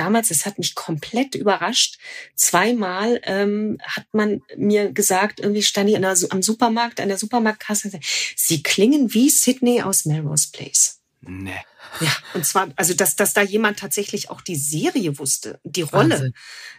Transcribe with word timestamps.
damals, 0.00 0.30
es 0.30 0.46
hat 0.46 0.58
mich 0.58 0.74
komplett 0.74 1.34
überrascht. 1.34 1.98
Zweimal 2.34 3.20
ähm, 3.24 3.78
hat 3.82 4.06
man 4.12 4.40
mir 4.56 4.92
gesagt, 4.92 5.40
irgendwie 5.40 5.62
stand 5.62 5.90
ich 5.90 5.96
der, 6.00 6.16
am 6.30 6.42
Supermarkt, 6.42 7.00
an 7.00 7.08
der 7.08 7.18
Supermarktkasse, 7.18 7.90
sie 8.34 8.62
klingen 8.62 9.12
wie 9.12 9.28
Sydney 9.28 9.82
aus 9.82 10.06
Melrose 10.06 10.48
Place. 10.52 11.00
Nee. 11.20 11.60
Ja, 12.00 12.10
und 12.32 12.46
zwar, 12.46 12.68
also 12.76 12.94
dass, 12.94 13.16
dass 13.16 13.34
da 13.34 13.42
jemand 13.42 13.78
tatsächlich 13.78 14.30
auch 14.30 14.40
die 14.40 14.56
Serie 14.56 15.18
wusste, 15.18 15.60
die 15.64 15.82
Rolle. 15.82 16.14
Wahnsinn. 16.14 16.34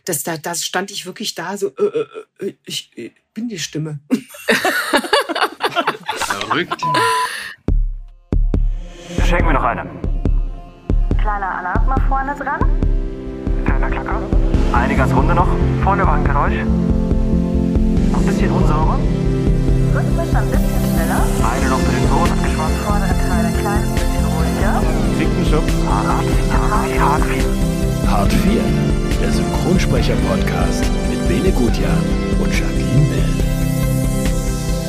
Dass 0.05 0.23
da, 0.23 0.37
da 0.37 0.55
stand 0.55 0.89
ich 0.89 1.05
wirklich 1.05 1.35
da 1.35 1.57
so, 1.57 1.67
äh, 1.75 1.83
äh, 1.83 2.47
äh 2.47 2.53
ich, 2.65 2.89
ich 2.95 3.11
bin 3.33 3.49
die 3.49 3.59
Stimme. 3.59 3.99
Verrückt. 6.15 6.81
Schenk 9.27 9.45
mir 9.45 9.53
noch 9.53 9.63
eine. 9.63 9.83
Kleiner 11.19 11.59
Alarm 11.59 11.85
mal 11.85 12.01
vorne 12.07 12.35
dran. 12.35 13.00
Kleiner 13.81 13.95
Klacker. 13.95 14.21
Eine 14.73 14.95
ganz 14.95 15.11
runde 15.11 15.33
noch. 15.33 15.47
Vorne 15.83 16.05
war 16.05 16.13
ein 16.13 16.23
Geräusch. 16.23 16.53
Noch 18.11 18.19
ein 18.19 18.25
bisschen 18.27 18.51
unsauber. 18.51 18.99
Rhythmisch 19.95 20.35
ein 20.35 20.45
bisschen 20.51 20.85
schneller. 20.93 21.21
Eine 21.41 21.67
noch 21.67 21.79
für 21.79 21.91
den 21.91 22.07
Ton 22.07 22.29
abgeschwommen. 22.29 22.77
Vordere 22.85 23.09
Teil 23.09 23.45
ein 23.45 23.57
kleines 23.57 23.89
bisschen 23.89 24.25
ruhiger. 24.29 24.81
Fickenschub. 25.17 25.65
Hart 25.89 26.21
4. 26.21 27.01
Hart 27.01 27.25
4. 27.25 28.11
Hart 28.11 28.33
4. 28.33 28.61
Der 29.19 29.31
Synchronsprecher-Podcast 29.31 30.85
mit 31.09 31.27
Bene 31.27 31.51
Gutjahr 31.51 31.97
und 32.39 32.53
Jacqueline 32.53 33.07
Bell. 33.09 33.33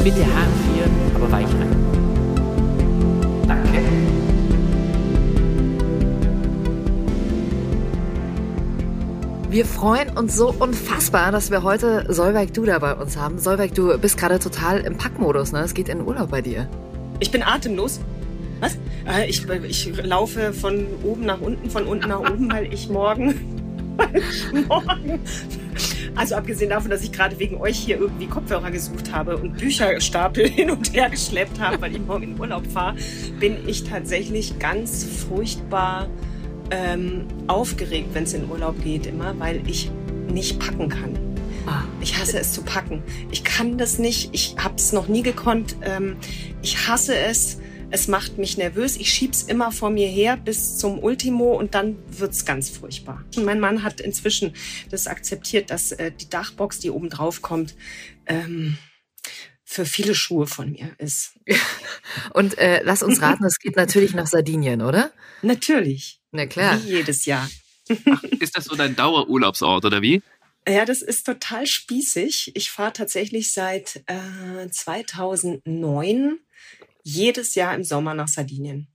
Bitte 0.05 0.21
Hart 0.21 0.53
4, 0.69 0.85
aber 1.17 1.33
weich 1.33 1.49
rein. 1.49 1.92
Wir 9.53 9.67
freuen 9.67 10.17
uns 10.17 10.35
so 10.35 10.49
unfassbar, 10.49 11.31
dass 11.31 11.51
wir 11.51 11.63
heute 11.63 12.07
Solveig 12.09 12.55
Duda 12.55 12.79
bei 12.79 12.95
uns 12.95 13.19
haben. 13.19 13.39
Solveig, 13.39 13.75
du 13.75 13.99
bist 13.99 14.17
gerade 14.17 14.39
total 14.39 14.81
im 14.81 14.97
Packmodus, 14.97 15.53
ne? 15.53 15.61
Es 15.61 15.75
geht 15.75 15.91
in 15.91 15.99
den 15.99 16.07
Urlaub 16.07 16.31
bei 16.31 16.41
dir. 16.41 16.67
Ich 17.21 17.31
bin 17.31 17.43
atemlos. 17.43 18.01
Was? 18.61 18.79
Äh, 19.07 19.29
ich, 19.29 19.47
ich 19.47 20.05
laufe 20.05 20.55
von 20.55 20.87
oben 21.03 21.27
nach 21.27 21.43
unten, 21.43 21.69
von 21.69 21.85
unten 21.85 22.09
nach 22.09 22.21
oben, 22.21 22.51
weil 22.51 22.73
ich 22.73 22.89
morgen, 22.89 23.35
morgen 24.69 25.21
also 26.15 26.35
abgesehen 26.35 26.71
davon, 26.71 26.91
dass 26.91 27.03
ich 27.03 27.13
gerade 27.13 27.39
wegen 27.39 27.57
euch 27.61 27.77
hier 27.77 27.99
irgendwie 27.99 28.29
Kopfhörer 28.29 28.71
gesucht 28.71 29.13
habe 29.13 29.37
und 29.37 29.59
Bücherstapel 29.59 30.49
hin 30.49 30.71
und 30.71 30.95
her 30.95 31.11
geschleppt 31.11 31.61
habe, 31.61 31.79
weil 31.79 31.93
ich 31.93 32.01
morgen 32.01 32.23
in 32.23 32.41
Urlaub 32.41 32.67
fahre, 32.69 32.97
bin 33.39 33.69
ich 33.69 33.85
tatsächlich 33.85 34.59
ganz 34.59 35.05
furchtbar 35.05 36.09
ähm, 36.73 37.27
aufgeregt, 37.47 38.09
wenn 38.15 38.25
es 38.25 38.33
in 38.33 38.51
Urlaub 38.51 38.83
geht, 38.83 39.07
immer, 39.07 39.39
weil 39.39 39.63
ich 39.69 39.91
nicht 40.29 40.59
packen 40.59 40.89
kann. 40.89 41.19
Ah. 41.67 41.85
Ich 42.01 42.19
hasse 42.19 42.39
es 42.39 42.53
zu 42.53 42.63
packen. 42.63 43.03
Ich 43.31 43.45
kann 43.45 43.79
das 43.79 43.99
nicht. 43.99 44.31
Ich 44.33 44.57
habe 44.59 44.75
es 44.77 44.93
noch 44.93 45.07
nie 45.07 45.23
gekonnt. 45.23 45.77
Ähm, 45.83 46.17
ich 46.63 46.89
hasse 46.89 47.15
es. 47.15 47.59
Es 47.91 48.09
macht 48.09 48.39
mich 48.39 48.57
nervös. 48.57 48.97
Ich 48.97 49.13
schieb's 49.13 49.43
immer 49.43 49.71
vor 49.71 49.91
mir 49.91 50.09
her 50.09 50.39
bis 50.39 50.79
zum 50.79 50.99
Ultimo 50.99 51.53
und 51.53 51.75
dann 51.75 51.99
wird's 52.09 52.47
ganz 52.47 52.71
furchtbar. 52.71 53.23
Und 53.37 53.45
mein 53.45 53.61
Mann 53.61 53.83
hat 53.83 54.01
inzwischen 54.01 54.55
das 54.91 55.07
akzeptiert, 55.07 55.71
dass 55.71 55.93
äh, 55.93 56.11
die 56.11 56.31
Dachbox, 56.31 56.79
die 56.79 56.91
oben 56.91 57.11
drauf 57.11 57.43
kommt, 57.43 57.75
ähm, 58.27 58.79
für 59.73 59.87
viele 59.87 60.15
Schuhe 60.15 60.47
von 60.47 60.73
mir 60.73 60.95
ist. 60.99 61.33
Und 62.35 62.59
äh, 62.59 62.83
lass 62.85 63.03
uns 63.03 63.23
raten, 63.23 63.45
es 63.45 63.59
geht 63.59 63.77
natürlich 63.77 64.15
nach 64.15 64.27
Sardinien, 64.27 64.83
oder? 64.83 65.13
Natürlich. 65.41 66.21
Na 66.31 66.47
klar. 66.47 66.83
Wie 66.83 66.91
jedes 66.91 67.25
Jahr. 67.25 67.49
Ach, 68.11 68.23
ist 68.23 68.57
das 68.57 68.67
so 68.67 68.77
dein 68.77 68.95
Dauerurlaubsort 68.97 69.85
oder 69.85 70.03
wie? 70.03 70.23
Ja, 70.69 70.85
das 70.85 71.03
ist 71.03 71.25
total 71.25 71.67
spießig. 71.67 72.53
Ich 72.55 72.71
fahre 72.71 72.93
tatsächlich 72.93 73.53
seit 73.53 74.05
äh, 74.07 74.69
2009 74.71 76.39
jedes 77.03 77.55
Jahr 77.55 77.75
im 77.75 77.83
Sommer 77.83 78.15
nach 78.15 78.29
Sardinien. 78.29 78.87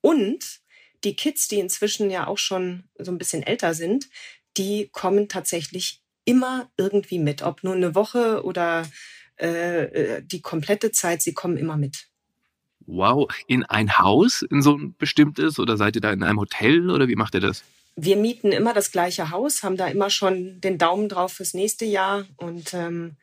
Und 0.00 0.60
die 1.02 1.16
Kids, 1.16 1.48
die 1.48 1.58
inzwischen 1.58 2.10
ja 2.10 2.26
auch 2.26 2.38
schon 2.38 2.84
so 2.98 3.10
ein 3.10 3.18
bisschen 3.18 3.42
älter 3.42 3.74
sind, 3.74 4.08
die 4.56 4.88
kommen 4.92 5.28
tatsächlich 5.28 6.02
immer 6.24 6.70
irgendwie 6.76 7.18
mit. 7.18 7.42
Ob 7.42 7.64
nur 7.64 7.74
eine 7.74 7.94
Woche 7.94 8.44
oder 8.44 8.86
äh, 9.40 9.84
äh 9.84 10.22
die 10.22 10.40
komplette 10.40 10.92
Zeit, 10.92 11.22
sie 11.22 11.34
kommen 11.34 11.56
immer 11.56 11.76
mit. 11.76 12.08
Wow, 12.86 13.28
in 13.48 13.64
ein 13.64 13.98
Haus, 13.98 14.42
in 14.42 14.62
so 14.62 14.76
ein 14.76 14.94
bestimmtes, 14.96 15.58
oder 15.58 15.76
seid 15.76 15.96
ihr 15.96 16.00
da 16.00 16.12
in 16.12 16.22
einem 16.22 16.38
Hotel 16.38 16.90
oder 16.90 17.08
wie 17.08 17.16
macht 17.16 17.34
ihr 17.34 17.40
das? 17.40 17.64
Wir 17.96 18.16
mieten 18.16 18.52
immer 18.52 18.74
das 18.74 18.92
gleiche 18.92 19.30
Haus, 19.30 19.62
haben 19.62 19.76
da 19.76 19.88
immer 19.88 20.10
schon 20.10 20.60
den 20.60 20.78
Daumen 20.78 21.08
drauf 21.08 21.32
fürs 21.32 21.54
nächste 21.54 21.84
Jahr 21.84 22.26
und 22.36 22.74
ähm, 22.74 23.16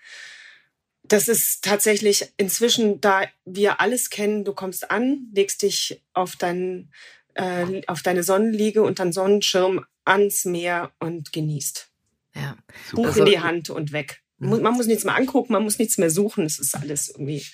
das 1.03 1.27
ist 1.27 1.63
tatsächlich 1.63 2.33
inzwischen, 2.37 2.99
da 2.99 3.23
wir 3.45 3.81
alles 3.81 4.09
kennen, 4.09 4.45
du 4.45 4.53
kommst 4.53 4.89
an, 4.89 5.27
legst 5.33 5.61
dich 5.61 6.01
auf, 6.13 6.35
dein, 6.35 6.91
äh, 7.35 7.81
auf 7.87 8.01
deine 8.01 8.23
Sonnenliege 8.23 8.81
und 8.81 8.99
dann 8.99 9.11
Sonnenschirm 9.11 9.85
ans 10.05 10.45
Meer 10.45 10.91
und 10.99 11.31
genießt. 11.33 11.89
Ja. 12.35 12.57
Buch 12.93 13.05
also, 13.05 13.19
in 13.19 13.25
die 13.25 13.39
Hand 13.39 13.69
und 13.69 13.91
weg. 13.91 14.22
Man 14.49 14.73
muss 14.73 14.87
nichts 14.87 15.03
mehr 15.03 15.15
angucken, 15.15 15.53
man 15.53 15.63
muss 15.63 15.79
nichts 15.79 15.97
mehr 15.97 16.09
suchen. 16.09 16.45
Es 16.45 16.59
ist 16.59 16.75
alles 16.75 17.09
irgendwie 17.09 17.45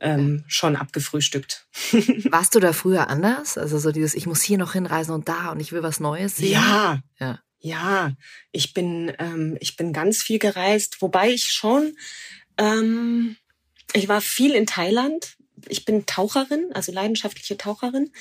ähm, 0.00 0.44
schon 0.46 0.76
abgefrühstückt. 0.76 1.66
Warst 2.30 2.54
du 2.54 2.60
da 2.60 2.72
früher 2.72 3.08
anders? 3.08 3.58
Also 3.58 3.78
so 3.78 3.92
dieses, 3.92 4.14
ich 4.14 4.26
muss 4.26 4.42
hier 4.42 4.58
noch 4.58 4.72
hinreisen 4.72 5.12
und 5.12 5.28
da 5.28 5.50
und 5.50 5.60
ich 5.60 5.72
will 5.72 5.82
was 5.82 6.00
Neues 6.00 6.36
sehen? 6.36 6.52
Ja. 6.52 7.00
Ja. 7.18 7.40
Ja, 7.58 8.12
ich 8.52 8.74
bin, 8.74 9.12
ähm, 9.18 9.56
ich 9.60 9.76
bin 9.76 9.92
ganz 9.92 10.22
viel 10.22 10.38
gereist, 10.38 11.00
wobei 11.00 11.30
ich 11.30 11.50
schon, 11.50 11.96
ähm, 12.58 13.36
ich 13.92 14.08
war 14.08 14.20
viel 14.20 14.54
in 14.54 14.66
Thailand, 14.66 15.36
ich 15.68 15.84
bin 15.84 16.06
Taucherin, 16.06 16.70
also 16.74 16.92
leidenschaftliche 16.92 17.56
Taucherin. 17.56 18.12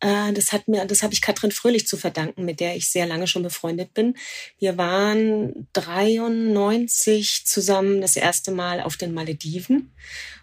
Äh, 0.00 0.32
das 0.32 0.52
hat 0.52 0.68
mir, 0.68 0.84
das 0.84 1.02
habe 1.02 1.14
ich 1.14 1.20
Katrin 1.20 1.52
Fröhlich 1.52 1.86
zu 1.86 1.96
verdanken, 1.96 2.44
mit 2.44 2.60
der 2.60 2.76
ich 2.76 2.88
sehr 2.88 3.06
lange 3.06 3.26
schon 3.26 3.42
befreundet 3.42 3.94
bin. 3.94 4.16
Wir 4.58 4.76
waren 4.78 5.68
93 5.72 7.46
zusammen 7.46 8.00
das 8.00 8.16
erste 8.16 8.50
Mal 8.50 8.80
auf 8.80 8.96
den 8.96 9.14
Malediven. 9.14 9.92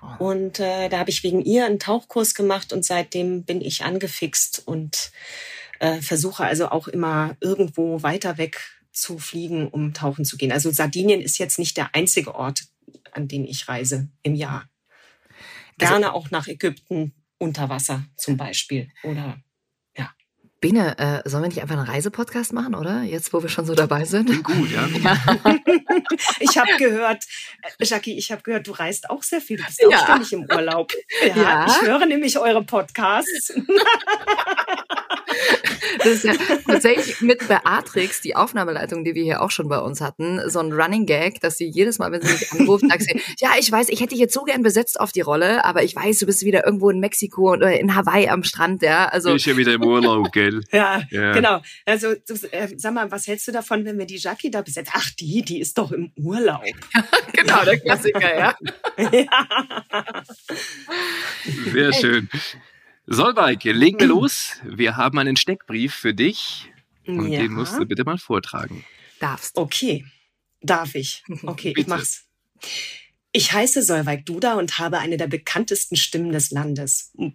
Oh. 0.01 0.25
Und 0.29 0.59
äh, 0.59 0.89
da 0.89 0.99
habe 0.99 1.09
ich 1.09 1.23
wegen 1.23 1.41
ihr 1.41 1.65
einen 1.65 1.79
Tauchkurs 1.79 2.35
gemacht 2.35 2.73
und 2.73 2.85
seitdem 2.85 3.43
bin 3.43 3.61
ich 3.61 3.83
angefixt 3.83 4.63
und 4.65 5.11
äh, 5.79 6.01
versuche 6.01 6.43
also 6.43 6.69
auch 6.69 6.87
immer 6.87 7.35
irgendwo 7.41 8.03
weiter 8.03 8.37
weg 8.37 8.61
zu 8.91 9.17
fliegen, 9.17 9.67
um 9.67 9.93
tauchen 9.93 10.23
zu 10.23 10.37
gehen. 10.37 10.51
Also 10.51 10.71
Sardinien 10.71 11.21
ist 11.21 11.39
jetzt 11.39 11.59
nicht 11.59 11.77
der 11.77 11.93
einzige 11.95 12.35
Ort, 12.35 12.65
an 13.11 13.27
den 13.27 13.45
ich 13.45 13.67
reise 13.67 14.07
im 14.21 14.35
Jahr. 14.35 14.69
Also 15.79 15.93
Gerne 15.93 16.13
auch 16.13 16.31
nach 16.31 16.47
Ägypten 16.47 17.13
unter 17.37 17.69
Wasser 17.69 18.05
zum 18.17 18.37
Beispiel 18.37 18.89
oder 19.03 19.37
ja. 19.97 20.09
Bene, 20.61 20.97
äh, 20.97 21.29
sollen 21.29 21.43
wir 21.43 21.49
nicht 21.49 21.61
einfach 21.61 21.77
einen 21.77 21.87
Reisepodcast 21.87 22.53
machen, 22.53 22.73
oder? 22.73 23.03
Jetzt, 23.03 23.33
wo 23.33 23.41
wir 23.41 23.49
schon 23.49 23.65
so 23.65 23.75
dabei 23.75 24.05
sind. 24.05 24.27
Klingt 24.27 24.43
gut, 24.45 24.71
ja. 24.71 24.87
ja. 24.87 25.17
ich 26.39 26.57
habe 26.57 26.71
gehört, 26.77 27.25
äh, 27.79 27.85
Jackie, 27.85 28.17
ich 28.17 28.31
habe 28.31 28.41
gehört, 28.43 28.67
du 28.67 28.71
reist 28.71 29.09
auch 29.09 29.23
sehr 29.23 29.41
viel. 29.41 29.57
Du 29.57 29.65
bist 29.65 29.81
ja. 29.81 29.89
auch 29.89 30.03
ständig 30.03 30.31
im 30.31 30.43
Urlaub. 30.43 30.93
Ja, 31.21 31.35
ja. 31.35 31.65
Ich 31.67 31.81
höre 31.81 32.05
nämlich 32.05 32.39
eure 32.39 32.63
Podcasts. 32.63 33.53
Das 35.99 36.07
ist 36.07 36.23
ja 36.23 36.33
tatsächlich 36.67 37.21
mit 37.21 37.47
Beatrix, 37.47 38.21
die 38.21 38.35
Aufnahmeleitung, 38.35 39.03
die 39.03 39.15
wir 39.15 39.23
hier 39.23 39.41
auch 39.41 39.51
schon 39.51 39.69
bei 39.69 39.79
uns 39.79 40.01
hatten, 40.01 40.39
so 40.49 40.59
ein 40.59 40.71
Running 40.71 41.05
Gag, 41.05 41.39
dass 41.41 41.57
sie 41.57 41.65
jedes 41.65 41.99
Mal, 41.99 42.11
wenn 42.11 42.21
sie 42.21 42.31
mich 42.31 42.51
anruft, 42.51 42.85
sagt 42.87 43.03
sie, 43.03 43.21
ja, 43.39 43.51
ich 43.59 43.71
weiß, 43.71 43.89
ich 43.89 44.01
hätte 44.01 44.09
dich 44.09 44.19
jetzt 44.19 44.33
so 44.33 44.43
gern 44.43 44.63
besetzt 44.63 44.99
auf 44.99 45.11
die 45.11 45.21
Rolle, 45.21 45.63
aber 45.65 45.83
ich 45.83 45.95
weiß, 45.95 46.19
du 46.19 46.25
bist 46.25 46.43
wieder 46.43 46.65
irgendwo 46.65 46.89
in 46.89 46.99
Mexiko 46.99 47.51
oder 47.53 47.79
in 47.79 47.95
Hawaii 47.95 48.27
am 48.29 48.43
Strand, 48.43 48.81
ja. 48.81 49.05
Also. 49.05 49.35
Ich 49.35 49.45
ja 49.45 49.57
wieder 49.57 49.73
im 49.73 49.83
Urlaub, 49.83 50.31
gell? 50.31 50.61
ja, 50.71 51.03
ja, 51.09 51.33
genau. 51.33 51.61
Also, 51.85 52.11
äh, 52.51 52.67
sag 52.77 52.93
mal, 52.93 53.11
was 53.11 53.27
hältst 53.27 53.47
du 53.47 53.51
davon, 53.51 53.85
wenn 53.85 53.97
wir 53.97 54.05
die 54.05 54.17
Jackie 54.17 54.51
da 54.51 54.61
besetzen? 54.61 54.93
Ach, 54.95 55.09
die, 55.11 55.41
die 55.41 55.59
ist 55.59 55.77
doch 55.77 55.91
im 55.91 56.11
Urlaub. 56.15 56.63
genau, 57.33 57.63
der 57.63 57.79
Klassiker, 57.79 58.37
ja. 58.37 58.55
ja. 59.11 59.47
Sehr 61.71 61.93
schön. 61.93 62.29
Solveig, 63.05 63.63
legen 63.63 63.99
wir 63.99 64.07
los. 64.07 64.53
Wir 64.63 64.95
haben 64.95 65.19
einen 65.19 65.35
Steckbrief 65.35 65.93
für 65.93 66.13
dich 66.13 66.71
und 67.05 67.27
ja. 67.27 67.41
den 67.41 67.53
musst 67.53 67.77
du 67.77 67.85
bitte 67.85 68.03
mal 68.05 68.17
vortragen. 68.17 68.85
Darfst. 69.19 69.57
Okay, 69.57 70.05
darf 70.61 70.95
ich. 70.95 71.23
Okay, 71.43 71.73
ich 71.75 71.87
mach's. 71.87 72.25
Ich 73.35 73.51
heiße 73.51 73.81
Solveig 73.81 74.27
Duda 74.27 74.53
und 74.53 74.77
habe 74.77 74.99
eine 74.99 75.17
der 75.17 75.25
bekanntesten 75.25 75.95
Stimmen 75.95 76.31
des 76.31 76.51
Landes. 76.51 77.11
Hm. 77.17 77.33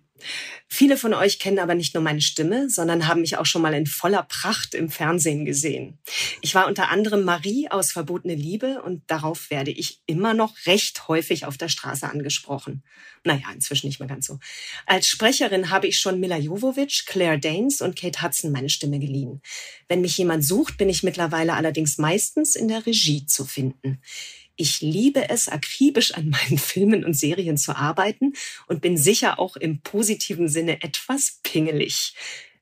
Viele 0.68 0.96
von 0.96 1.12
euch 1.12 1.38
kennen 1.38 1.58
aber 1.58 1.74
nicht 1.74 1.94
nur 1.94 2.02
meine 2.02 2.20
Stimme, 2.20 2.70
sondern 2.70 3.08
haben 3.08 3.20
mich 3.20 3.36
auch 3.36 3.46
schon 3.46 3.62
mal 3.62 3.74
in 3.74 3.86
voller 3.86 4.22
Pracht 4.22 4.74
im 4.74 4.90
Fernsehen 4.90 5.44
gesehen. 5.44 5.98
Ich 6.40 6.54
war 6.54 6.66
unter 6.66 6.90
anderem 6.90 7.24
Marie 7.24 7.68
aus 7.70 7.92
Verbotene 7.92 8.34
Liebe 8.34 8.82
und 8.82 9.02
darauf 9.08 9.50
werde 9.50 9.70
ich 9.72 10.00
immer 10.06 10.34
noch 10.34 10.54
recht 10.66 11.08
häufig 11.08 11.46
auf 11.46 11.56
der 11.56 11.68
Straße 11.68 12.08
angesprochen. 12.08 12.84
Naja, 13.24 13.46
inzwischen 13.52 13.88
nicht 13.88 13.98
mehr 13.98 14.08
ganz 14.08 14.26
so. 14.26 14.38
Als 14.86 15.08
Sprecherin 15.08 15.70
habe 15.70 15.88
ich 15.88 15.98
schon 15.98 16.20
Mila 16.20 16.36
Jovovich, 16.36 17.06
Claire 17.06 17.38
Danes 17.38 17.80
und 17.80 17.96
Kate 17.96 18.22
Hudson 18.22 18.52
meine 18.52 18.70
Stimme 18.70 18.98
geliehen. 19.00 19.40
Wenn 19.88 20.00
mich 20.00 20.16
jemand 20.16 20.44
sucht, 20.44 20.78
bin 20.78 20.88
ich 20.88 21.02
mittlerweile 21.02 21.54
allerdings 21.54 21.98
meistens 21.98 22.54
in 22.54 22.68
der 22.68 22.86
Regie 22.86 23.26
zu 23.26 23.44
finden. 23.44 24.00
Ich 24.60 24.80
liebe 24.80 25.30
es, 25.30 25.48
akribisch 25.48 26.12
an 26.14 26.28
meinen 26.28 26.58
Filmen 26.58 27.04
und 27.04 27.14
Serien 27.14 27.56
zu 27.56 27.76
arbeiten 27.76 28.34
und 28.66 28.82
bin 28.82 28.98
sicher 28.98 29.38
auch 29.38 29.56
im 29.56 29.80
positiven 29.80 30.48
Sinne 30.48 30.82
etwas 30.82 31.38
pingelig. 31.42 32.14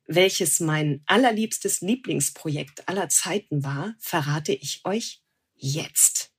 Welches 0.07 0.61
mein 0.61 1.03
allerliebstes 1.07 1.81
Lieblingsprojekt 1.81 2.87
aller 2.89 3.09
Zeiten 3.09 3.65
war, 3.65 3.97
verrate 3.99 4.53
ich 4.53 4.83
euch 4.85 5.23
jetzt. 5.57 6.31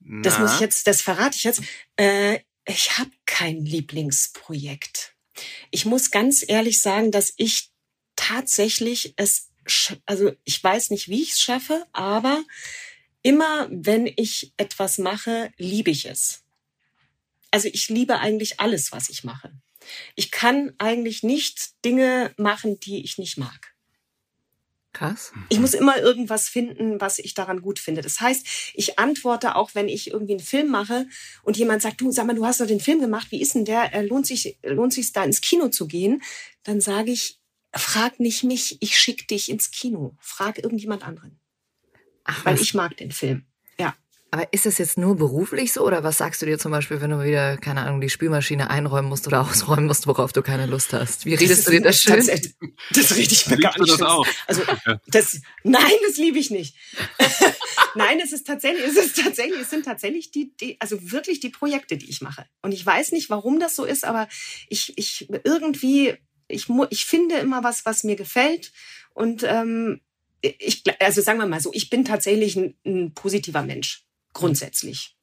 Na? 0.00 0.22
Das 0.22 0.38
muss 0.38 0.54
ich 0.54 0.60
jetzt, 0.60 0.86
das 0.86 1.00
verrate 1.00 1.36
ich 1.36 1.44
jetzt. 1.44 1.62
Äh, 1.96 2.40
ich 2.66 2.98
habe 2.98 3.10
kein 3.24 3.64
Lieblingsprojekt. 3.64 5.16
Ich 5.70 5.86
muss 5.86 6.10
ganz 6.10 6.44
ehrlich 6.46 6.82
sagen, 6.82 7.10
dass 7.10 7.32
ich 7.38 7.70
tatsächlich 8.16 9.14
es, 9.16 9.48
also 10.04 10.32
ich 10.44 10.62
weiß 10.62 10.90
nicht, 10.90 11.08
wie 11.08 11.22
ich 11.22 11.32
es 11.32 11.40
schaffe, 11.40 11.86
aber 11.92 12.44
immer 13.22 13.68
wenn 13.70 14.06
ich 14.06 14.52
etwas 14.56 14.98
mache, 14.98 15.52
liebe 15.56 15.90
ich 15.90 16.06
es. 16.06 16.42
Also 17.50 17.68
ich 17.72 17.88
liebe 17.88 18.18
eigentlich 18.18 18.60
alles, 18.60 18.92
was 18.92 19.08
ich 19.10 19.24
mache. 19.24 19.52
Ich 20.14 20.30
kann 20.30 20.72
eigentlich 20.78 21.22
nicht 21.22 21.84
Dinge 21.84 22.32
machen, 22.36 22.78
die 22.80 23.02
ich 23.02 23.18
nicht 23.18 23.38
mag. 23.38 23.74
Krass. 24.92 25.32
Ich 25.48 25.60
muss 25.60 25.74
immer 25.74 25.98
irgendwas 25.98 26.48
finden, 26.48 27.00
was 27.00 27.20
ich 27.20 27.34
daran 27.34 27.62
gut 27.62 27.78
finde. 27.78 28.02
Das 28.02 28.20
heißt, 28.20 28.72
ich 28.74 28.98
antworte 28.98 29.54
auch, 29.54 29.74
wenn 29.74 29.88
ich 29.88 30.10
irgendwie 30.10 30.32
einen 30.32 30.40
Film 30.40 30.68
mache 30.68 31.06
und 31.42 31.56
jemand 31.56 31.80
sagt, 31.80 32.00
du, 32.00 32.10
sag 32.10 32.26
mal, 32.26 32.34
du 32.34 32.44
hast 32.44 32.60
doch 32.60 32.66
den 32.66 32.80
Film 32.80 33.00
gemacht, 33.00 33.28
wie 33.30 33.40
ist 33.40 33.54
denn 33.54 33.64
der? 33.64 33.94
Äh, 33.94 34.02
lohnt 34.02 34.26
sich, 34.26 34.58
lohnt 34.62 34.92
sich 34.92 35.12
da 35.12 35.22
ins 35.22 35.40
Kino 35.40 35.68
zu 35.68 35.86
gehen? 35.86 36.22
Dann 36.64 36.80
sage 36.80 37.12
ich, 37.12 37.38
frag 37.72 38.18
nicht 38.18 38.42
mich, 38.42 38.78
ich 38.80 38.98
schick 38.98 39.28
dich 39.28 39.48
ins 39.48 39.70
Kino. 39.70 40.16
Frag 40.18 40.58
irgendjemand 40.58 41.04
anderen. 41.04 41.39
Ach, 42.30 42.44
weil 42.44 42.60
ich 42.60 42.74
mag 42.74 42.96
den 42.96 43.10
Film. 43.10 43.44
Ja. 43.78 43.94
Aber 44.30 44.52
ist 44.52 44.64
das 44.64 44.78
jetzt 44.78 44.96
nur 44.96 45.16
beruflich 45.16 45.72
so 45.72 45.84
oder 45.84 46.04
was 46.04 46.18
sagst 46.18 46.40
du 46.40 46.46
dir 46.46 46.58
zum 46.58 46.70
Beispiel, 46.70 47.00
wenn 47.00 47.10
du 47.10 47.24
wieder, 47.24 47.56
keine 47.56 47.82
Ahnung, 47.82 48.00
die 48.00 48.08
Spülmaschine 48.08 48.70
einräumen 48.70 49.08
musst 49.08 49.26
oder 49.26 49.40
ausräumen 49.50 49.86
musst, 49.86 50.06
worauf 50.06 50.32
du 50.32 50.42
keine 50.42 50.66
Lust 50.66 50.92
hast? 50.92 51.26
Wie 51.26 51.34
redest 51.34 51.66
du 51.66 51.72
dir 51.72 51.80
das 51.80 52.00
schön? 52.00 52.24
Das 52.94 53.16
rede 53.16 53.32
ich 53.32 53.46
mir 53.48 53.56
gar 53.56 53.76
nicht 53.78 53.92
das 53.92 54.02
auch? 54.02 54.26
Also, 54.46 54.62
das, 55.08 55.40
nein, 55.64 55.92
das 56.06 56.16
liebe 56.16 56.38
ich 56.38 56.50
nicht. 56.50 56.76
nein, 57.96 58.20
es 58.22 58.32
ist 58.32 58.46
tatsächlich, 58.46 58.84
es 58.84 58.96
ist 58.96 59.20
tatsächlich, 59.20 59.60
es 59.60 59.70
sind 59.70 59.84
tatsächlich 59.84 60.30
die, 60.30 60.54
die, 60.56 60.80
also 60.80 61.10
wirklich 61.10 61.40
die 61.40 61.50
Projekte, 61.50 61.96
die 61.96 62.08
ich 62.08 62.20
mache. 62.20 62.46
Und 62.62 62.70
ich 62.70 62.86
weiß 62.86 63.10
nicht, 63.12 63.30
warum 63.30 63.58
das 63.58 63.74
so 63.74 63.84
ist, 63.84 64.04
aber 64.04 64.28
ich, 64.68 64.96
ich 64.96 65.28
irgendwie, 65.42 66.14
ich, 66.46 66.68
ich 66.90 67.04
finde 67.04 67.36
immer 67.36 67.64
was, 67.64 67.84
was 67.84 68.04
mir 68.04 68.14
gefällt 68.14 68.70
und 69.12 69.42
ähm, 69.42 70.00
ich, 70.42 70.82
also 71.00 71.20
sagen 71.20 71.38
wir 71.38 71.46
mal 71.46 71.60
so, 71.60 71.70
ich 71.72 71.90
bin 71.90 72.04
tatsächlich 72.04 72.56
ein, 72.56 72.74
ein 72.84 73.14
positiver 73.14 73.62
Mensch, 73.62 74.06
grundsätzlich. 74.32 75.16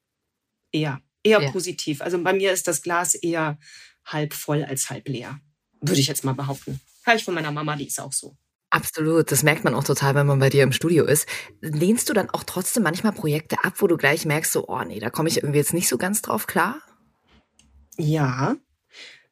Eher, 0.72 1.02
eher 1.24 1.42
ja. 1.42 1.52
positiv. 1.52 2.02
Also 2.02 2.22
bei 2.22 2.34
mir 2.34 2.52
ist 2.52 2.68
das 2.68 2.82
Glas 2.82 3.16
eher 3.16 3.58
halb 4.06 4.34
voll 4.34 4.64
als 4.64 4.90
halb 4.90 5.08
leer. 5.08 5.40
Würde 5.82 6.00
ich 6.00 6.08
jetzt 6.08 6.24
mal 6.24 6.34
behaupten. 6.34 6.80
Hör 7.04 7.16
ich 7.16 7.24
von 7.24 7.34
meiner 7.34 7.52
Mama, 7.52 7.76
die 7.76 7.88
ist 7.88 8.00
auch 8.00 8.14
so. 8.14 8.36
Absolut, 8.70 9.32
das 9.32 9.44
merkt 9.44 9.64
man 9.64 9.74
auch 9.74 9.86
total, 9.86 10.14
wenn 10.16 10.28
man 10.28 10.40
bei 10.40 10.50
dir 10.50 10.64
im 10.64 10.74
Studio 10.74 11.06
ist. 11.06 11.26
Lehnst 11.62 12.10
du 12.10 12.14
dann 12.14 12.30
auch 12.30 12.44
trotzdem 12.44 12.84
manchmal 12.84 13.14
Projekte 13.14 13.64
ab, 13.64 13.76
wo 13.78 13.88
du 13.88 13.96
gleich 13.96 14.26
merkst, 14.26 14.52
so, 14.52 14.68
oh 14.68 14.84
nee, 14.84 15.00
da 15.00 15.10
komme 15.10 15.30
ich 15.30 15.38
irgendwie 15.38 15.60
jetzt 15.60 15.74
nicht 15.74 15.88
so 15.88 15.98
ganz 15.98 16.22
drauf 16.22 16.48
klar? 16.48 16.82
Ja, 17.98 18.58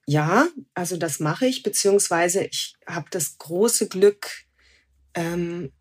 ja, 0.08 0.48
also 0.76 0.98
das 0.98 1.20
mache 1.20 1.48
ich, 1.48 1.64
beziehungsweise 1.64 2.44
ich 2.44 2.76
habe 2.86 3.08
das 3.10 3.38
große 3.40 3.88
Glück, 3.90 4.30
ähm, 5.16 5.72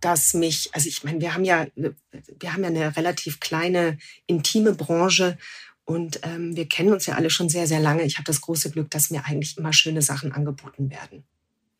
dass 0.00 0.34
mich, 0.34 0.70
also 0.72 0.88
ich 0.88 1.04
meine, 1.04 1.20
wir 1.20 1.34
haben 1.34 1.44
ja, 1.44 1.66
wir 1.74 2.52
haben 2.52 2.62
ja 2.62 2.70
eine 2.70 2.96
relativ 2.96 3.40
kleine, 3.40 3.98
intime 4.26 4.74
Branche 4.74 5.38
und 5.84 6.20
ähm, 6.22 6.56
wir 6.56 6.68
kennen 6.68 6.92
uns 6.92 7.06
ja 7.06 7.14
alle 7.14 7.30
schon 7.30 7.48
sehr, 7.48 7.66
sehr 7.66 7.80
lange. 7.80 8.04
Ich 8.04 8.16
habe 8.16 8.24
das 8.24 8.40
große 8.40 8.70
Glück, 8.70 8.90
dass 8.90 9.10
mir 9.10 9.24
eigentlich 9.24 9.56
immer 9.58 9.72
schöne 9.72 10.02
Sachen 10.02 10.32
angeboten 10.32 10.90
werden. 10.90 11.24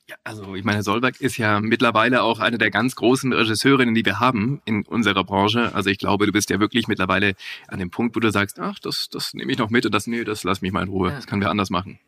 Ja, 0.09 0.17
also 0.25 0.55
ich 0.55 0.65
meine, 0.65 0.83
Solberg 0.83 1.21
ist 1.21 1.37
ja 1.37 1.61
mittlerweile 1.61 2.23
auch 2.23 2.41
eine 2.41 2.59
der 2.59 2.71
ganz 2.71 2.97
großen 2.97 3.33
Regisseurinnen, 3.33 3.95
die 3.95 4.05
wir 4.05 4.19
haben 4.19 4.61
in 4.65 4.85
unserer 4.85 5.25
Branche. 5.25 5.75
Also 5.75 5.91
ich 5.91 5.99
glaube, 5.99 6.27
du 6.27 6.33
bist 6.33 6.51
ja 6.51 6.61
wirklich 6.61 6.89
mittlerweile 6.89 7.35
an 7.69 7.79
dem 7.79 7.91
Punkt, 7.91 8.17
wo 8.17 8.21
du 8.21 8.31
sagst, 8.31 8.59
ach, 8.59 8.79
das, 8.81 9.09
das 9.11 9.35
nehme 9.35 9.53
ich 9.53 9.59
noch 9.59 9.71
mit 9.71 9.87
und 9.87 9.95
das, 9.95 10.07
nee, 10.07 10.25
das 10.25 10.43
lass 10.45 10.61
mich 10.61 10.73
mal 10.73 10.83
in 10.83 10.89
Ruhe. 10.89 11.11
Ja. 11.11 11.17
Das 11.17 11.27
können 11.27 11.41
wir 11.41 11.51
anders 11.51 11.71
machen. 11.71 11.99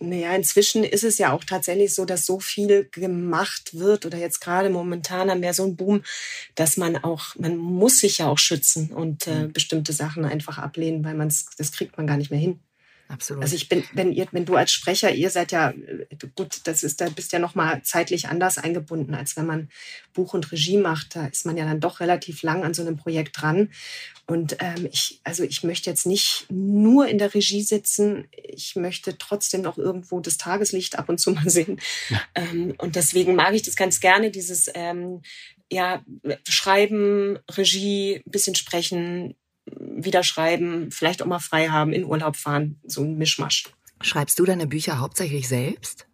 Naja, 0.00 0.34
inzwischen 0.34 0.84
ist 0.84 1.04
es 1.04 1.18
ja 1.18 1.32
auch 1.32 1.44
tatsächlich 1.44 1.94
so, 1.94 2.04
dass 2.04 2.26
so 2.26 2.40
viel 2.40 2.88
gemacht 2.90 3.78
wird 3.78 4.06
oder 4.06 4.18
jetzt 4.18 4.40
gerade 4.40 4.70
momentan 4.70 5.30
haben 5.30 5.42
wir 5.42 5.54
so 5.54 5.64
einen 5.64 5.76
Boom, 5.76 6.02
dass 6.54 6.76
man 6.76 6.96
auch, 6.96 7.34
man 7.36 7.56
muss 7.56 8.00
sich 8.00 8.18
ja 8.18 8.28
auch 8.28 8.38
schützen 8.38 8.92
und 8.92 9.26
äh, 9.26 9.44
mhm. 9.44 9.52
bestimmte 9.52 9.92
Sachen 9.92 10.24
einfach 10.24 10.58
ablehnen, 10.58 11.04
weil 11.04 11.14
man 11.14 11.28
das 11.28 11.72
kriegt 11.72 11.96
man 11.96 12.06
gar 12.06 12.16
nicht 12.16 12.30
mehr 12.30 12.40
hin. 12.40 12.60
Absolut. 13.08 13.42
Also 13.42 13.56
ich 13.56 13.70
bin, 13.70 13.84
wenn 13.94 14.12
ihr, 14.12 14.26
wenn 14.32 14.44
du 14.44 14.54
als 14.56 14.70
Sprecher, 14.70 15.12
ihr 15.12 15.30
seid 15.30 15.50
ja 15.50 15.70
äh, 15.70 16.06
gut, 16.36 16.60
das 16.64 16.82
ist, 16.82 17.00
da 17.00 17.08
bist 17.08 17.32
ja 17.32 17.38
noch 17.38 17.54
mal 17.54 17.82
zeitlich 17.82 18.28
anders 18.28 18.58
eingebunden, 18.58 19.14
als 19.14 19.36
wenn 19.36 19.46
man 19.46 19.70
Buch 20.12 20.34
und 20.34 20.52
Regie 20.52 20.76
macht. 20.76 21.16
Da 21.16 21.26
ist 21.26 21.46
man 21.46 21.56
ja 21.56 21.64
dann 21.64 21.80
doch 21.80 22.00
relativ 22.00 22.42
lang 22.42 22.64
an 22.64 22.74
so 22.74 22.82
einem 22.82 22.98
Projekt 22.98 23.40
dran. 23.40 23.70
Und 24.26 24.58
ähm, 24.60 24.88
ich, 24.92 25.20
also 25.24 25.42
ich 25.42 25.64
möchte 25.64 25.88
jetzt 25.88 26.04
nicht 26.04 26.46
nur 26.50 27.08
in 27.08 27.16
der 27.16 27.34
Regie 27.34 27.62
sitzen. 27.62 28.28
Ich 28.30 28.76
möchte 28.76 29.16
trotzdem 29.16 29.62
noch 29.62 29.78
irgendwo 29.78 30.20
das 30.20 30.36
Tageslicht 30.36 30.98
ab 30.98 31.08
und 31.08 31.18
zu 31.18 31.30
mal 31.32 31.48
sehen. 31.48 31.80
Ja. 32.10 32.20
Ähm, 32.34 32.74
und 32.76 32.94
deswegen 32.94 33.34
mag 33.34 33.54
ich 33.54 33.62
das 33.62 33.74
ganz 33.76 34.00
gerne, 34.00 34.30
dieses 34.30 34.70
ähm, 34.74 35.22
ja, 35.70 36.02
Schreiben, 36.46 37.38
Regie, 37.50 38.22
bisschen 38.26 38.54
sprechen, 38.54 39.34
wieder 39.78 40.22
schreiben, 40.22 40.90
vielleicht 40.90 41.22
auch 41.22 41.26
mal 41.26 41.38
frei 41.38 41.68
haben, 41.68 41.92
in 41.92 42.04
Urlaub 42.04 42.36
fahren, 42.36 42.80
so 42.84 43.02
ein 43.02 43.16
Mischmasch. 43.16 43.64
Schreibst 44.00 44.38
du 44.38 44.44
deine 44.44 44.66
Bücher 44.66 45.00
hauptsächlich 45.00 45.48
selbst? 45.48 46.06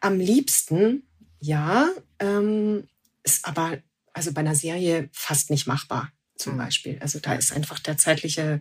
Am 0.00 0.18
liebsten, 0.18 1.02
ja. 1.40 1.88
Ähm, 2.18 2.88
ist 3.22 3.46
aber 3.46 3.78
also 4.12 4.32
bei 4.32 4.40
einer 4.40 4.54
Serie 4.54 5.08
fast 5.12 5.50
nicht 5.50 5.66
machbar, 5.66 6.12
zum 6.36 6.54
mhm. 6.54 6.58
Beispiel. 6.58 6.98
Also 7.00 7.18
da 7.20 7.34
ist 7.34 7.52
einfach 7.52 7.78
der 7.78 7.96
zeitliche 7.98 8.60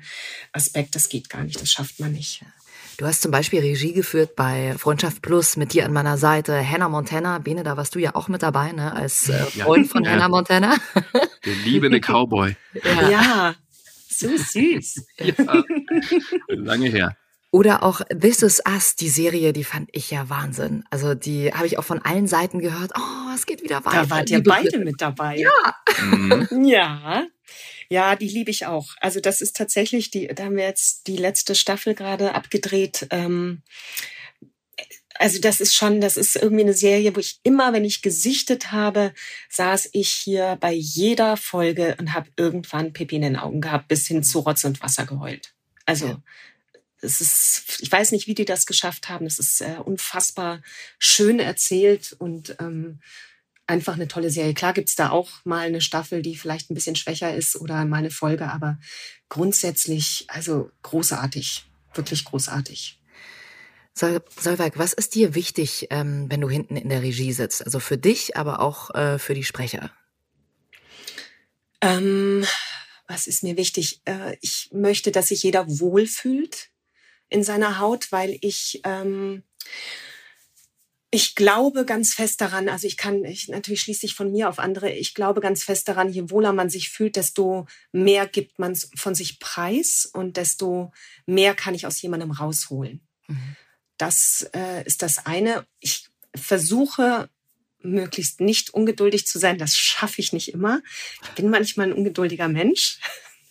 Aspekt, 0.51 0.95
das 0.95 1.09
geht 1.09 1.29
gar 1.29 1.43
nicht, 1.43 1.59
das 1.59 1.71
schafft 1.71 1.99
man 1.99 2.11
nicht. 2.11 2.43
Du 2.97 3.05
hast 3.05 3.21
zum 3.21 3.29
Beispiel 3.29 3.59
Regie 3.59 3.93
geführt 3.93 4.35
bei 4.35 4.73
Freundschaft 4.75 5.21
Plus 5.21 5.55
mit 5.55 5.73
dir 5.73 5.85
an 5.85 5.93
meiner 5.93 6.17
Seite, 6.17 6.59
Hannah 6.67 6.89
Montana. 6.89 7.37
Bene, 7.37 7.61
da 7.61 7.77
warst 7.77 7.93
du 7.93 7.99
ja 7.99 8.15
auch 8.15 8.27
mit 8.27 8.41
dabei, 8.41 8.71
ne? 8.71 8.91
als 8.91 9.29
äh, 9.29 9.33
Freund 9.33 9.85
ja. 9.85 9.91
von 9.91 10.03
ja. 10.03 10.11
Hannah 10.11 10.29
Montana. 10.29 10.75
Der 11.45 11.53
liebende 11.63 11.99
Cowboy. 12.01 12.55
Ja, 12.83 13.09
ja. 13.09 13.55
so 14.09 14.29
süß. 14.35 15.05
Ja. 15.19 15.63
Lange 16.47 16.89
her. 16.89 17.15
Oder 17.51 17.83
auch 17.83 18.01
This 18.09 18.41
Is 18.41 18.63
Us, 18.67 18.95
die 18.95 19.09
Serie, 19.09 19.53
die 19.53 19.63
fand 19.63 19.89
ich 19.91 20.09
ja 20.09 20.27
Wahnsinn. 20.31 20.83
Also 20.89 21.13
die 21.13 21.53
habe 21.53 21.67
ich 21.67 21.77
auch 21.77 21.85
von 21.85 22.01
allen 22.01 22.25
Seiten 22.25 22.57
gehört. 22.59 22.93
Oh, 22.97 23.33
es 23.35 23.45
geht 23.45 23.61
wieder 23.61 23.85
weiter. 23.85 24.03
Da 24.03 24.09
wart 24.09 24.29
ihr 24.31 24.41
beide 24.41 24.79
mit 24.79 24.99
dabei. 24.99 25.37
Ja. 25.37 25.75
Mhm. 26.03 26.63
Ja. 26.65 27.27
Ja, 27.89 28.15
die 28.15 28.27
liebe 28.27 28.51
ich 28.51 28.65
auch. 28.65 28.95
Also 28.99 29.19
das 29.19 29.41
ist 29.41 29.55
tatsächlich 29.55 30.11
die, 30.11 30.27
da 30.27 30.45
haben 30.45 30.57
wir 30.57 30.65
jetzt 30.65 31.07
die 31.07 31.17
letzte 31.17 31.55
Staffel 31.55 31.95
gerade 31.95 32.35
abgedreht. 32.35 33.07
Ähm, 33.11 33.61
also 35.19 35.39
das 35.39 35.59
ist 35.59 35.73
schon, 35.73 36.01
das 36.01 36.17
ist 36.17 36.35
irgendwie 36.35 36.63
eine 36.63 36.73
Serie, 36.73 37.15
wo 37.15 37.19
ich 37.19 37.39
immer, 37.43 37.73
wenn 37.73 37.85
ich 37.85 38.01
gesichtet 38.01 38.71
habe, 38.71 39.13
saß 39.49 39.89
ich 39.93 40.09
hier 40.09 40.57
bei 40.59 40.73
jeder 40.73 41.37
Folge 41.37 41.95
und 41.99 42.13
habe 42.13 42.29
irgendwann 42.37 42.93
Pipi 42.93 43.15
in 43.15 43.21
den 43.23 43.35
Augen 43.35 43.61
gehabt, 43.61 43.87
bis 43.87 44.07
hin 44.07 44.23
zu 44.23 44.39
Rotz 44.39 44.63
und 44.63 44.81
Wasser 44.81 45.05
geheult. 45.05 45.53
Also 45.85 46.07
ja. 46.07 46.21
es 47.01 47.21
ist, 47.21 47.79
ich 47.81 47.91
weiß 47.91 48.11
nicht, 48.11 48.27
wie 48.27 48.35
die 48.35 48.45
das 48.45 48.65
geschafft 48.65 49.09
haben. 49.09 49.25
Es 49.25 49.39
ist 49.39 49.61
äh, 49.61 49.77
unfassbar 49.83 50.61
schön 50.99 51.39
erzählt 51.39 52.15
und 52.19 52.55
ähm, 52.59 52.99
einfach 53.67 53.93
eine 53.93 54.07
tolle 54.07 54.29
Serie. 54.29 54.53
Klar 54.53 54.73
gibt's 54.73 54.95
da 54.95 55.09
auch 55.09 55.29
mal 55.43 55.67
eine 55.67 55.81
Staffel, 55.81 56.21
die 56.21 56.35
vielleicht 56.35 56.71
ein 56.71 56.73
bisschen 56.73 56.95
schwächer 56.95 57.35
ist 57.35 57.55
oder 57.57 57.85
mal 57.85 57.97
eine 57.97 58.11
Folge, 58.11 58.51
aber 58.51 58.79
grundsätzlich, 59.29 60.25
also 60.29 60.71
großartig, 60.83 61.65
wirklich 61.93 62.25
großartig. 62.25 62.99
Sol 63.93 64.21
Solveig, 64.39 64.77
was 64.77 64.93
ist 64.93 65.15
dir 65.15 65.35
wichtig, 65.35 65.87
ähm, 65.89 66.27
wenn 66.29 66.41
du 66.41 66.49
hinten 66.49 66.77
in 66.77 66.89
der 66.89 67.01
Regie 67.01 67.33
sitzt? 67.33 67.65
Also 67.65 67.79
für 67.79 67.97
dich, 67.97 68.37
aber 68.37 68.59
auch 68.59 68.93
äh, 68.93 69.19
für 69.19 69.33
die 69.33 69.43
Sprecher? 69.43 69.91
Ähm, 71.81 72.45
was 73.07 73.27
ist 73.27 73.43
mir 73.43 73.57
wichtig? 73.57 74.01
Äh, 74.05 74.37
ich 74.41 74.69
möchte, 74.71 75.11
dass 75.11 75.29
sich 75.29 75.43
jeder 75.43 75.67
wohlfühlt 75.79 76.69
in 77.29 77.43
seiner 77.43 77.79
Haut, 77.79 78.11
weil 78.11 78.37
ich 78.41 78.81
ähm, 78.83 79.43
ich 81.09 81.35
glaube 81.35 81.85
ganz 81.85 82.13
fest 82.13 82.41
daran, 82.41 82.67
also 82.67 82.85
ich 82.85 82.97
kann, 82.97 83.23
ich, 83.23 83.47
natürlich 83.47 83.81
schließe 83.81 84.05
ich 84.05 84.13
von 84.13 84.31
mir 84.31 84.49
auf 84.49 84.59
andere, 84.59 84.91
ich 84.91 85.13
glaube 85.13 85.39
ganz 85.39 85.63
fest 85.63 85.87
daran, 85.87 86.09
je 86.09 86.29
wohler 86.29 86.51
man 86.51 86.69
sich 86.69 86.89
fühlt, 86.89 87.15
desto 87.15 87.65
mehr 87.93 88.27
gibt 88.27 88.59
man 88.59 88.75
von 88.75 89.15
sich 89.15 89.39
preis 89.39 90.05
und 90.11 90.35
desto 90.35 90.91
mehr 91.25 91.55
kann 91.55 91.75
ich 91.75 91.87
aus 91.87 92.01
jemandem 92.01 92.31
rausholen. 92.31 93.07
Mhm. 93.27 93.55
Das 93.97 94.49
äh, 94.53 94.83
ist 94.85 95.01
das 95.01 95.25
eine. 95.25 95.65
Ich 95.79 96.07
versuche 96.35 97.29
möglichst 97.79 98.41
nicht 98.41 98.73
ungeduldig 98.73 99.25
zu 99.25 99.39
sein. 99.39 99.57
Das 99.57 99.75
schaffe 99.75 100.21
ich 100.21 100.33
nicht 100.33 100.53
immer. 100.53 100.81
Ich 101.23 101.29
bin 101.31 101.49
manchmal 101.49 101.87
ein 101.87 101.93
ungeduldiger 101.93 102.47
Mensch. 102.47 102.99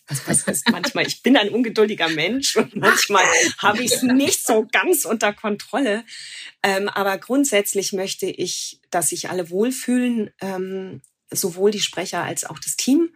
Was 0.08 0.46
heißt 0.46 0.70
manchmal, 0.70 1.06
ich 1.06 1.22
bin 1.22 1.36
ein 1.36 1.48
ungeduldiger 1.48 2.08
Mensch 2.08 2.56
und 2.56 2.76
manchmal 2.76 3.25
habe 3.58 3.82
ich 3.82 3.92
es 3.92 4.02
nicht 4.02 4.46
so 4.46 4.66
ganz 4.70 5.04
unter 5.04 5.32
Kontrolle. 5.32 6.04
Ähm, 6.62 6.88
aber 6.88 7.18
grundsätzlich 7.18 7.92
möchte 7.92 8.26
ich, 8.26 8.80
dass 8.90 9.08
sich 9.08 9.30
alle 9.30 9.50
wohlfühlen, 9.50 10.30
ähm, 10.40 11.02
sowohl 11.30 11.72
die 11.72 11.80
Sprecher 11.80 12.22
als 12.22 12.44
auch 12.44 12.60
das 12.60 12.76
Team. 12.76 13.10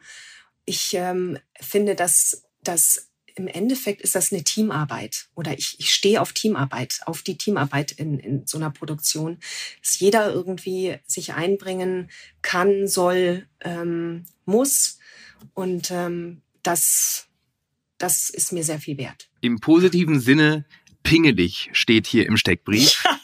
Ich 0.64 0.94
ähm, 0.94 1.38
finde, 1.60 1.94
dass 1.94 2.42
das 2.62 3.10
im 3.36 3.46
Endeffekt 3.46 4.02
ist 4.02 4.14
das 4.14 4.32
eine 4.32 4.42
Teamarbeit 4.42 5.28
oder 5.34 5.56
ich, 5.56 5.78
ich 5.78 5.92
stehe 5.92 6.20
auf 6.20 6.32
Teamarbeit, 6.32 7.00
auf 7.06 7.22
die 7.22 7.38
Teamarbeit 7.38 7.92
in, 7.92 8.18
in 8.18 8.46
so 8.46 8.58
einer 8.58 8.70
Produktion, 8.70 9.38
dass 9.82 9.98
jeder 9.98 10.30
irgendwie 10.32 10.98
sich 11.06 11.34
einbringen 11.34 12.10
kann, 12.42 12.88
soll, 12.88 13.46
ähm, 13.60 14.26
muss 14.44 14.98
und 15.54 15.90
ähm, 15.90 16.42
das, 16.62 17.28
das 17.98 18.30
ist 18.30 18.52
mir 18.52 18.64
sehr 18.64 18.80
viel 18.80 18.98
wert. 18.98 19.28
Im 19.40 19.60
positiven 19.60 20.20
Sinne 20.20 20.64
pingelig 21.02 21.70
steht 21.72 22.06
hier 22.06 22.26
im 22.26 22.36
Steckbrief. 22.36 23.04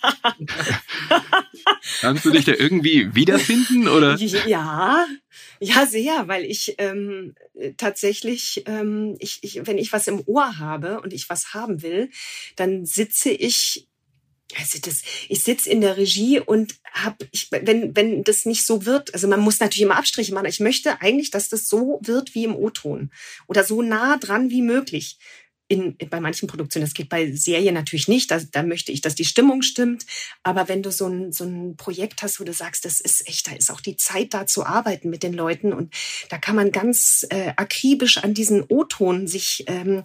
Kannst 2.00 2.25
du 2.25 2.31
dich 2.31 2.45
da 2.45 2.52
irgendwie 2.52 3.14
wiederfinden 3.14 3.88
oder? 3.88 4.16
Ja, 4.16 5.07
ja 5.61 5.87
sehr, 5.87 6.28
weil 6.28 6.45
ich 6.45 6.75
ähm, 6.78 7.35
tatsächlich, 7.76 8.64
ähm, 8.66 9.16
ich, 9.19 9.38
ich, 9.43 9.66
wenn 9.66 9.78
ich 9.78 9.93
was 9.93 10.09
im 10.09 10.23
Ohr 10.26 10.59
habe 10.59 11.00
und 11.00 11.12
ich 11.12 11.28
was 11.31 11.55
haben 11.55 11.83
will, 11.83 12.11
dann 12.57 12.85
sitze 12.85 13.31
ich 13.31 13.87
also 14.55 14.79
das, 14.81 15.03
ich 15.29 15.43
sitze 15.43 15.69
in 15.69 15.81
der 15.81 15.97
Regie 15.97 16.38
und 16.38 16.76
hab, 16.93 17.17
ich, 17.33 17.50
wenn, 17.50 17.97
wenn 17.97 18.23
das 18.23 18.47
nicht 18.47 18.65
so 18.65 18.87
wird, 18.87 19.12
also 19.12 19.26
man 19.26 19.41
muss 19.41 19.59
natürlich 19.59 19.83
immer 19.83 19.97
Abstriche 19.97 20.33
machen. 20.33 20.47
Ich 20.47 20.61
möchte 20.61 21.00
eigentlich, 21.00 21.31
dass 21.31 21.49
das 21.49 21.69
so 21.69 21.99
wird 22.03 22.35
wie 22.35 22.45
im 22.45 22.55
O-Ton 22.55 23.11
oder 23.49 23.65
so 23.65 23.83
nah 23.83 24.17
dran 24.19 24.50
wie 24.50 24.62
möglich 24.62 25.19
in, 25.68 25.96
bei 26.11 26.20
manchen 26.20 26.49
Produktionen. 26.49 26.85
Das 26.85 26.94
geht 26.94 27.08
bei 27.08 27.32
Serien 27.32 27.75
natürlich 27.75 28.08
nicht. 28.08 28.30
Da, 28.30 28.40
da 28.52 28.62
möchte 28.62 28.92
ich, 28.92 29.00
dass 29.00 29.14
die 29.14 29.25
Stimmung 29.25 29.62
stimmt. 29.62 30.06
Aber 30.42 30.68
wenn 30.68 30.82
du 30.82 30.92
so 30.92 31.06
ein, 31.06 31.32
so 31.32 31.44
ein 31.44 31.76
Projekt 31.76 32.23
hast, 32.23 32.40
wo 32.40 32.44
du 32.44 32.52
sagst, 32.52 32.85
das 32.85 33.00
ist 33.00 33.26
echt, 33.28 33.49
da 33.49 33.52
ist 33.52 33.70
auch 33.70 33.80
die 33.80 33.96
Zeit 33.96 34.35
da 34.35 34.46
zu 34.46 34.64
arbeiten 34.64 35.11
mit 35.11 35.23
den 35.23 35.32
Leuten 35.32 35.73
und 35.73 35.92
da 36.28 36.38
kann 36.38 36.56
man 36.56 36.70
ganz 36.70 37.26
äh, 37.30 37.52
akribisch 37.56 38.18
an 38.18 38.35
diesen 38.35 38.64
O-Ton 38.68 39.26
sich 39.26 39.64
ähm, 39.66 40.04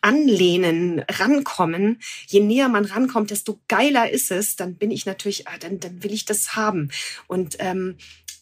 anlehnen, 0.00 1.00
rankommen. 1.00 2.00
Je 2.26 2.40
näher 2.40 2.68
man 2.68 2.84
rankommt, 2.84 3.30
desto 3.30 3.60
geiler 3.68 4.10
ist 4.10 4.30
es. 4.30 4.56
Dann 4.56 4.76
bin 4.76 4.90
ich 4.90 5.06
natürlich, 5.06 5.48
ah, 5.48 5.58
dann, 5.58 5.80
dann 5.80 6.04
will 6.04 6.12
ich 6.12 6.24
das 6.24 6.54
haben. 6.54 6.90
Und 7.26 7.56
ähm, 7.58 7.96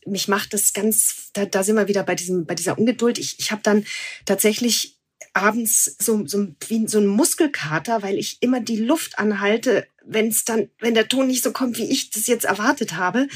mich 0.06 0.28
macht 0.28 0.52
das 0.52 0.72
ganz, 0.72 1.30
da, 1.32 1.46
da 1.46 1.62
sind 1.62 1.76
wir 1.76 1.88
wieder 1.88 2.02
bei 2.02 2.14
diesem, 2.14 2.46
bei 2.46 2.54
dieser 2.54 2.78
Ungeduld. 2.78 3.18
Ich, 3.18 3.38
ich 3.38 3.50
habe 3.50 3.62
dann 3.62 3.84
tatsächlich 4.24 4.97
abends 5.42 5.96
so, 5.98 6.26
so, 6.26 6.48
wie 6.68 6.86
so 6.88 6.98
ein 6.98 7.06
Muskelkater, 7.06 8.02
weil 8.02 8.18
ich 8.18 8.38
immer 8.40 8.60
die 8.60 8.76
Luft 8.76 9.18
anhalte, 9.18 9.86
wenn 10.04 10.28
es 10.28 10.44
dann, 10.44 10.70
wenn 10.80 10.94
der 10.94 11.08
Ton 11.08 11.26
nicht 11.26 11.42
so 11.42 11.52
kommt, 11.52 11.78
wie 11.78 11.90
ich 11.90 12.10
das 12.10 12.26
jetzt 12.26 12.44
erwartet 12.44 12.94
habe, 12.94 13.28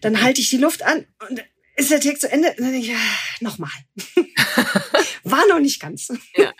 dann 0.00 0.20
halte 0.22 0.40
ich 0.40 0.50
die 0.50 0.58
Luft 0.58 0.82
an 0.82 1.06
und 1.28 1.42
ist 1.76 1.90
der 1.90 2.00
Text 2.00 2.22
zu 2.22 2.30
Ende, 2.30 2.50
und 2.50 2.60
dann 2.60 2.72
denke 2.72 2.86
ich, 2.86 2.92
ja, 2.92 2.98
nochmal. 3.40 3.70
War 5.24 5.46
noch 5.48 5.60
nicht 5.60 5.80
ganz. 5.80 6.12
Ja. 6.36 6.52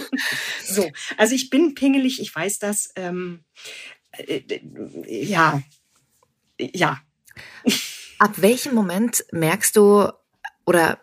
so, 0.64 0.90
also 1.16 1.34
ich 1.34 1.50
bin 1.50 1.74
pingelig, 1.74 2.20
ich 2.20 2.34
weiß 2.34 2.60
das. 2.60 2.92
Ähm, 2.94 3.44
äh, 4.12 4.60
ja, 5.08 5.60
ja. 6.58 7.00
Ab 8.18 8.34
welchem 8.36 8.74
Moment 8.74 9.24
merkst 9.32 9.76
du 9.76 10.08
oder 10.66 11.00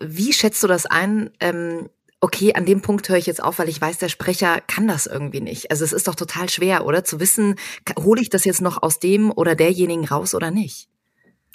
wie 0.00 0.32
schätzt 0.32 0.62
du 0.62 0.66
das 0.66 0.86
ein? 0.86 1.30
Ähm, 1.40 1.90
okay, 2.20 2.54
an 2.54 2.66
dem 2.66 2.80
Punkt 2.80 3.08
höre 3.08 3.18
ich 3.18 3.26
jetzt 3.26 3.42
auf, 3.42 3.58
weil 3.58 3.68
ich 3.68 3.80
weiß, 3.80 3.98
der 3.98 4.08
Sprecher 4.08 4.60
kann 4.60 4.88
das 4.88 5.06
irgendwie 5.06 5.40
nicht. 5.40 5.70
Also 5.70 5.84
es 5.84 5.92
ist 5.92 6.08
doch 6.08 6.14
total 6.14 6.48
schwer, 6.48 6.86
oder? 6.86 7.04
Zu 7.04 7.20
wissen, 7.20 7.56
hole 7.98 8.22
ich 8.22 8.30
das 8.30 8.44
jetzt 8.44 8.62
noch 8.62 8.82
aus 8.82 8.98
dem 8.98 9.30
oder 9.30 9.54
derjenigen 9.54 10.06
raus 10.06 10.34
oder 10.34 10.50
nicht? 10.50 10.88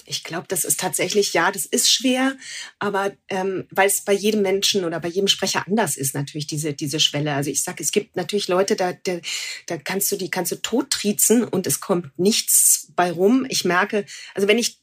Ich 0.05 0.23
glaube, 0.23 0.47
das 0.47 0.65
ist 0.65 0.79
tatsächlich, 0.79 1.33
ja, 1.33 1.51
das 1.51 1.65
ist 1.65 1.91
schwer, 1.91 2.35
aber 2.79 3.11
ähm, 3.29 3.67
weil 3.69 3.87
es 3.87 4.01
bei 4.01 4.13
jedem 4.13 4.41
Menschen 4.41 4.83
oder 4.83 4.99
bei 4.99 5.07
jedem 5.07 5.27
Sprecher 5.27 5.65
anders 5.67 5.95
ist, 5.95 6.15
natürlich 6.15 6.47
diese, 6.47 6.73
diese 6.73 6.99
Schwelle. 6.99 7.33
Also 7.33 7.51
ich 7.51 7.63
sage, 7.63 7.83
es 7.83 7.91
gibt 7.91 8.15
natürlich 8.15 8.47
Leute, 8.47 8.75
da, 8.75 8.93
da, 8.93 9.19
da 9.67 9.77
kannst 9.77 10.11
du 10.11 10.15
die 10.15 10.31
kannst 10.31 10.51
du 10.51 10.55
tottriezen 10.55 11.43
und 11.43 11.67
es 11.67 11.81
kommt 11.81 12.17
nichts 12.17 12.91
bei 12.95 13.11
rum. 13.11 13.45
Ich 13.49 13.63
merke, 13.63 14.05
also 14.33 14.47
wenn 14.47 14.57
ich 14.57 14.79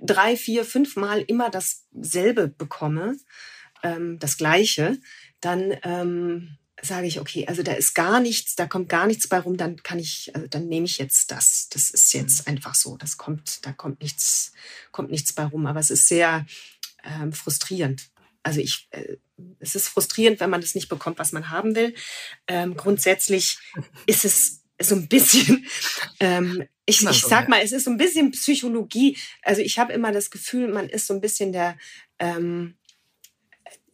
drei, 0.00 0.36
vier, 0.36 0.64
fünf 0.64 0.96
Mal 0.96 1.22
immer 1.22 1.48
dasselbe 1.48 2.48
bekomme, 2.48 3.16
ähm, 3.86 4.18
das 4.18 4.36
Gleiche, 4.36 4.98
dann 5.40 5.76
ähm, 5.82 6.58
sage 6.82 7.06
ich, 7.06 7.20
okay, 7.20 7.46
also 7.46 7.62
da 7.62 7.72
ist 7.72 7.94
gar 7.94 8.20
nichts, 8.20 8.54
da 8.54 8.66
kommt 8.66 8.88
gar 8.88 9.06
nichts 9.06 9.28
bei 9.28 9.38
rum, 9.38 9.56
dann 9.56 9.82
kann 9.82 9.98
ich, 9.98 10.30
also 10.34 10.46
dann 10.46 10.68
nehme 10.68 10.86
ich 10.86 10.98
jetzt 10.98 11.30
das. 11.30 11.68
Das 11.70 11.90
ist 11.90 12.12
jetzt 12.12 12.46
mhm. 12.46 12.52
einfach 12.52 12.74
so. 12.74 12.96
Das 12.96 13.16
kommt, 13.16 13.64
da 13.64 13.72
kommt 13.72 14.02
nichts, 14.02 14.52
kommt 14.92 15.10
nichts 15.10 15.32
bei 15.32 15.44
rum. 15.44 15.66
Aber 15.66 15.80
es 15.80 15.90
ist 15.90 16.08
sehr 16.08 16.46
ähm, 17.04 17.32
frustrierend. 17.32 18.10
Also 18.42 18.60
ich, 18.60 18.88
äh, 18.90 19.16
es 19.58 19.74
ist 19.74 19.88
frustrierend, 19.88 20.40
wenn 20.40 20.50
man 20.50 20.60
das 20.60 20.74
nicht 20.74 20.88
bekommt, 20.88 21.18
was 21.18 21.32
man 21.32 21.50
haben 21.50 21.74
will. 21.74 21.94
Ähm, 22.46 22.76
grundsätzlich 22.76 23.58
ist 24.06 24.24
es 24.24 24.62
so 24.80 24.94
ein 24.94 25.08
bisschen, 25.08 25.66
ähm, 26.20 26.64
ich, 26.84 27.02
ich 27.02 27.22
sag 27.22 27.48
mal, 27.48 27.60
es 27.62 27.72
ist 27.72 27.84
so 27.84 27.90
ein 27.90 27.96
bisschen 27.96 28.30
Psychologie. 28.32 29.16
Also 29.42 29.62
ich 29.62 29.78
habe 29.78 29.92
immer 29.92 30.12
das 30.12 30.30
Gefühl, 30.30 30.68
man 30.68 30.88
ist 30.88 31.06
so 31.06 31.14
ein 31.14 31.20
bisschen 31.20 31.52
der, 31.52 31.76
ähm, 32.18 32.76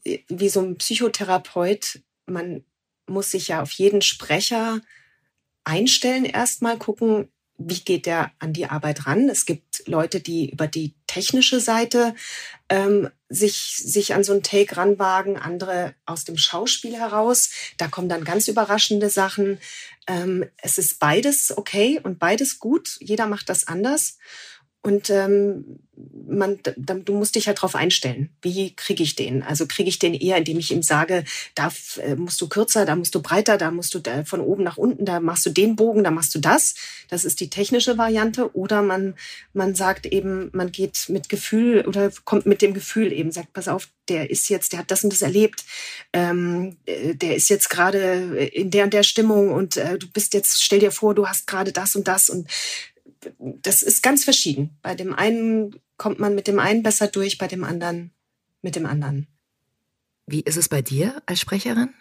wie 0.05 0.49
so 0.49 0.61
ein 0.61 0.77
Psychotherapeut, 0.77 2.01
man 2.27 2.65
muss 3.07 3.31
sich 3.31 3.49
ja 3.49 3.63
auf 3.63 3.73
jeden 3.73 4.03
Sprecher 4.03 4.81
einstellen, 5.65 6.25
erstmal 6.25 6.79
gucken, 6.79 7.29
wie 7.59 7.81
geht 7.81 8.07
der 8.07 8.33
an 8.39 8.53
die 8.53 8.67
Arbeit 8.67 9.07
ran. 9.07 9.29
Es 9.29 9.47
gibt 9.47 9.87
Leute, 9.87 10.21
die 10.21 10.51
über 10.51 10.67
die 10.67 10.95
technische 11.07 11.61
Seite 11.61 12.15
ähm, 12.69 13.09
sich, 13.29 13.77
sich 13.77 14.15
an 14.15 14.25
so 14.25 14.33
einen 14.33 14.43
Take 14.43 14.77
ranwagen, 14.77 15.37
andere 15.37 15.95
aus 16.07 16.25
dem 16.25 16.39
Schauspiel 16.39 16.97
heraus. 16.97 17.51
Da 17.77 17.89
kommen 17.89 18.09
dann 18.09 18.25
ganz 18.25 18.49
überraschende 18.49 19.11
Sachen. 19.11 19.59
Ähm, 20.07 20.45
es 20.57 20.79
ist 20.79 20.99
beides 20.99 21.57
okay 21.57 22.01
und 22.03 22.19
beides 22.19 22.59
gut. 22.59 22.97
Jeder 23.01 23.27
macht 23.27 23.49
das 23.49 23.69
anders. 23.69 24.19
Und 24.83 25.11
ähm, 25.11 25.79
man, 26.27 26.59
du 26.77 27.13
musst 27.13 27.37
dich 27.37 27.47
halt 27.47 27.63
drauf 27.63 27.77
einstellen. 27.77 28.31
Wie 28.43 28.75
kriege 28.75 29.03
ich 29.03 29.15
den? 29.15 29.43
Also 29.43 29.67
kriege 29.67 29.89
ich 29.89 29.99
den 29.99 30.15
eher, 30.15 30.39
indem 30.39 30.59
ich 30.59 30.73
ihm 30.73 30.83
sage, 30.83 31.25
da 31.55 31.71
äh, 31.99 32.17
musst 32.17 32.41
du 32.41 32.49
kürzer, 32.49 32.85
da 32.85 32.97
musst 32.97 33.15
du 33.15 33.23
breiter, 33.23 33.59
da 33.59 33.71
musst 33.71 33.95
du 33.95 34.01
von 34.25 34.41
oben 34.41 34.65
nach 34.65 34.79
unten, 34.79 35.05
da 35.05 35.21
machst 35.21 35.47
du 35.47 35.51
den 35.51 35.77
Bogen, 35.77 36.03
da 36.03 36.11
machst 36.11 36.35
du 36.35 36.41
das. 36.41 36.75
Das 37.09 37.25
ist 37.25 37.41
die 37.41 37.51
technische 37.51 37.97
Variante. 37.97 38.57
Oder 38.57 38.83
man, 38.83 39.15
man 39.53 39.75
sagt 39.77 40.07
eben, 40.07 40.51
man 40.53 40.73
geht 40.73 41.09
mit 41.09 41.29
Gefühl 41.29 41.85
oder 41.87 42.11
kommt 42.25 42.47
mit 42.47 42.63
dem 42.63 42.75
Gefühl 42.75 43.13
eben, 43.13 43.31
sagt, 43.31 43.53
pass 43.53 43.69
auf, 43.69 43.89
der 44.09 44.31
ist 44.31 44.49
jetzt, 44.49 44.73
der 44.73 44.81
hat 44.81 44.91
das 44.91 45.05
und 45.05 45.13
das 45.13 45.23
erlebt, 45.23 45.65
ähm, 46.13 46.77
äh, 46.87 47.15
der 47.15 47.37
ist 47.37 47.49
jetzt 47.51 47.71
gerade 47.71 48.49
in 48.53 48.71
der 48.71 48.85
und 48.85 48.93
der 48.93 49.05
Stimmung 49.05 49.53
und 49.53 49.77
äh, 49.77 49.97
du 49.97 50.09
bist 50.09 50.35
jetzt, 50.35 50.63
stell 50.63 50.81
dir 50.81 50.91
vor, 50.91 51.15
du 51.15 51.29
hast 51.29 51.47
gerade 51.47 51.73
das 51.73 51.95
und 51.95 52.09
das 52.09 52.29
und 52.29 52.49
das 53.39 53.83
ist 53.83 54.03
ganz 54.03 54.25
verschieden. 54.25 54.79
Bei 54.83 54.95
dem 54.95 55.15
einen 55.15 55.81
kommt 55.97 56.19
man 56.19 56.35
mit 56.35 56.47
dem 56.47 56.59
einen 56.59 56.83
besser 56.83 57.09
durch, 57.09 57.39
bei 57.39 57.49
dem 57.49 57.65
anderen 57.65 58.13
mit 58.63 58.77
dem 58.77 58.87
anderen. 58.87 59.27
Wie 60.27 60.41
ist 60.41 60.57
es 60.57 60.69
bei 60.69 60.83
dir 60.83 61.21
als 61.27 61.41
Sprecherin? 61.41 61.93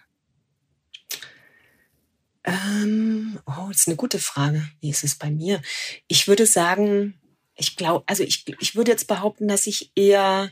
Ähm, 2.44 3.40
oh, 3.46 3.68
das 3.68 3.82
ist 3.82 3.88
eine 3.88 3.98
gute 3.98 4.20
Frage. 4.20 4.68
Wie 4.80 4.90
ist 4.90 5.04
es 5.04 5.16
bei 5.16 5.30
mir? 5.30 5.62
Ich 6.08 6.28
würde 6.28 6.46
sagen, 6.46 7.20
ich 7.56 7.76
glaube, 7.76 8.04
also 8.08 8.24
ich, 8.24 8.46
ich 8.60 8.76
würde 8.76 8.92
jetzt 8.92 9.08
behaupten, 9.08 9.48
dass 9.48 9.68
ich 9.68 9.92
eher 9.96 10.52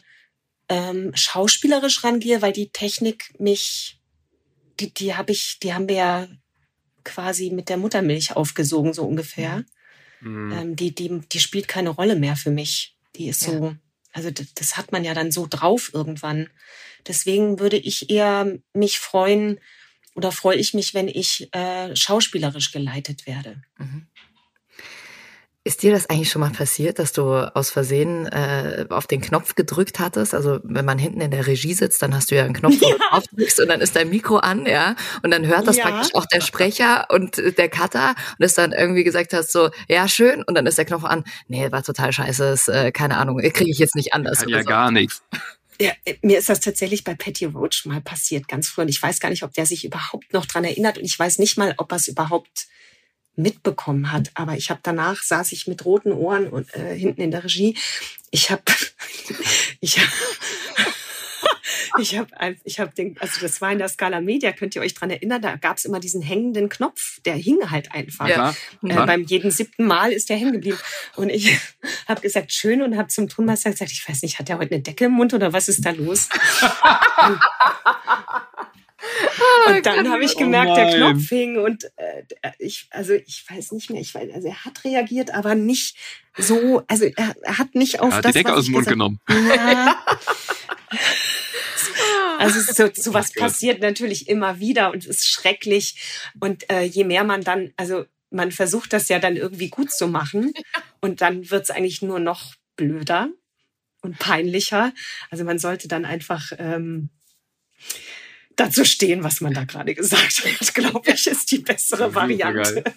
ähm, 0.67 1.11
schauspielerisch 1.15 2.03
rangehe, 2.03 2.41
weil 2.41 2.53
die 2.53 2.71
Technik 2.71 3.33
mich, 3.39 3.99
die, 4.79 4.93
die 4.93 5.15
habe 5.15 5.31
ich, 5.31 5.59
die 5.59 5.73
haben 5.73 5.87
wir 5.87 5.95
ja 5.95 6.27
quasi 7.03 7.49
mit 7.49 7.69
der 7.69 7.77
Muttermilch 7.77 8.35
aufgesogen, 8.35 8.93
so 8.93 9.03
ungefähr. 9.05 9.57
Mhm. 9.57 9.65
Ähm, 10.51 10.75
die, 10.75 10.93
die, 10.93 11.19
die 11.31 11.39
spielt 11.39 11.67
keine 11.67 11.89
Rolle 11.89 12.15
mehr 12.15 12.35
für 12.35 12.51
mich. 12.51 12.95
Die 13.15 13.27
ist 13.29 13.41
so, 13.41 13.75
Also 14.11 14.31
das, 14.31 14.53
das 14.53 14.77
hat 14.77 14.91
man 14.91 15.03
ja 15.03 15.13
dann 15.13 15.31
so 15.31 15.47
drauf 15.49 15.91
irgendwann. 15.93 16.49
Deswegen 17.07 17.59
würde 17.59 17.77
ich 17.77 18.09
eher 18.09 18.57
mich 18.73 18.99
freuen 18.99 19.59
oder 20.15 20.31
freue 20.31 20.57
ich 20.57 20.73
mich, 20.73 20.93
wenn 20.93 21.07
ich 21.07 21.53
äh, 21.53 21.95
schauspielerisch 21.95 22.71
geleitet 22.71 23.27
werde. 23.27 23.61
Ist 25.65 25.83
dir 25.83 25.91
das 25.91 26.09
eigentlich 26.09 26.29
schon 26.29 26.39
mal 26.39 26.51
passiert, 26.51 26.99
dass 26.99 27.11
du 27.11 27.25
aus 27.53 27.69
Versehen 27.69 28.25
äh, 28.27 28.85
auf 28.89 29.07
den 29.07 29.19
Knopf 29.19 29.55
gedrückt 29.55 29.99
hattest? 29.99 30.33
Also 30.33 30.59
wenn 30.63 30.85
man 30.85 30.97
hinten 30.97 31.19
in 31.19 31.31
der 31.31 31.47
Regie 31.47 31.73
sitzt, 31.73 32.01
dann 32.01 32.15
hast 32.15 32.31
du 32.31 32.35
ja 32.35 32.45
einen 32.45 32.53
Knopf, 32.53 32.75
wo 32.79 32.89
du 32.89 32.97
drauf 33.11 33.25
drückst 33.35 33.59
und 33.59 33.67
dann 33.67 33.81
ist 33.81 33.95
dein 33.95 34.09
Mikro 34.09 34.37
an, 34.37 34.65
ja, 34.65 34.95
und 35.21 35.31
dann 35.31 35.45
hört 35.45 35.67
das 35.67 35.75
Ja. 35.75 35.89
praktisch 35.89 36.15
auch 36.15 36.25
der 36.27 36.39
Sprecher 36.39 37.07
und 37.09 37.37
äh, 37.37 37.51
der 37.51 37.67
Cutter 37.67 38.15
und 38.37 38.45
es 38.45 38.53
dann 38.53 38.71
irgendwie 38.71 39.03
gesagt 39.03 39.33
hast 39.33 39.51
so, 39.51 39.69
ja 39.89 40.07
schön, 40.07 40.43
und 40.43 40.55
dann 40.55 40.65
ist 40.65 40.77
der 40.77 40.85
Knopf 40.85 41.03
an, 41.03 41.25
nee, 41.49 41.69
war 41.71 41.83
total 41.83 42.13
scheiße, 42.13 42.45
ist, 42.45 42.69
äh, 42.69 42.91
keine 42.93 43.17
Ahnung, 43.17 43.37
kriege 43.39 43.69
ich 43.69 43.79
jetzt 43.79 43.95
nicht 43.95 44.13
anders. 44.13 44.45
Ja 44.47 44.63
so. 44.63 44.65
gar 44.69 44.91
nichts. 44.91 45.21
Ja, 45.81 45.91
äh, 46.05 46.15
mir 46.21 46.39
ist 46.39 46.49
das 46.49 46.61
tatsächlich 46.61 47.03
bei 47.03 47.15
Patty 47.15 47.45
Roach 47.45 47.85
mal 47.85 48.01
passiert, 48.01 48.47
ganz 48.47 48.69
früh. 48.69 48.81
Und 48.83 48.89
ich 48.89 49.01
weiß 49.01 49.19
gar 49.19 49.29
nicht, 49.29 49.43
ob 49.43 49.53
der 49.53 49.65
sich 49.65 49.85
überhaupt 49.85 50.33
noch 50.33 50.45
dran 50.45 50.63
erinnert. 50.63 50.97
Und 50.97 51.05
ich 51.05 51.17
weiß 51.17 51.39
nicht 51.39 51.57
mal, 51.57 51.73
ob 51.77 51.91
er 51.91 51.97
es 51.97 52.07
überhaupt 52.07 52.67
mitbekommen 53.39 54.11
hat. 54.11 54.31
Aber 54.35 54.55
ich 54.55 54.69
habe 54.69 54.79
danach 54.83 55.21
saß 55.23 55.51
ich 55.51 55.67
mit 55.67 55.85
roten 55.85 56.11
Ohren 56.11 56.47
und 56.47 56.73
äh, 56.75 56.95
hinten 56.95 57.21
in 57.21 57.31
der 57.31 57.43
Regie. 57.43 57.75
Ich 58.31 58.51
habe, 58.51 58.61
ich 59.79 59.97
habe, 59.97 60.09
ich 61.99 62.17
habe, 62.17 62.29
ich 62.63 62.79
habe 62.79 62.93
den, 62.93 63.17
also 63.19 63.41
das 63.41 63.61
war 63.61 63.71
in 63.71 63.79
der 63.79 63.87
Scala 63.89 64.21
Media. 64.21 64.51
Könnt 64.51 64.75
ihr 64.75 64.81
euch 64.81 64.93
dran 64.93 65.09
erinnern? 65.09 65.41
Da 65.41 65.55
gab 65.55 65.77
es 65.77 65.85
immer 65.85 65.99
diesen 65.99 66.21
hängenden 66.21 66.69
Knopf. 66.69 67.19
Der 67.21 67.35
hing 67.35 67.57
halt 67.71 67.91
einfach. 67.93 68.27
Klar, 68.27 68.55
Äh, 68.83 68.87
klar. 68.89 69.05
beim 69.07 69.23
jeden 69.23 69.51
siebten 69.51 69.85
Mal 69.85 70.11
ist 70.11 70.29
der 70.29 70.37
hängen 70.37 70.53
geblieben. 70.53 70.77
Und 71.15 71.29
ich 71.29 71.57
habe 72.07 72.21
gesagt, 72.21 72.51
schön, 72.51 72.81
und 72.81 72.97
habe 72.97 73.07
zum 73.07 73.27
Tonmeister 73.29 73.71
gesagt, 73.71 73.91
ich 73.91 74.07
weiß 74.07 74.21
nicht, 74.21 74.37
hat 74.39 74.49
der 74.49 74.57
heute 74.59 74.75
eine 74.75 74.83
Decke 74.83 75.05
im 75.05 75.13
Mund 75.13 75.33
oder 75.33 75.53
was 75.53 75.69
ist 75.69 75.85
da 75.85 75.91
los? 75.91 76.29
Und 79.67 79.85
dann 79.85 80.09
habe 80.11 80.23
ich 80.23 80.35
gemerkt, 80.35 80.71
Oh 80.71 80.75
der. 80.75 80.95
Knopf 80.95 81.29
hing 81.29 81.57
und 81.57 81.85
äh, 81.95 82.23
ich, 82.57 82.87
also 82.91 83.13
ich 83.13 83.45
weiß 83.49 83.71
nicht 83.71 83.89
mehr, 83.89 84.01
ich 84.01 84.13
weiß, 84.13 84.29
also 84.33 84.47
er 84.47 84.65
hat 84.65 84.83
reagiert, 84.83 85.33
aber 85.33 85.55
nicht 85.55 85.95
so, 86.37 86.83
also 86.87 87.05
er, 87.05 87.35
er 87.43 87.57
hat 87.57 87.75
nicht 87.75 87.99
auf 88.01 88.11
Er 88.11 88.17
hat 88.17 88.25
das, 88.25 88.33
die 88.33 88.39
Decke 88.39 88.51
was 88.51 88.59
aus 88.59 88.65
dem 88.65 88.71
Mund 88.73 88.85
gesagt- 88.85 88.93
genommen. 88.95 89.19
Ja. 89.55 89.99
Also 92.39 92.61
so, 92.61 92.89
sowas 92.93 93.27
Ach 93.31 93.33
Gott. 93.35 93.43
passiert 93.43 93.81
natürlich 93.81 94.29
immer 94.29 94.59
wieder 94.59 94.91
und 94.91 94.99
es 95.03 95.07
ist 95.07 95.27
schrecklich. 95.27 96.29
Und 96.39 96.69
äh, 96.69 96.83
je 96.83 97.03
mehr 97.03 97.25
man 97.25 97.41
dann, 97.43 97.73
also 97.75 98.05
man 98.31 98.51
versucht 98.53 98.93
das 98.93 99.09
ja 99.09 99.19
dann 99.19 99.35
irgendwie 99.35 99.69
gut 99.69 99.91
zu 99.91 100.07
machen 100.07 100.53
und 101.01 101.19
dann 101.21 101.51
wird's 101.51 101.69
eigentlich 101.69 102.01
nur 102.01 102.19
noch 102.19 102.53
blöder 102.77 103.29
und 104.01 104.17
peinlicher. 104.19 104.93
Also 105.29 105.43
man 105.43 105.59
sollte 105.59 105.89
dann 105.89 106.05
einfach 106.05 106.53
ähm, 106.57 107.09
dazu 108.59 108.83
stehen, 108.83 109.23
was 109.23 109.41
man 109.41 109.53
da 109.53 109.63
gerade 109.63 109.93
gesagt 109.95 110.43
hat, 110.59 110.73
glaube 110.73 111.11
ich, 111.11 111.27
ist 111.27 111.51
die 111.51 111.59
bessere 111.59 112.13
Variante. 112.13 112.83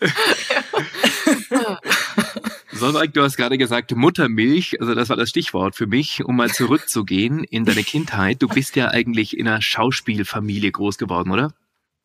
Solveig, 2.73 3.15
du 3.15 3.23
hast 3.23 3.37
gerade 3.37 3.59
gesagt 3.59 3.95
Muttermilch, 3.95 4.81
also 4.81 4.95
das 4.95 5.09
war 5.09 5.17
das 5.17 5.29
Stichwort 5.29 5.77
für 5.77 5.87
mich, 5.87 6.25
um 6.25 6.37
mal 6.37 6.51
zurückzugehen 6.51 7.45
in 7.45 7.65
deine 7.65 7.85
Kindheit. 7.85 8.43
Du 8.43 8.49
bist 8.49 8.75
ja 8.77 8.89
eigentlich 8.89 9.37
in 9.39 9.47
einer 9.47 9.63
Schauspielfamilie 9.63 10.73
groß 10.73 10.99
geworden, 10.99 11.31
oder? 11.31 11.55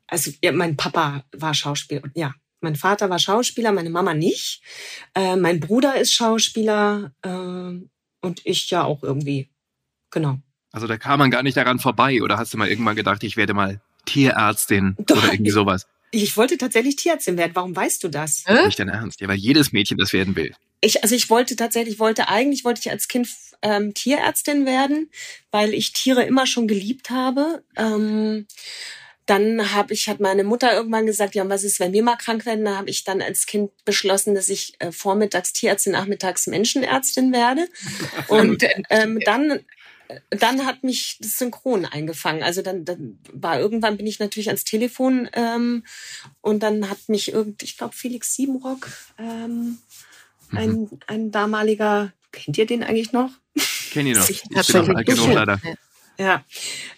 Also 0.07 0.31
ja, 0.43 0.51
mein 0.51 0.77
Papa 0.77 1.23
war 1.31 1.53
Schauspieler. 1.53 2.03
Ja, 2.13 2.33
mein 2.61 2.75
Vater 2.75 3.09
war 3.09 3.19
Schauspieler, 3.19 3.71
meine 3.71 3.89
Mama 3.89 4.13
nicht. 4.13 4.61
Äh, 5.15 5.35
mein 5.35 5.59
Bruder 5.59 5.99
ist 5.99 6.13
Schauspieler 6.13 7.11
äh, 7.21 7.85
und 8.21 8.41
ich 8.45 8.69
ja 8.69 8.83
auch 8.83 9.03
irgendwie. 9.03 9.49
Genau. 10.11 10.39
Also 10.77 10.85
da 10.85 10.99
kam 10.99 11.17
man 11.17 11.31
gar 11.31 11.41
nicht 11.41 11.57
daran 11.57 11.79
vorbei, 11.79 12.21
oder 12.21 12.37
hast 12.37 12.53
du 12.53 12.57
mal 12.59 12.69
irgendwann 12.69 12.95
gedacht, 12.95 13.23
ich 13.23 13.35
werde 13.35 13.55
mal 13.55 13.81
Tierärztin 14.05 14.95
Doch. 14.99 15.17
oder 15.17 15.33
irgendwie 15.33 15.49
sowas? 15.49 15.87
Ich 16.11 16.37
wollte 16.37 16.55
tatsächlich 16.59 16.97
Tierärztin 16.97 17.35
werden. 17.35 17.53
Warum 17.55 17.75
weißt 17.75 18.03
du 18.03 18.09
das? 18.09 18.43
Hä? 18.45 18.67
Nicht 18.67 18.77
dein 18.77 18.89
Ernst, 18.89 19.19
ja, 19.19 19.27
weil 19.27 19.37
jedes 19.37 19.71
Mädchen 19.71 19.97
das 19.97 20.13
werden 20.13 20.35
will. 20.35 20.53
Ich, 20.81 21.01
also 21.01 21.15
ich 21.15 21.31
wollte 21.31 21.55
tatsächlich, 21.55 21.97
wollte 21.97 22.29
eigentlich 22.29 22.63
wollte 22.63 22.81
ich 22.81 22.91
als 22.91 23.07
Kind 23.07 23.27
ähm, 23.63 23.95
Tierärztin 23.95 24.67
werden, 24.67 25.09
weil 25.49 25.73
ich 25.73 25.93
Tiere 25.93 26.23
immer 26.25 26.45
schon 26.45 26.67
geliebt 26.67 27.09
habe. 27.09 27.63
Ähm, 27.75 28.45
dann 29.25 29.73
habe 29.73 29.93
ich, 29.93 30.07
hat 30.07 30.19
meine 30.19 30.43
Mutter 30.43 30.71
irgendwann 30.73 31.07
gesagt, 31.07 31.33
ja, 31.33 31.41
und 31.41 31.49
was 31.49 31.63
ist, 31.63 31.79
wenn 31.79 31.91
wir 31.91 32.03
mal 32.03 32.17
krank 32.17 32.45
werden? 32.45 32.65
Da 32.65 32.77
habe 32.77 32.91
ich 32.91 33.03
dann 33.03 33.23
als 33.23 33.47
Kind 33.47 33.71
beschlossen, 33.83 34.35
dass 34.35 34.47
ich 34.47 34.75
äh, 34.77 34.91
vormittags 34.91 35.53
Tierärztin, 35.53 35.93
nachmittags 35.93 36.45
Menschenärztin 36.45 37.33
werde. 37.33 37.67
Und 38.27 38.63
ähm, 38.91 39.19
dann 39.25 39.61
dann 40.29 40.65
hat 40.65 40.83
mich 40.83 41.17
das 41.19 41.37
Synchron 41.37 41.85
eingefangen. 41.85 42.43
Also 42.43 42.61
dann, 42.61 42.85
dann 42.85 43.19
war 43.31 43.59
irgendwann 43.59 43.97
bin 43.97 44.07
ich 44.07 44.19
natürlich 44.19 44.47
ans 44.47 44.63
Telefon 44.63 45.29
ähm, 45.33 45.83
und 46.41 46.61
dann 46.63 46.89
hat 46.89 46.97
mich 47.07 47.31
irgend, 47.31 47.63
ich 47.63 47.77
glaube 47.77 47.95
Felix 47.95 48.35
Siebenrock, 48.35 48.89
ähm, 49.17 49.79
ein, 50.51 50.89
ein 51.07 51.31
damaliger, 51.31 52.13
kennt 52.31 52.57
ihr 52.57 52.65
den 52.65 52.83
eigentlich 52.83 53.11
noch? 53.11 53.31
Kenn 53.91 54.07
ich 54.07 54.17
noch. 54.17 54.29
Ich 54.29 54.43
Ich 54.49 54.67
bin 54.67 54.85
noch 54.85 54.95
alt 54.95 55.05
genug 55.05 55.33
leider. 55.33 55.59
Ja, 56.19 56.43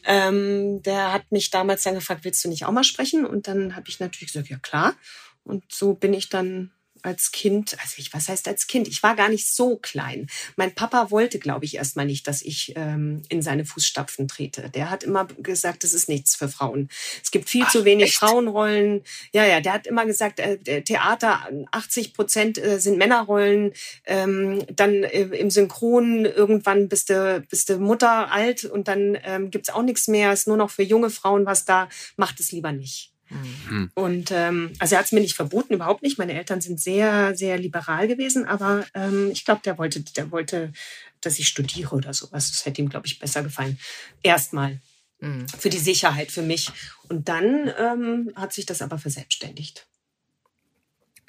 ähm, 0.05 0.81
der 0.83 1.11
hat 1.11 1.31
mich 1.31 1.49
damals 1.49 1.83
dann 1.83 1.95
gefragt, 1.95 2.23
willst 2.23 2.43
du 2.45 2.49
nicht 2.49 2.65
auch 2.65 2.71
mal 2.71 2.85
sprechen? 2.85 3.25
Und 3.25 3.47
dann 3.47 3.75
habe 3.75 3.89
ich 3.89 3.99
natürlich 3.99 4.31
gesagt, 4.31 4.49
ja 4.49 4.57
klar. 4.57 4.95
Und 5.43 5.63
so 5.69 5.93
bin 5.93 6.13
ich 6.13 6.29
dann 6.29 6.71
als 7.03 7.31
Kind, 7.31 7.77
also 7.81 7.95
ich, 7.97 8.13
was 8.13 8.29
heißt 8.29 8.47
als 8.47 8.67
Kind? 8.67 8.87
Ich 8.87 9.03
war 9.03 9.15
gar 9.15 9.29
nicht 9.29 9.47
so 9.47 9.77
klein. 9.77 10.27
Mein 10.55 10.73
Papa 10.73 11.11
wollte, 11.11 11.39
glaube 11.39 11.65
ich, 11.65 11.75
erstmal 11.75 12.05
nicht, 12.05 12.27
dass 12.27 12.41
ich 12.41 12.73
ähm, 12.75 13.21
in 13.29 13.41
seine 13.41 13.65
Fußstapfen 13.65 14.27
trete. 14.27 14.69
Der 14.69 14.89
hat 14.89 15.03
immer 15.03 15.25
gesagt, 15.25 15.83
das 15.83 15.93
ist 15.93 16.09
nichts 16.09 16.35
für 16.35 16.49
Frauen. 16.49 16.89
Es 17.23 17.31
gibt 17.31 17.49
viel 17.49 17.67
zu 17.67 17.85
wenig 17.85 18.15
Frauenrollen. 18.15 19.03
Ja, 19.33 19.45
ja, 19.45 19.61
der 19.61 19.73
hat 19.73 19.87
immer 19.87 20.05
gesagt, 20.05 20.39
äh, 20.39 20.81
Theater, 20.81 21.47
80 21.71 22.13
Prozent 22.13 22.57
äh, 22.57 22.79
sind 22.79 22.97
Männerrollen. 22.97 23.73
Ähm, 24.05 24.63
dann 24.73 25.03
äh, 25.03 25.23
im 25.23 25.49
Synchron 25.49 26.25
irgendwann 26.25 26.89
bist 26.89 27.09
du, 27.09 27.43
bist 27.49 27.69
du 27.69 27.79
Mutter 27.79 28.31
alt 28.31 28.65
und 28.65 28.87
dann 28.87 29.17
ähm, 29.23 29.51
gibt's 29.51 29.69
auch 29.69 29.83
nichts 29.83 30.07
mehr. 30.07 30.33
Ist 30.33 30.47
nur 30.47 30.57
noch 30.57 30.69
für 30.69 30.83
junge 30.83 31.09
Frauen 31.09 31.45
was 31.45 31.65
da. 31.65 31.89
Macht 32.17 32.39
es 32.39 32.51
lieber 32.51 32.71
nicht. 32.71 33.08
Hm. 33.29 33.91
Und 33.93 34.31
ähm, 34.31 34.73
also 34.79 34.95
er 34.95 34.99
hat 34.99 35.05
es 35.05 35.11
mir 35.11 35.21
nicht 35.21 35.35
verboten, 35.35 35.73
überhaupt 35.73 36.01
nicht. 36.01 36.17
Meine 36.17 36.33
Eltern 36.33 36.61
sind 36.61 36.81
sehr, 36.81 37.35
sehr 37.35 37.57
liberal 37.57 38.07
gewesen, 38.07 38.45
aber 38.45 38.85
ähm, 38.95 39.29
ich 39.31 39.45
glaube, 39.45 39.61
der 39.63 39.77
wollte, 39.77 40.01
der 40.01 40.31
wollte, 40.31 40.73
dass 41.21 41.37
ich 41.37 41.47
studiere 41.47 41.95
oder 41.95 42.13
sowas. 42.13 42.51
Das 42.51 42.65
hätte 42.65 42.81
ihm, 42.81 42.89
glaube 42.89 43.05
ich, 43.07 43.19
besser 43.19 43.43
gefallen. 43.43 43.79
Erstmal 44.23 44.81
Mhm. 45.21 45.47
für 45.49 45.69
die 45.69 45.79
Sicherheit 45.79 46.31
für 46.31 46.41
mich. 46.41 46.71
Und 47.09 47.27
dann 47.27 47.71
ähm, 47.77 48.31
hat 48.35 48.53
sich 48.53 48.65
das 48.65 48.81
aber 48.81 48.97
verselbstständigt. 48.97 49.87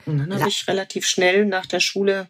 Und 0.06 0.18
dann 0.18 0.34
habe 0.34 0.48
ich 0.48 0.66
relativ 0.68 1.06
schnell 1.06 1.44
nach 1.44 1.66
der 1.66 1.80
Schule 1.80 2.28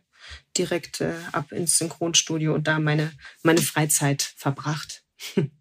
direkt 0.57 1.01
äh, 1.01 1.15
ab 1.33 1.53
ins 1.53 1.79
Synchronstudio 1.79 2.55
und 2.55 2.67
da 2.67 2.79
meine, 2.79 3.13
meine 3.43 3.63
Freizeit 3.63 4.23
verbracht. 4.37 5.05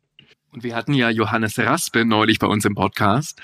Und 0.52 0.64
wir 0.64 0.76
hatten 0.76 0.94
ja 0.94 1.10
Johannes 1.12 1.60
Raspe 1.60 2.06
neulich 2.06 2.40
bei 2.40 2.48
uns 2.48 2.66
im 2.66 2.74
Podcast. 2.76 3.40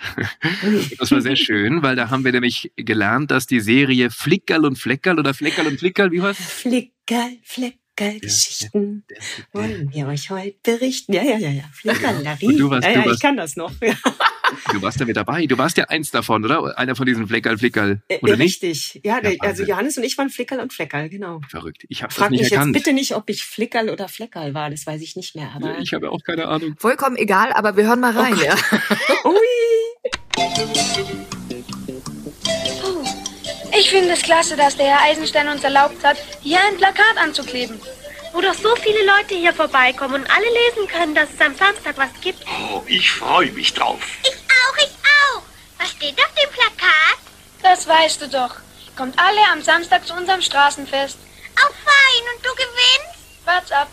Das 0.97 1.11
war 1.11 1.21
sehr 1.21 1.35
schön, 1.35 1.83
weil 1.83 1.95
da 1.95 2.09
haben 2.09 2.25
wir 2.25 2.31
nämlich 2.31 2.71
gelernt, 2.75 3.29
dass 3.31 3.45
die 3.45 3.59
Serie 3.59 4.09
Flickerl 4.09 4.65
und 4.65 4.77
Fleckerl 4.77 5.19
oder 5.19 5.33
Fleckerl 5.35 5.67
und 5.67 5.77
Flickerl, 5.79 6.11
wie 6.11 6.21
heißt 6.21 6.39
es? 6.39 6.45
Flickerl, 6.51 7.37
Fleckerl, 7.43 8.19
Geschichten 8.21 9.05
wollen 9.53 9.91
wir 9.93 10.07
euch 10.07 10.29
heute 10.31 10.57
berichten. 10.63 11.13
Ja, 11.13 11.23
ja, 11.23 11.37
ja, 11.37 11.49
ja. 11.51 11.63
Flickerlerie. 11.73 12.47
Und 12.47 12.57
du 12.57 12.69
warst- 12.69 12.87
ja, 12.87 12.93
du 13.01 13.07
ja, 13.09 13.13
ich 13.13 13.19
kann 13.21 13.37
das 13.37 13.55
noch. 13.55 13.71
Ja. 13.81 13.93
Du 14.71 14.81
warst 14.81 14.99
da 15.01 15.05
mit 15.05 15.15
dabei. 15.17 15.45
Du 15.45 15.57
warst 15.57 15.77
ja 15.77 15.85
eins 15.85 16.11
davon, 16.11 16.43
oder? 16.45 16.77
Einer 16.77 16.95
von 16.95 17.05
diesen 17.05 17.27
Fleckerl, 17.27 17.57
Flickerl, 17.57 18.01
Äh, 18.07 18.19
oder 18.21 18.37
nicht? 18.37 18.61
Richtig. 18.63 19.01
Ja, 19.03 19.21
der, 19.21 19.35
also. 19.39 19.63
Johannes 19.63 19.97
und 19.97 20.03
ich 20.03 20.17
waren 20.17 20.29
Flickerl 20.29 20.59
und 20.59 20.73
Fleckerl, 20.73 21.09
genau. 21.09 21.41
Verrückt. 21.49 21.85
Ich 21.89 22.01
habe 22.03 22.09
das 22.13 22.17
Frag 22.17 22.31
nicht 22.31 22.41
mich 22.43 22.51
erkannt. 22.51 22.75
jetzt 22.75 22.83
bitte 22.83 22.93
nicht, 22.95 23.15
ob 23.15 23.29
ich 23.29 23.43
Flickerl 23.43 23.89
oder 23.89 24.07
Fleckerl 24.07 24.53
war. 24.53 24.69
Das 24.69 24.85
weiß 24.85 25.01
ich 25.01 25.15
nicht 25.15 25.35
mehr. 25.35 25.51
Aber 25.55 25.77
Ich 25.79 25.93
habe 25.93 26.11
auch 26.11 26.23
keine 26.23 26.47
Ahnung. 26.47 26.75
Vollkommen 26.79 27.15
egal, 27.17 27.51
aber 27.53 27.75
wir 27.77 27.85
hören 27.85 27.99
mal 27.99 28.11
rein, 28.17 28.35
ja. 28.37 28.55
Ui. 29.25 29.35
Ich 33.77 33.89
finde 33.89 34.13
es 34.13 34.21
klasse, 34.21 34.55
dass 34.55 34.77
der 34.77 34.85
Herr 34.87 35.01
Eisenstein 35.11 35.47
uns 35.49 35.63
erlaubt 35.63 36.03
hat, 36.03 36.17
hier 36.41 36.59
ein 36.69 36.77
Plakat 36.77 37.17
anzukleben. 37.21 37.77
Wo 38.35 38.41
doch 38.41 38.53
so 38.53 38.75
viele 38.75 39.05
Leute 39.05 39.33
hier 39.35 39.53
vorbeikommen 39.53 40.15
und 40.15 40.29
alle 40.29 40.45
lesen 40.45 40.89
können, 40.89 41.15
dass 41.15 41.29
es 41.33 41.39
am 41.39 41.55
Samstag 41.55 41.97
was 41.97 42.09
gibt. 42.19 42.43
Oh, 42.45 42.83
ich 42.85 43.09
freue 43.09 43.49
mich 43.53 43.73
drauf. 43.73 44.01
Ich 44.23 44.33
auch, 44.33 44.77
ich 44.77 44.91
auch. 45.23 45.41
Was 45.79 45.91
steht 45.91 46.19
auf 46.19 46.33
dem 46.33 46.51
Plakat? 46.51 47.17
Das 47.63 47.87
weißt 47.87 48.21
du 48.21 48.27
doch. 48.27 48.57
Kommt 48.97 49.17
alle 49.17 49.39
am 49.53 49.61
Samstag 49.61 50.05
zu 50.05 50.13
unserem 50.15 50.41
Straßenfest. 50.41 51.17
Auch 51.55 51.73
fein 51.85 52.23
und 52.35 52.45
du 52.45 52.49
gewinnst? 52.55 53.45
Wart's 53.45 53.71
ab. 53.71 53.87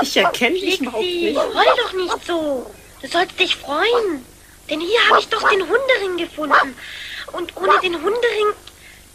Ich 0.00 0.16
erkenne 0.16 0.58
dich 0.58 0.80
überhaupt 0.80 1.04
nicht. 1.04 1.36
heul 1.36 1.76
doch 1.76 1.92
nicht 1.92 2.26
so. 2.26 2.74
Du 3.02 3.08
sollst 3.08 3.38
dich 3.38 3.56
freuen. 3.56 4.24
Denn 4.70 4.80
hier 4.80 5.10
habe 5.10 5.20
ich 5.20 5.28
doch 5.28 5.46
den 5.50 5.60
Hundering 5.60 6.16
gefunden. 6.16 6.74
Und 7.32 7.54
ohne 7.54 7.78
den 7.80 7.96
Hundering, 7.96 8.54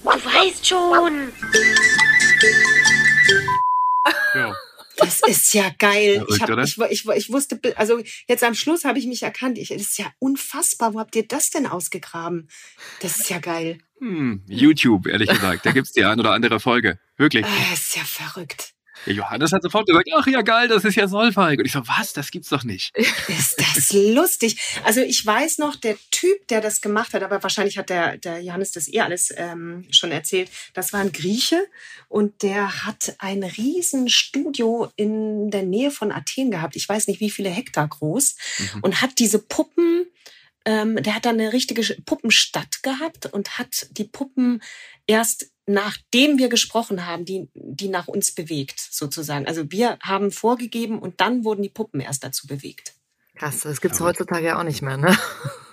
du 0.04 0.26
weißt 0.26 0.68
schon. 0.68 1.34
Das 5.00 5.22
ist 5.22 5.54
ja 5.54 5.72
geil. 5.78 6.16
Verrückt, 6.16 6.66
ich, 6.66 6.78
hab, 6.78 6.92
ich, 6.92 7.08
ich, 7.08 7.16
ich, 7.16 7.32
wusste, 7.32 7.60
also 7.76 8.02
jetzt 8.28 8.44
am 8.44 8.54
Schluss 8.54 8.84
habe 8.84 9.00
ich 9.00 9.08
mich 9.08 9.24
erkannt. 9.24 9.58
Ich, 9.58 9.70
das 9.70 9.82
ist 9.82 9.98
ja 9.98 10.06
unfassbar. 10.20 10.94
Wo 10.94 11.00
habt 11.00 11.16
ihr 11.16 11.28
das 11.28 11.50
denn 11.50 11.66
ausgegraben? 11.66 12.50
Das 13.02 13.20
ist 13.20 13.30
ja 13.30 13.40
geil. 13.40 13.80
Hm, 14.00 14.44
YouTube, 14.48 15.08
ehrlich 15.08 15.30
gesagt. 15.30 15.66
Da 15.66 15.72
gibt 15.72 15.88
es 15.88 15.94
die 15.94 16.04
ein 16.04 16.20
oder 16.20 16.32
andere 16.32 16.60
Folge. 16.60 17.00
Wirklich. 17.18 17.46
Das 17.72 17.80
ist 17.80 17.96
ja 17.96 18.04
verrückt. 18.04 18.74
Der 19.06 19.14
Johannes 19.14 19.52
hat 19.52 19.64
sofort 19.64 19.88
gesagt, 19.88 20.10
ach 20.16 20.28
ja 20.28 20.42
geil, 20.42 20.68
das 20.68 20.84
ist 20.84 20.96
ja 20.96 21.08
Solveig. 21.08 21.60
Und 21.60 21.66
ich 21.66 21.72
so, 21.72 21.88
was? 21.88 22.14
Das 22.14 22.32
gibt's 22.32 22.50
doch 22.50 22.64
nicht. 22.64 22.92
Ist 23.28 23.60
das 23.60 23.94
lustig? 23.94 24.60
Also 24.84 25.02
ich 25.02 25.26
weiß 25.26 25.58
noch, 25.60 25.76
der 25.76 25.98
Typ, 26.12 26.48
der 26.50 26.62
das 26.62 26.82
gemacht 26.82 27.14
hat, 27.14 27.24
aber 27.24 27.42
wahrscheinlich 27.42 27.78
hat 27.78 27.90
der, 27.90 28.18
der 28.18 28.42
Johannes 28.42 28.72
das 28.72 28.92
eh 28.92 29.02
alles 29.02 29.34
ähm, 29.36 29.86
schon 29.92 30.12
erzählt, 30.12 30.50
das 30.74 30.94
war 30.94 31.00
ein 31.00 31.12
Grieche 31.12 31.66
und 32.08 32.44
der 32.44 32.86
hat 32.86 33.16
ein 33.20 33.44
Riesenstudio 33.44 34.92
in 34.96 35.52
der 35.52 35.64
Nähe 35.64 35.92
von 35.92 36.12
Athen 36.12 36.52
gehabt. 36.52 36.76
Ich 36.76 36.88
weiß 36.88 37.08
nicht, 37.08 37.20
wie 37.20 37.30
viele 37.30 37.50
Hektar 37.50 37.88
groß 37.88 38.36
und 38.82 39.02
hat 39.02 39.20
diese 39.20 39.40
Puppen, 39.40 40.06
ähm, 40.66 41.02
der 41.02 41.16
hat 41.16 41.26
dann 41.26 41.40
eine 41.40 41.54
richtige 41.54 41.82
Puppenstadt 42.04 42.84
gehabt 42.84 43.28
und 43.28 43.58
hat 43.58 43.88
die 43.92 44.04
Puppen 44.04 44.62
erst 45.08 45.52
nachdem 45.70 46.40
wir 46.40 46.50
gesprochen 46.50 47.06
haben, 47.06 47.26
die, 47.26 47.48
die 47.54 47.90
nach 47.90 48.08
uns 48.08 48.32
bewegt, 48.34 48.80
sozusagen. 48.80 49.46
Also 49.46 49.72
wir 49.72 50.00
haben 50.02 50.32
vorgegeben 50.32 50.98
und 50.98 51.22
dann 51.22 51.44
wurden 51.44 51.62
die 51.62 51.70
Puppen 51.70 52.02
erst 52.02 52.24
dazu 52.24 52.48
bewegt. 52.48 52.96
Krass, 53.36 53.60
das 53.60 53.80
gibt's 53.80 54.00
Verrückt. 54.00 54.20
heutzutage 54.20 54.48
ja 54.48 54.60
auch 54.60 54.64
nicht 54.64 54.82
mehr, 54.82 54.98
ne? 54.98 55.16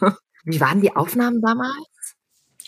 Wie 0.45 0.61
waren 0.61 0.83
die 0.83 0.95
Aufnahmen 0.95 1.41
damals? 1.41 2.15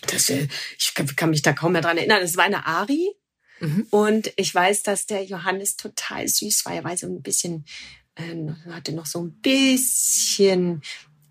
Das, 0.07 0.31
äh, 0.31 0.49
ich 0.79 0.95
kann, 0.95 1.07
kann 1.15 1.31
mich 1.31 1.43
da 1.43 1.53
kaum 1.53 1.73
mehr 1.73 1.83
dran 1.83 1.99
erinnern. 1.99 2.23
Es 2.23 2.39
war 2.39 2.45
eine 2.45 2.67
Ari. 2.67 3.15
Mhm. 3.61 3.87
Und 3.91 4.33
ich 4.37 4.55
weiß, 4.55 4.83
dass 4.83 5.05
der 5.05 5.23
Johannes 5.25 5.77
total 5.77 6.27
süß 6.27 6.65
war. 6.65 6.73
Er 6.73 6.85
war 6.85 6.97
so 6.97 7.07
ein 7.09 7.21
bisschen, 7.21 7.67
äh, 8.15 8.53
hatte 8.71 8.93
noch 8.93 9.07
so 9.07 9.23
ein 9.23 9.39
bisschen, 9.43 10.81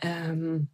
ähm, 0.03 0.67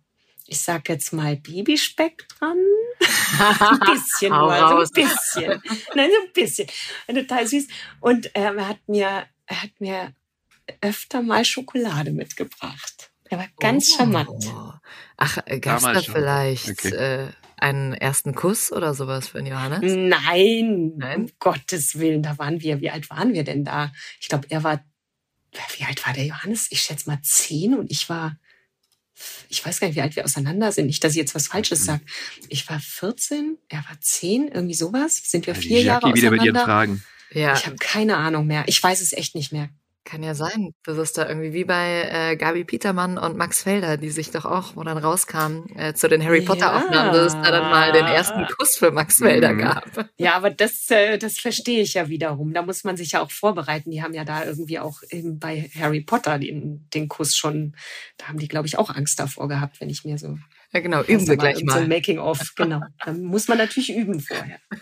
ich 0.47 0.59
sag 0.59 0.89
jetzt 0.89 1.13
mal 1.13 1.37
Babyspeck 1.37 2.27
dran. 2.27 2.57
ein 3.59 3.79
bisschen 3.79 4.31
nur, 4.33 4.57
so 4.57 4.77
ein 4.77 5.05
bisschen. 5.05 5.61
Nein, 5.95 6.09
so 6.09 6.27
ein 6.27 6.33
bisschen. 6.33 6.67
Total 7.07 7.47
süß. 7.47 7.67
Und 7.99 8.31
ähm, 8.33 8.57
er 8.57 8.67
hat 8.69 8.79
mir, 8.87 9.25
er 9.45 9.63
hat 9.63 9.71
mir 9.79 10.13
öfter 10.81 11.21
mal 11.21 11.45
Schokolade 11.45 12.11
mitgebracht. 12.11 13.11
Er 13.29 13.39
war 13.39 13.47
ganz 13.59 13.95
charmant. 13.95 14.29
Oh. 14.29 14.73
Ach, 15.17 15.37
äh, 15.45 15.59
gab's 15.59 15.83
Damals 15.83 16.05
da 16.05 16.13
vielleicht 16.13 16.69
Okay. 16.69 16.95
äh, 16.95 17.27
einen 17.57 17.93
ersten 17.93 18.35
Kuss 18.35 18.71
oder 18.71 18.93
sowas 18.93 19.29
für 19.29 19.37
den 19.37 19.47
Johannes? 19.47 19.81
Nein, 19.81 20.93
Nein? 20.97 21.21
um 21.21 21.31
Gottes 21.39 21.97
Willen, 21.97 22.21
da 22.21 22.37
waren 22.37 22.61
wir. 22.61 22.81
Wie 22.81 22.89
alt 22.89 23.09
waren 23.09 23.33
wir 23.33 23.43
denn 23.43 23.63
da? 23.63 23.91
Ich 24.19 24.27
glaube, 24.27 24.47
er 24.49 24.63
war, 24.63 24.83
wie 25.77 25.85
alt 25.85 26.05
war 26.05 26.13
der 26.13 26.25
Johannes? 26.25 26.67
Ich 26.71 26.81
schätze 26.81 27.09
mal 27.09 27.21
zehn 27.21 27.77
und 27.77 27.91
ich 27.91 28.09
war, 28.09 28.37
ich 29.49 29.65
weiß 29.65 29.79
gar 29.79 29.87
nicht, 29.87 29.95
wie 29.95 30.01
alt 30.01 30.15
wir 30.15 30.25
auseinander 30.25 30.71
sind. 30.71 30.87
Nicht, 30.87 31.03
dass 31.03 31.13
ich 31.13 31.17
jetzt 31.17 31.35
was 31.35 31.47
Falsches 31.47 31.85
sage. 31.85 32.01
Ich 32.49 32.67
war 32.69 32.79
14, 32.79 33.57
er 33.69 33.79
war 33.79 33.99
zehn, 34.01 34.47
irgendwie 34.47 34.73
sowas. 34.75 35.21
Sind 35.23 35.47
wir 35.47 35.53
Ja, 35.53 35.59
vier 35.59 35.81
Jahre 35.81 36.07
Jackie 36.07 36.17
wieder 36.21 36.31
mit 36.31 36.43
ihren 36.43 36.55
auseinander? 36.57 36.65
Fragen. 36.65 37.03
Ja, 37.33 37.53
Ich 37.53 37.65
habe 37.65 37.77
keine 37.77 38.17
Ahnung 38.17 38.45
mehr. 38.47 38.63
Ich 38.67 38.81
weiß 38.81 39.01
es 39.01 39.13
echt 39.13 39.35
nicht 39.35 39.51
mehr. 39.51 39.69
Kann 40.05 40.21
ja 40.23 40.35
sein. 40.35 40.71
Das 40.83 40.97
ist 40.97 41.17
da 41.17 41.27
irgendwie 41.27 41.53
wie 41.53 41.63
bei 41.63 42.09
äh, 42.11 42.35
Gabi 42.35 42.63
Petermann 42.65 43.17
und 43.17 43.37
Max 43.37 43.63
Felder, 43.63 43.97
die 43.97 44.09
sich 44.09 44.31
doch 44.31 44.45
auch, 44.45 44.75
wo 44.75 44.83
dann 44.83 44.97
rauskam, 44.97 45.65
äh, 45.75 45.93
zu 45.93 46.07
den 46.09 46.23
Harry 46.23 46.41
Potter 46.41 46.65
Ja. 46.67 46.77
Aufnahmen, 46.77 47.13
dass 47.13 47.33
es 47.33 47.41
da 47.41 47.51
dann 47.51 47.69
mal 47.71 47.91
den 47.91 48.05
ersten 48.05 48.45
Kuss 48.57 48.75
für 48.77 48.91
Max 48.91 49.17
Felder 49.17 49.53
Mhm. 49.53 49.57
gab. 49.59 50.09
Ja, 50.17 50.35
aber 50.35 50.49
das, 50.49 50.89
äh, 50.91 51.17
das 51.17 51.37
verstehe 51.39 51.81
ich 51.81 51.93
ja 51.93 52.09
wiederum. 52.09 52.53
Da 52.53 52.61
muss 52.61 52.83
man 52.83 52.97
sich 52.97 53.13
ja 53.13 53.21
auch 53.21 53.31
vorbereiten. 53.31 53.91
Die 53.91 54.03
haben 54.03 54.13
ja 54.13 54.25
da 54.25 54.43
irgendwie 54.45 54.79
auch 54.79 55.01
eben 55.09 55.39
bei 55.39 55.69
Harry 55.79 56.01
Potter 56.01 56.37
den, 56.39 56.87
den 56.93 57.07
Kuss 57.07 57.35
schon, 57.35 57.75
da 58.17 58.27
haben 58.27 58.39
die, 58.39 58.47
glaube 58.47 58.67
ich, 58.67 58.77
auch 58.77 58.89
Angst 58.89 59.19
davor 59.19 59.47
gehabt, 59.47 59.79
wenn 59.81 59.89
ich 59.89 60.03
mir 60.05 60.17
so 60.17 60.37
Ja, 60.73 60.79
genau, 60.81 61.01
üben 61.03 61.27
wir 61.27 61.37
gleich 61.37 61.55
So 61.57 61.61
ein 61.61 61.65
mal. 61.65 61.87
Making-of, 61.87 62.53
genau. 62.55 62.81
Da 63.05 63.13
muss 63.13 63.47
man 63.47 63.57
natürlich 63.57 63.95
üben 63.95 64.19
vorher. 64.19 64.59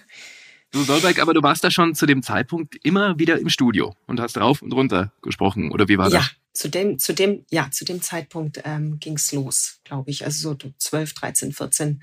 Du 0.72 0.84
Solveig, 0.84 1.20
aber 1.20 1.34
du 1.34 1.44
warst 1.44 1.64
da 1.66 1.70
schon 1.72 1.96
zu 1.96 2.06
dem 2.06 2.24
Zeitpunkt 2.24 2.78
immer 2.84 3.20
wieder 3.20 3.38
im 3.40 3.50
Studio 3.50 3.94
und 4.08 4.22
hast 4.22 4.38
rauf 4.38 4.62
und 4.62 4.72
runter 4.74 5.12
gesprochen. 5.22 5.70
Oder 5.72 5.90
wie 5.90 5.98
war 5.98 6.10
Ja, 6.10 6.20
das? 6.20 6.32
zu 6.54 6.70
dem, 6.70 6.98
zu 6.98 7.14
dem, 7.14 7.46
ja, 7.50 7.70
zu 7.72 7.84
dem 7.84 8.02
Zeitpunkt 8.02 8.62
ähm, 8.64 8.98
ging's 9.00 9.34
los, 9.34 9.80
glaube 9.84 10.10
ich. 10.12 10.24
Also 10.24 10.56
so 10.58 10.70
12, 10.78 11.14
13, 11.14 11.52
14. 11.54 12.02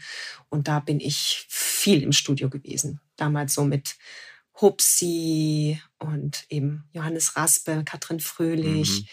Und 0.51 0.69
da 0.69 0.81
bin 0.81 1.01
ich 1.01 1.47
viel 1.49 2.03
im 2.03 2.13
Studio 2.13 2.51
gewesen. 2.51 3.01
Damals 3.17 3.55
so 3.55 3.65
mit 3.65 3.97
Hupsi 4.61 5.81
und 5.99 6.45
eben 6.51 6.85
Johannes 6.93 7.37
Raspe, 7.37 7.85
Katrin 7.87 8.21
Fröhlich 8.21 9.01
Mhm. 9.03 9.07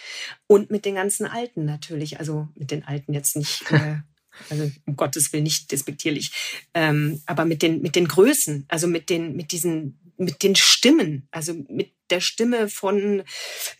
und 0.47 0.71
mit 0.71 0.83
den 0.85 0.95
ganzen 0.95 1.27
Alten 1.27 1.63
natürlich. 1.63 2.19
Also 2.19 2.49
mit 2.55 2.71
den 2.71 2.83
Alten 2.83 3.13
jetzt 3.13 3.37
nicht, 3.37 3.61
äh, 3.71 3.97
also 4.49 4.71
um 4.85 4.95
Gottes 4.95 5.31
Willen 5.33 5.43
nicht 5.43 5.71
despektierlich, 5.71 6.31
ähm, 6.73 7.21
aber 7.25 7.45
mit 7.45 7.61
den 7.61 7.81
mit 7.81 7.95
den 7.95 8.07
Größen, 8.07 8.65
also 8.67 8.87
mit 8.87 9.09
den 9.09 9.35
mit 9.35 9.51
diesen 9.51 9.99
mit 10.17 10.43
den 10.43 10.55
Stimmen, 10.55 11.27
also 11.31 11.53
mit 11.67 11.91
der 12.09 12.21
Stimme 12.21 12.69
von 12.69 13.23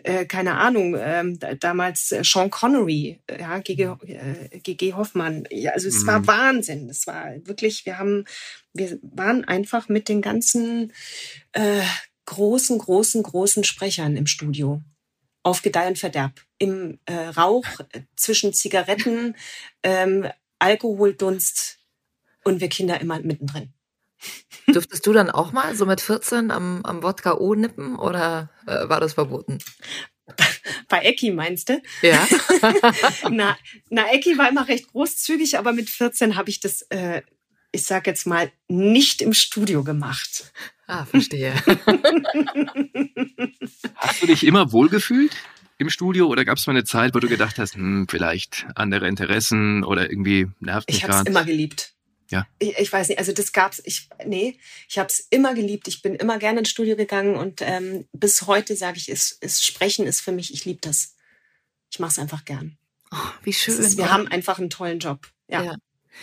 äh, 0.03 0.25
keine 0.25 0.55
Ahnung 0.55 0.95
ähm, 0.99 1.39
da, 1.39 1.53
damals 1.53 2.11
äh, 2.11 2.23
Sean 2.23 2.49
Connery, 2.49 3.21
äh, 3.27 3.39
ja 3.39 3.59
GG, 3.59 3.83
äh, 4.07 4.59
GG 4.59 4.93
Hoffmann, 4.93 5.47
ja, 5.51 5.71
also 5.71 5.87
es 5.87 6.03
Mhm. 6.03 6.07
war 6.07 6.27
Wahnsinn, 6.27 6.89
es 6.89 7.07
war 7.07 7.35
wirklich, 7.45 7.85
wir 7.85 7.99
haben 7.99 8.25
wir 8.73 8.99
waren 9.01 9.45
einfach 9.45 9.87
mit 9.89 10.09
den 10.09 10.21
ganzen 10.21 10.91
äh, 11.53 11.83
großen 12.25 12.79
großen 12.79 13.23
großen 13.23 13.63
Sprechern 13.63 14.17
im 14.17 14.27
Studio 14.27 14.81
auf 15.43 15.61
Gedeih 15.61 15.87
und 15.89 15.99
Verderb. 15.99 16.41
Im 16.57 16.99
äh, 17.05 17.13
Rauch 17.13 17.65
äh, 17.91 18.01
zwischen 18.15 18.51
Zigaretten, 18.53 19.35
ähm, 19.83 20.27
Alkoholdunst 20.65 21.77
und 22.43 22.59
wir 22.59 22.69
Kinder 22.69 22.99
immer 22.99 23.19
mittendrin. 23.19 23.71
Durftest 24.67 25.05
du 25.05 25.13
dann 25.13 25.29
auch 25.29 25.51
mal 25.51 25.75
so 25.75 25.85
mit 25.85 26.01
14 26.01 26.49
am, 26.49 26.81
am 26.83 27.03
Wodka 27.03 27.35
O 27.35 27.53
nippen 27.53 27.95
oder 27.95 28.49
äh, 28.65 28.89
war 28.89 28.99
das 28.99 29.13
verboten? 29.13 29.59
Bei 30.89 31.01
Ecki 31.01 31.29
meinst 31.29 31.69
du? 31.69 31.79
Ja. 32.01 32.27
na, 33.29 33.55
na, 33.91 34.11
Ecki 34.11 34.39
war 34.39 34.49
immer 34.49 34.67
recht 34.67 34.91
großzügig, 34.91 35.59
aber 35.59 35.71
mit 35.71 35.87
14 35.87 36.35
habe 36.35 36.49
ich 36.49 36.59
das, 36.59 36.81
äh, 36.89 37.21
ich 37.71 37.83
sag 37.83 38.07
jetzt 38.07 38.25
mal, 38.25 38.51
nicht 38.67 39.21
im 39.21 39.35
Studio 39.35 39.83
gemacht. 39.83 40.51
ah, 40.87 41.05
verstehe. 41.05 41.53
Hast 43.97 44.23
du 44.23 44.25
dich 44.25 44.43
immer 44.43 44.71
wohlgefühlt 44.71 45.35
im 45.77 45.89
Studio 45.89 46.27
oder 46.27 46.45
gab 46.45 46.57
es 46.57 46.67
mal 46.67 46.73
eine 46.73 46.83
Zeit, 46.83 47.13
wo 47.15 47.19
du 47.19 47.27
gedacht 47.27 47.57
hast, 47.59 47.75
hm, 47.75 48.07
vielleicht 48.09 48.65
andere 48.75 49.07
Interessen 49.07 49.83
oder 49.83 50.09
irgendwie 50.09 50.47
nervt 50.59 50.87
mich 50.89 50.97
Ich 50.97 51.03
habe 51.03 51.13
es 51.13 51.21
immer 51.23 51.43
geliebt. 51.43 51.93
Ja. 52.31 52.47
Ich, 52.59 52.77
ich 52.77 52.91
weiß 52.91 53.09
nicht, 53.09 53.19
also 53.19 53.33
das 53.33 53.51
gab's, 53.51 53.81
ich, 53.85 54.09
nee, 54.25 54.57
ich 54.87 54.97
habe 54.97 55.09
es 55.09 55.19
immer 55.29 55.53
geliebt. 55.53 55.87
Ich 55.87 56.01
bin 56.01 56.15
immer 56.15 56.39
gerne 56.39 56.59
ins 56.59 56.69
Studio 56.69 56.95
gegangen 56.95 57.35
und 57.35 57.61
ähm, 57.61 58.07
bis 58.13 58.43
heute 58.47 58.75
sage 58.75 58.97
ich, 58.97 59.09
ist, 59.09 59.31
ist 59.43 59.63
Sprechen 59.63 60.07
ist 60.07 60.21
für 60.21 60.31
mich, 60.31 60.53
ich 60.53 60.65
liebe 60.65 60.79
das. 60.81 61.15
Ich 61.91 61.99
mache 61.99 62.11
es 62.11 62.19
einfach 62.19 62.45
gern. 62.45 62.77
Oh, 63.11 63.17
wie 63.43 63.53
schön. 63.53 63.77
ist, 63.77 63.97
wir 63.97 64.11
haben 64.11 64.27
einfach 64.27 64.57
einen 64.57 64.69
tollen 64.71 64.99
Job. 64.99 65.27
Ja. 65.47 65.63
Ja. 65.63 65.75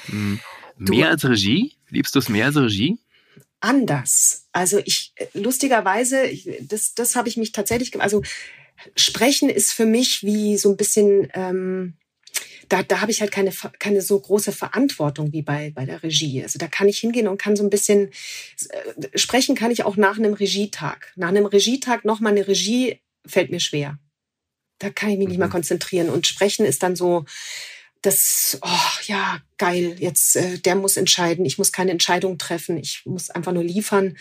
Hm. 0.06 0.40
Du- 0.78 0.94
Mehr 0.94 1.10
als 1.10 1.24
Regie? 1.24 1.76
Liebst 1.90 2.14
du 2.14 2.18
es 2.18 2.28
mehr 2.28 2.46
als 2.46 2.56
Regie? 2.56 2.98
Anders. 3.60 4.48
Also 4.50 4.80
ich, 4.84 5.12
äh, 5.14 5.26
lustigerweise, 5.34 6.24
ich, 6.26 6.48
das, 6.62 6.94
das 6.94 7.14
habe 7.14 7.28
ich 7.28 7.36
mich 7.36 7.52
tatsächlich, 7.52 7.98
also 8.00 8.22
Sprechen 8.96 9.48
ist 9.48 9.72
für 9.72 9.86
mich 9.86 10.22
wie 10.22 10.56
so 10.56 10.70
ein 10.70 10.76
bisschen, 10.76 11.28
ähm, 11.34 11.94
da, 12.68 12.82
da 12.82 13.00
habe 13.00 13.10
ich 13.10 13.20
halt 13.20 13.32
keine, 13.32 13.52
keine 13.78 14.00
so 14.00 14.18
große 14.18 14.52
Verantwortung 14.52 15.32
wie 15.32 15.42
bei, 15.42 15.70
bei 15.74 15.84
der 15.84 16.02
Regie. 16.02 16.42
Also 16.42 16.58
da 16.58 16.68
kann 16.68 16.88
ich 16.88 16.98
hingehen 16.98 17.28
und 17.28 17.38
kann 17.38 17.56
so 17.56 17.62
ein 17.62 17.70
bisschen, 17.70 18.10
äh, 18.70 19.18
sprechen 19.18 19.54
kann 19.54 19.70
ich 19.70 19.84
auch 19.84 19.96
nach 19.96 20.18
einem 20.18 20.34
Regietag. 20.34 21.12
Nach 21.16 21.28
einem 21.28 21.46
Regietag 21.46 22.04
nochmal 22.04 22.32
eine 22.32 22.48
Regie 22.48 23.00
fällt 23.26 23.50
mir 23.50 23.60
schwer. 23.60 23.98
Da 24.78 24.90
kann 24.90 25.10
ich 25.10 25.18
mich 25.18 25.28
nicht 25.28 25.38
mehr 25.38 25.48
Mhm. 25.48 25.52
konzentrieren. 25.52 26.08
Und 26.08 26.26
sprechen 26.26 26.64
ist 26.66 26.82
dann 26.82 26.96
so, 26.96 27.24
das, 28.02 28.58
oh 28.62 29.00
ja, 29.06 29.40
geil, 29.58 29.96
jetzt, 29.98 30.36
äh, 30.36 30.58
der 30.58 30.74
muss 30.74 30.96
entscheiden, 30.96 31.44
ich 31.44 31.58
muss 31.58 31.72
keine 31.72 31.92
Entscheidung 31.92 32.36
treffen, 32.36 32.76
ich 32.76 33.02
muss 33.06 33.30
einfach 33.30 33.52
nur 33.52 33.64
liefern. 33.64 34.16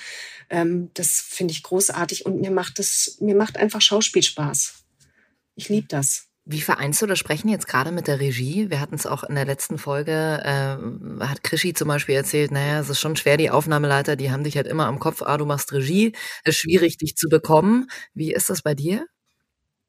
Ähm, 0.49 0.91
das 0.93 1.23
finde 1.27 1.53
ich 1.53 1.63
großartig 1.63 2.25
und 2.25 2.39
mir 2.41 2.51
macht 2.51 2.79
das, 2.79 3.17
mir 3.19 3.35
macht 3.35 3.57
einfach 3.57 3.81
Schauspiel 3.81 4.23
Spaß. 4.23 4.83
Ich 5.55 5.69
liebe 5.69 5.87
das. 5.87 6.27
Wie 6.45 6.61
vereinst 6.61 7.01
du 7.01 7.05
das 7.05 7.19
Sprechen 7.19 7.49
jetzt 7.49 7.67
gerade 7.67 7.91
mit 7.91 8.07
der 8.07 8.19
Regie? 8.19 8.69
Wir 8.69 8.79
hatten 8.79 8.95
es 8.95 9.05
auch 9.05 9.23
in 9.23 9.35
der 9.35 9.45
letzten 9.45 9.77
Folge, 9.77 10.41
äh, 10.43 11.23
hat 11.23 11.43
Krischi 11.43 11.73
zum 11.73 11.87
Beispiel 11.87 12.15
erzählt, 12.15 12.51
naja, 12.51 12.79
es 12.79 12.89
ist 12.89 12.99
schon 12.99 13.15
schwer, 13.15 13.37
die 13.37 13.51
Aufnahmeleiter, 13.51 14.15
die 14.15 14.31
haben 14.31 14.43
dich 14.43 14.57
halt 14.57 14.67
immer 14.67 14.87
am 14.87 14.99
Kopf, 14.99 15.21
ah, 15.21 15.37
du 15.37 15.45
machst 15.45 15.71
Regie, 15.71 16.13
ist 16.43 16.57
schwierig, 16.57 16.97
dich 16.97 17.15
zu 17.15 17.29
bekommen. 17.29 17.87
Wie 18.13 18.33
ist 18.33 18.49
das 18.49 18.63
bei 18.63 18.73
dir? 18.73 19.05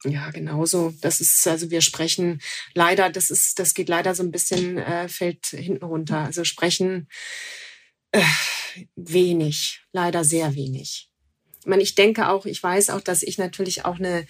Ja, 0.05 0.31
genauso. 0.31 0.93
Das 1.01 1.21
ist, 1.21 1.47
also 1.47 1.71
wir 1.71 1.81
sprechen 1.81 2.41
leider, 2.75 3.11
das 3.11 3.31
ist, 3.31 3.59
das 3.59 3.75
geht 3.75 3.88
leider 3.88 4.15
so 4.15 4.23
ein 4.23 4.33
bisschen, 4.33 4.79
äh, 4.79 5.09
fällt 5.09 5.47
hinten 5.47 5.85
runter. 5.85 6.19
Also 6.19 6.45
sprechen 6.45 7.09
äh, 8.11 8.23
wenig, 8.97 9.83
leider 9.93 10.25
sehr 10.25 10.55
wenig. 10.55 11.09
Ich 11.61 11.67
meine, 11.67 11.83
ich 11.83 11.95
denke 11.95 12.29
auch, 12.29 12.47
ich 12.47 12.61
weiß 12.61 12.91
auch, 12.91 13.01
dass 13.01 13.23
ich 13.23 13.38
natürlich 13.38 13.85
auch 13.85 13.99
eine 13.99 14.27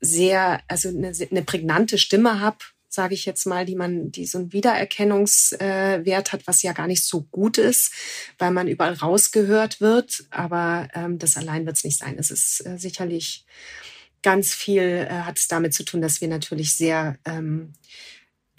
sehr, 0.00 0.62
also 0.66 0.88
eine, 0.88 1.12
eine 1.30 1.42
prägnante 1.42 1.98
Stimme 1.98 2.40
habe, 2.40 2.56
sage 2.88 3.14
ich 3.14 3.26
jetzt 3.26 3.46
mal, 3.46 3.66
die 3.66 3.76
man, 3.76 4.10
die 4.10 4.26
so 4.26 4.38
einen 4.38 4.52
Wiedererkennungswert 4.52 6.32
hat, 6.32 6.46
was 6.46 6.62
ja 6.62 6.72
gar 6.72 6.86
nicht 6.86 7.04
so 7.04 7.22
gut 7.30 7.58
ist, 7.58 7.92
weil 8.38 8.50
man 8.50 8.66
überall 8.66 8.94
rausgehört 8.94 9.82
wird. 9.82 10.24
Aber 10.30 10.88
ähm, 10.94 11.18
das 11.18 11.36
allein 11.36 11.66
wird 11.66 11.76
es 11.76 11.84
nicht 11.84 11.98
sein. 11.98 12.18
Es 12.18 12.30
ist 12.30 12.66
äh, 12.66 12.78
sicherlich 12.78 13.44
ganz 14.22 14.54
viel 14.54 14.82
äh, 14.82 15.22
hat 15.22 15.38
es 15.38 15.48
damit 15.48 15.74
zu 15.74 15.84
tun, 15.84 16.00
dass 16.00 16.20
wir 16.20 16.28
natürlich 16.28 16.74
sehr 16.74 17.18
ähm, 17.24 17.72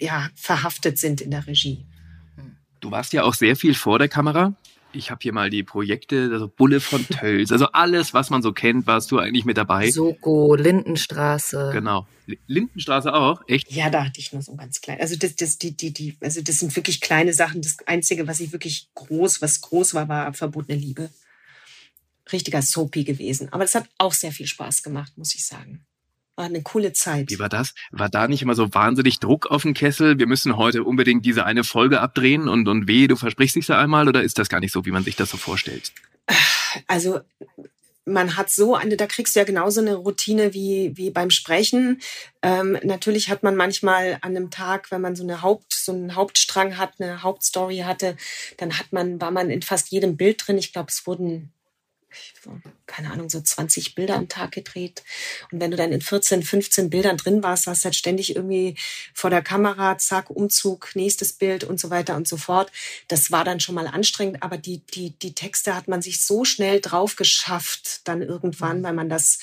ja, 0.00 0.28
verhaftet 0.34 0.98
sind 0.98 1.20
in 1.20 1.30
der 1.30 1.46
Regie. 1.46 1.86
Du 2.80 2.90
warst 2.90 3.12
ja 3.12 3.22
auch 3.22 3.34
sehr 3.34 3.54
viel 3.54 3.74
vor 3.74 3.98
der 3.98 4.08
Kamera. 4.08 4.54
Ich 4.94 5.10
habe 5.10 5.20
hier 5.22 5.32
mal 5.32 5.48
die 5.48 5.62
Projekte, 5.62 6.28
also 6.32 6.48
Bulle 6.48 6.80
von 6.80 7.06
Tölz, 7.06 7.50
also 7.50 7.66
alles, 7.72 8.12
was 8.12 8.28
man 8.28 8.42
so 8.42 8.52
kennt, 8.52 8.86
warst 8.86 9.10
du 9.10 9.18
eigentlich 9.18 9.44
mit 9.44 9.56
dabei. 9.56 9.90
Soko, 9.90 10.54
Lindenstraße. 10.54 11.70
Genau. 11.72 12.06
Lindenstraße 12.46 13.14
auch, 13.14 13.40
echt? 13.46 13.72
Ja, 13.72 13.88
da 13.88 14.04
hatte 14.04 14.20
ich 14.20 14.32
nur 14.32 14.42
so 14.42 14.54
ganz 14.54 14.80
klein. 14.80 15.00
Also 15.00 15.16
das, 15.16 15.34
das, 15.36 15.58
die, 15.58 15.74
die, 15.74 15.92
die, 15.92 16.16
also 16.20 16.42
das 16.42 16.58
sind 16.58 16.74
wirklich 16.76 17.00
kleine 17.00 17.32
Sachen. 17.32 17.62
Das 17.62 17.76
Einzige, 17.86 18.26
was 18.26 18.40
ich 18.40 18.52
wirklich 18.52 18.88
groß, 18.94 19.40
was 19.40 19.62
groß 19.62 19.94
war, 19.94 20.08
war 20.08 20.32
verbotene 20.34 20.76
Liebe. 20.78 21.08
Richtiger 22.30 22.62
Soapy 22.62 23.04
gewesen. 23.04 23.52
Aber 23.52 23.64
es 23.64 23.74
hat 23.74 23.88
auch 23.98 24.12
sehr 24.12 24.32
viel 24.32 24.46
Spaß 24.46 24.82
gemacht, 24.82 25.12
muss 25.16 25.34
ich 25.34 25.46
sagen. 25.46 25.84
War 26.36 26.46
eine 26.46 26.62
coole 26.62 26.92
Zeit. 26.92 27.30
Wie 27.30 27.38
war 27.38 27.50
das? 27.50 27.74
War 27.90 28.08
da 28.08 28.26
nicht 28.26 28.40
immer 28.42 28.54
so 28.54 28.72
wahnsinnig 28.72 29.20
Druck 29.20 29.50
auf 29.50 29.62
den 29.62 29.74
Kessel? 29.74 30.18
Wir 30.18 30.26
müssen 30.26 30.56
heute 30.56 30.82
unbedingt 30.82 31.26
diese 31.26 31.44
eine 31.44 31.62
Folge 31.62 32.00
abdrehen 32.00 32.48
und, 32.48 32.68
und 32.68 32.88
weh, 32.88 33.06
du 33.06 33.16
versprichst 33.16 33.56
dich 33.56 33.66
da 33.66 33.78
einmal 33.78 34.08
oder 34.08 34.22
ist 34.22 34.38
das 34.38 34.48
gar 34.48 34.60
nicht 34.60 34.72
so, 34.72 34.86
wie 34.86 34.92
man 34.92 35.04
sich 35.04 35.16
das 35.16 35.30
so 35.30 35.36
vorstellt? 35.36 35.92
Also 36.86 37.20
man 38.04 38.36
hat 38.36 38.50
so 38.50 38.74
eine, 38.74 38.96
da 38.96 39.06
kriegst 39.06 39.34
du 39.34 39.40
ja 39.40 39.44
genauso 39.44 39.80
eine 39.80 39.94
Routine 39.94 40.54
wie, 40.54 40.92
wie 40.96 41.10
beim 41.10 41.30
Sprechen. 41.30 42.00
Ähm, 42.42 42.78
natürlich 42.82 43.28
hat 43.28 43.42
man 43.42 43.54
manchmal 43.54 44.18
an 44.22 44.36
einem 44.36 44.50
Tag, 44.50 44.90
wenn 44.90 45.00
man 45.00 45.14
so 45.14 45.22
eine 45.22 45.42
Haupt, 45.42 45.72
so 45.72 45.92
einen 45.92 46.14
Hauptstrang 46.14 46.78
hat, 46.78 46.94
eine 46.98 47.22
Hauptstory 47.22 47.78
hatte, 47.78 48.16
dann 48.56 48.78
hat 48.78 48.92
man, 48.92 49.20
war 49.20 49.30
man 49.30 49.50
in 49.50 49.62
fast 49.62 49.90
jedem 49.90 50.16
Bild 50.16 50.42
drin. 50.46 50.58
Ich 50.58 50.72
glaube, 50.72 50.88
es 50.90 51.06
wurden 51.06 51.52
keine 52.86 53.10
Ahnung, 53.10 53.30
so 53.30 53.40
20 53.40 53.94
Bilder 53.94 54.16
am 54.16 54.28
Tag 54.28 54.52
gedreht. 54.52 55.02
Und 55.50 55.60
wenn 55.60 55.70
du 55.70 55.76
dann 55.76 55.92
in 55.92 56.00
14, 56.00 56.42
15 56.42 56.90
Bildern 56.90 57.16
drin 57.16 57.42
warst, 57.42 57.66
hast 57.66 57.82
du 57.82 57.84
halt 57.86 57.96
ständig 57.96 58.36
irgendwie 58.36 58.76
vor 59.14 59.30
der 59.30 59.42
Kamera, 59.42 59.98
zack, 59.98 60.30
Umzug, 60.30 60.94
nächstes 60.94 61.32
Bild 61.32 61.64
und 61.64 61.80
so 61.80 61.90
weiter 61.90 62.16
und 62.16 62.28
so 62.28 62.36
fort. 62.36 62.70
Das 63.08 63.30
war 63.30 63.44
dann 63.44 63.60
schon 63.60 63.74
mal 63.74 63.86
anstrengend, 63.86 64.42
aber 64.42 64.58
die, 64.58 64.78
die, 64.86 65.18
die 65.18 65.34
Texte 65.34 65.74
hat 65.74 65.88
man 65.88 66.02
sich 66.02 66.24
so 66.24 66.44
schnell 66.44 66.80
drauf 66.80 67.16
geschafft, 67.16 68.00
dann 68.04 68.22
irgendwann, 68.22 68.82
weil 68.82 68.92
man 68.92 69.08
das 69.08 69.38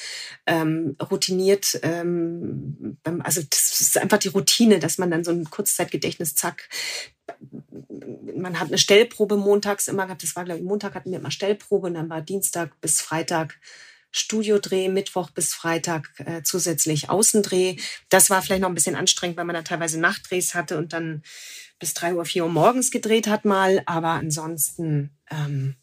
ähm, 0.46 0.96
routiniert, 1.12 1.80
ähm, 1.84 2.98
also 3.24 3.42
das 3.50 3.82
ist 3.82 3.98
einfach 3.98 4.20
die 4.20 4.30
Routine, 4.30 4.80
dass 4.80 4.98
man 4.98 5.12
dann 5.12 5.24
so 5.24 5.32
ein 5.32 5.50
Kurzzeitgedächtnis, 5.50 6.36
zack, 6.36 6.70
man 8.36 8.60
hat 8.60 8.68
eine 8.68 8.78
Stellprobe 8.78 9.38
montags 9.38 9.88
immer 9.88 10.06
gehabt. 10.06 10.24
Das 10.24 10.36
war, 10.36 10.46
glaube 10.46 10.60
ich, 10.60 10.66
Montag 10.66 10.96
hatten 10.96 11.12
wir 11.12 11.20
immer 11.20 11.32
Stellprobe 11.32 11.88
und 11.88 11.94
dann 11.96 12.10
war 12.10 12.22
Dienstag 12.22 12.80
bis 12.82 13.02
Freitag 13.02 13.60
Studiodreh, 14.12 14.90
Mittwoch 14.90 15.30
bis 15.30 15.54
Freitag 15.54 16.10
äh, 16.18 16.42
zusätzlich 16.42 17.10
Außendreh. 17.10 17.78
Das 18.10 18.30
war 18.30 18.42
vielleicht 18.42 18.62
noch 18.62 18.70
ein 18.70 18.76
bisschen 18.76 18.96
anstrengend, 18.96 19.38
weil 19.38 19.46
man 19.46 19.56
da 19.56 19.62
teilweise 19.62 20.00
Nachtdrehs 20.00 20.56
hatte 20.56 20.78
und 20.78 20.94
dann 20.94 21.24
bis 21.78 21.94
drei 21.94 22.14
Uhr, 22.14 22.26
vier 22.26 22.44
Uhr 22.46 22.50
morgens 22.50 22.92
gedreht 22.92 23.28
hat 23.28 23.46
mal. 23.46 23.84
Aber 23.86 24.10
ansonsten, 24.10 25.12
ähm, 25.30 25.76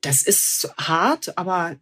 das 0.00 0.22
ist 0.22 0.72
hart, 0.78 1.38
aber 1.38 1.76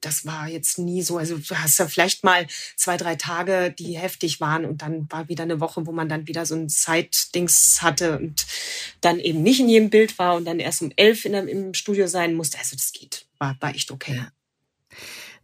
das 0.00 0.26
war 0.26 0.48
jetzt 0.48 0.78
nie 0.78 1.02
so. 1.02 1.18
Also 1.18 1.36
du 1.36 1.54
hast 1.56 1.78
ja 1.78 1.86
vielleicht 1.86 2.24
mal 2.24 2.46
zwei, 2.76 2.96
drei 2.96 3.16
Tage, 3.16 3.74
die 3.76 3.98
heftig 3.98 4.40
waren 4.40 4.64
und 4.64 4.82
dann 4.82 5.10
war 5.10 5.28
wieder 5.28 5.42
eine 5.42 5.60
Woche, 5.60 5.86
wo 5.86 5.92
man 5.92 6.08
dann 6.08 6.28
wieder 6.28 6.46
so 6.46 6.54
ein 6.54 6.68
Zeitdings 6.68 7.82
hatte 7.82 8.18
und 8.18 8.46
dann 9.00 9.18
eben 9.18 9.42
nicht 9.42 9.60
in 9.60 9.68
jedem 9.68 9.90
Bild 9.90 10.18
war 10.18 10.36
und 10.36 10.44
dann 10.44 10.60
erst 10.60 10.82
um 10.82 10.92
elf 10.96 11.24
in 11.24 11.32
der, 11.32 11.48
im 11.48 11.74
Studio 11.74 12.06
sein 12.06 12.34
musste. 12.34 12.58
Also 12.58 12.76
das 12.76 12.92
geht, 12.92 13.26
war, 13.38 13.56
war 13.60 13.74
echt 13.74 13.90
okay. 13.90 14.16
Ja. 14.16 14.28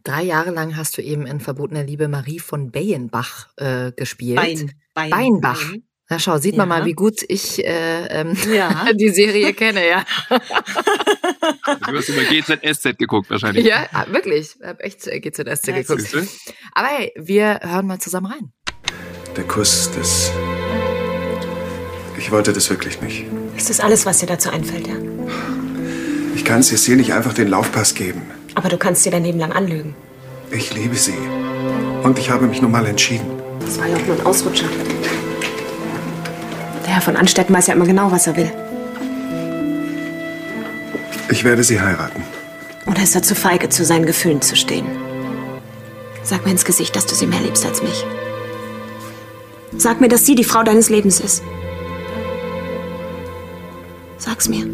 Drei 0.03 0.23
Jahre 0.23 0.51
lang 0.51 0.75
hast 0.75 0.97
du 0.97 1.01
eben 1.01 1.27
in 1.27 1.39
Verbotener 1.39 1.83
Liebe 1.83 2.07
Marie 2.07 2.39
von 2.39 2.71
Beyenbach 2.71 3.49
äh, 3.57 3.91
gespielt. 3.91 4.37
Bein, 4.37 4.73
Bein, 4.93 5.09
Beinbach. 5.09 5.69
Bein. 5.69 5.83
Na 6.11 6.19
schau, 6.19 6.37
sieht 6.39 6.55
ja. 6.55 6.65
man 6.65 6.67
mal, 6.67 6.85
wie 6.85 6.91
gut 6.91 7.23
ich 7.25 7.65
äh, 7.65 8.05
ähm, 8.07 8.35
ja. 8.53 8.87
die 8.93 9.11
Serie 9.11 9.53
kenne, 9.53 9.87
ja. 9.87 10.03
Du 10.29 11.97
hast 11.97 12.09
über 12.09 12.23
GZSZ 12.23 12.97
geguckt 12.97 13.29
wahrscheinlich. 13.29 13.65
Ja, 13.65 13.85
ah, 13.93 14.03
wirklich. 14.09 14.57
Ich 14.59 14.67
habe 14.67 14.83
echt 14.83 15.03
GZSZ 15.03 15.67
ja, 15.67 15.81
geguckt. 15.81 16.13
Aber 16.73 16.87
hey, 16.89 17.13
wir 17.15 17.61
hören 17.63 17.87
mal 17.87 17.99
zusammen 17.99 18.25
rein. 18.25 18.51
Der 19.37 19.45
Kuss, 19.45 19.89
das... 19.95 20.33
Ich 22.17 22.29
wollte 22.29 22.51
das 22.51 22.69
wirklich 22.69 23.01
nicht. 23.01 23.23
Ist 23.55 23.69
das 23.69 23.79
alles, 23.79 24.05
was 24.05 24.17
dir 24.17 24.25
dazu 24.25 24.49
einfällt, 24.49 24.87
ja? 24.87 24.95
Ich 26.35 26.43
kann 26.43 26.61
Cecile 26.61 26.97
nicht 26.97 27.13
einfach 27.13 27.33
den 27.33 27.47
Laufpass 27.47 27.95
geben. 27.95 28.23
Aber 28.55 28.67
du 28.67 28.77
kannst 28.77 29.05
dir 29.05 29.11
dein 29.11 29.23
Leben 29.23 29.39
lang 29.39 29.53
anlügen. 29.53 29.95
Ich 30.51 30.73
liebe 30.73 30.95
sie. 30.95 31.17
Und 32.03 32.19
ich 32.19 32.29
habe 32.29 32.47
mich 32.47 32.61
nun 32.61 32.71
mal 32.71 32.85
entschieden. 32.85 33.41
Das 33.61 33.79
war 33.79 33.87
ja 33.87 33.95
auch 33.95 34.05
nur 34.05 34.17
ein 34.17 34.25
Ausrutscher. 34.25 34.67
Der 36.85 36.93
Herr 36.95 37.01
von 37.01 37.15
Anstetten 37.15 37.55
weiß 37.55 37.67
ja 37.67 37.73
immer 37.73 37.85
genau, 37.85 38.11
was 38.11 38.27
er 38.27 38.35
will. 38.35 38.51
Ich 41.29 41.43
werde 41.43 41.63
sie 41.63 41.79
heiraten. 41.79 42.23
Oder 42.85 43.03
ist 43.03 43.15
er 43.15 43.23
zu 43.23 43.35
feige, 43.35 43.69
zu 43.69 43.85
seinen 43.85 44.05
Gefühlen 44.05 44.41
zu 44.41 44.55
stehen? 44.55 44.85
Sag 46.23 46.45
mir 46.45 46.51
ins 46.51 46.65
Gesicht, 46.65 46.95
dass 46.95 47.05
du 47.05 47.15
sie 47.15 47.27
mehr 47.27 47.39
liebst 47.39 47.65
als 47.65 47.81
mich. 47.81 48.05
Sag 49.77 50.01
mir, 50.01 50.09
dass 50.09 50.25
sie 50.25 50.35
die 50.35 50.43
Frau 50.43 50.63
deines 50.63 50.89
Lebens 50.89 51.19
ist. 51.19 51.43
Sag's 54.17 54.49
mir. 54.49 54.65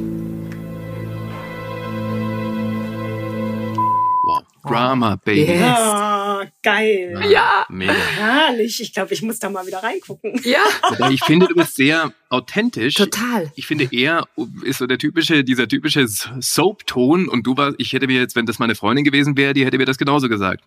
Drama, 4.67 5.15
Baby. 5.23 5.51
Yes. 5.51 5.79
Oh, 5.79 6.43
geil. 6.63 7.23
Ja. 7.29 7.65
Mega. 7.69 7.93
Herrlich. 7.93 8.81
Ich 8.81 8.93
glaube, 8.93 9.13
ich 9.13 9.21
muss 9.21 9.39
da 9.39 9.49
mal 9.49 9.65
wieder 9.65 9.79
reingucken. 9.83 10.39
Ja. 10.43 10.59
Wobei 10.89 11.11
ich 11.11 11.23
finde, 11.23 11.47
du 11.47 11.55
bist 11.55 11.75
sehr 11.75 12.13
authentisch. 12.29 12.95
Total. 12.95 13.51
Ich 13.55 13.65
finde, 13.65 13.87
er 13.91 14.27
ist 14.63 14.79
so 14.79 14.87
der 14.87 14.97
typische, 14.97 15.43
dieser 15.43 15.67
typische 15.67 16.07
Soap-Ton 16.07 17.27
und 17.27 17.43
du 17.47 17.57
warst, 17.57 17.75
ich 17.79 17.93
hätte 17.93 18.07
mir 18.07 18.19
jetzt, 18.19 18.35
wenn 18.35 18.45
das 18.45 18.59
meine 18.59 18.75
Freundin 18.75 19.03
gewesen 19.03 19.37
wäre, 19.37 19.53
die 19.53 19.65
hätte 19.65 19.77
mir 19.77 19.85
das 19.85 19.97
genauso 19.97 20.29
gesagt. 20.29 20.63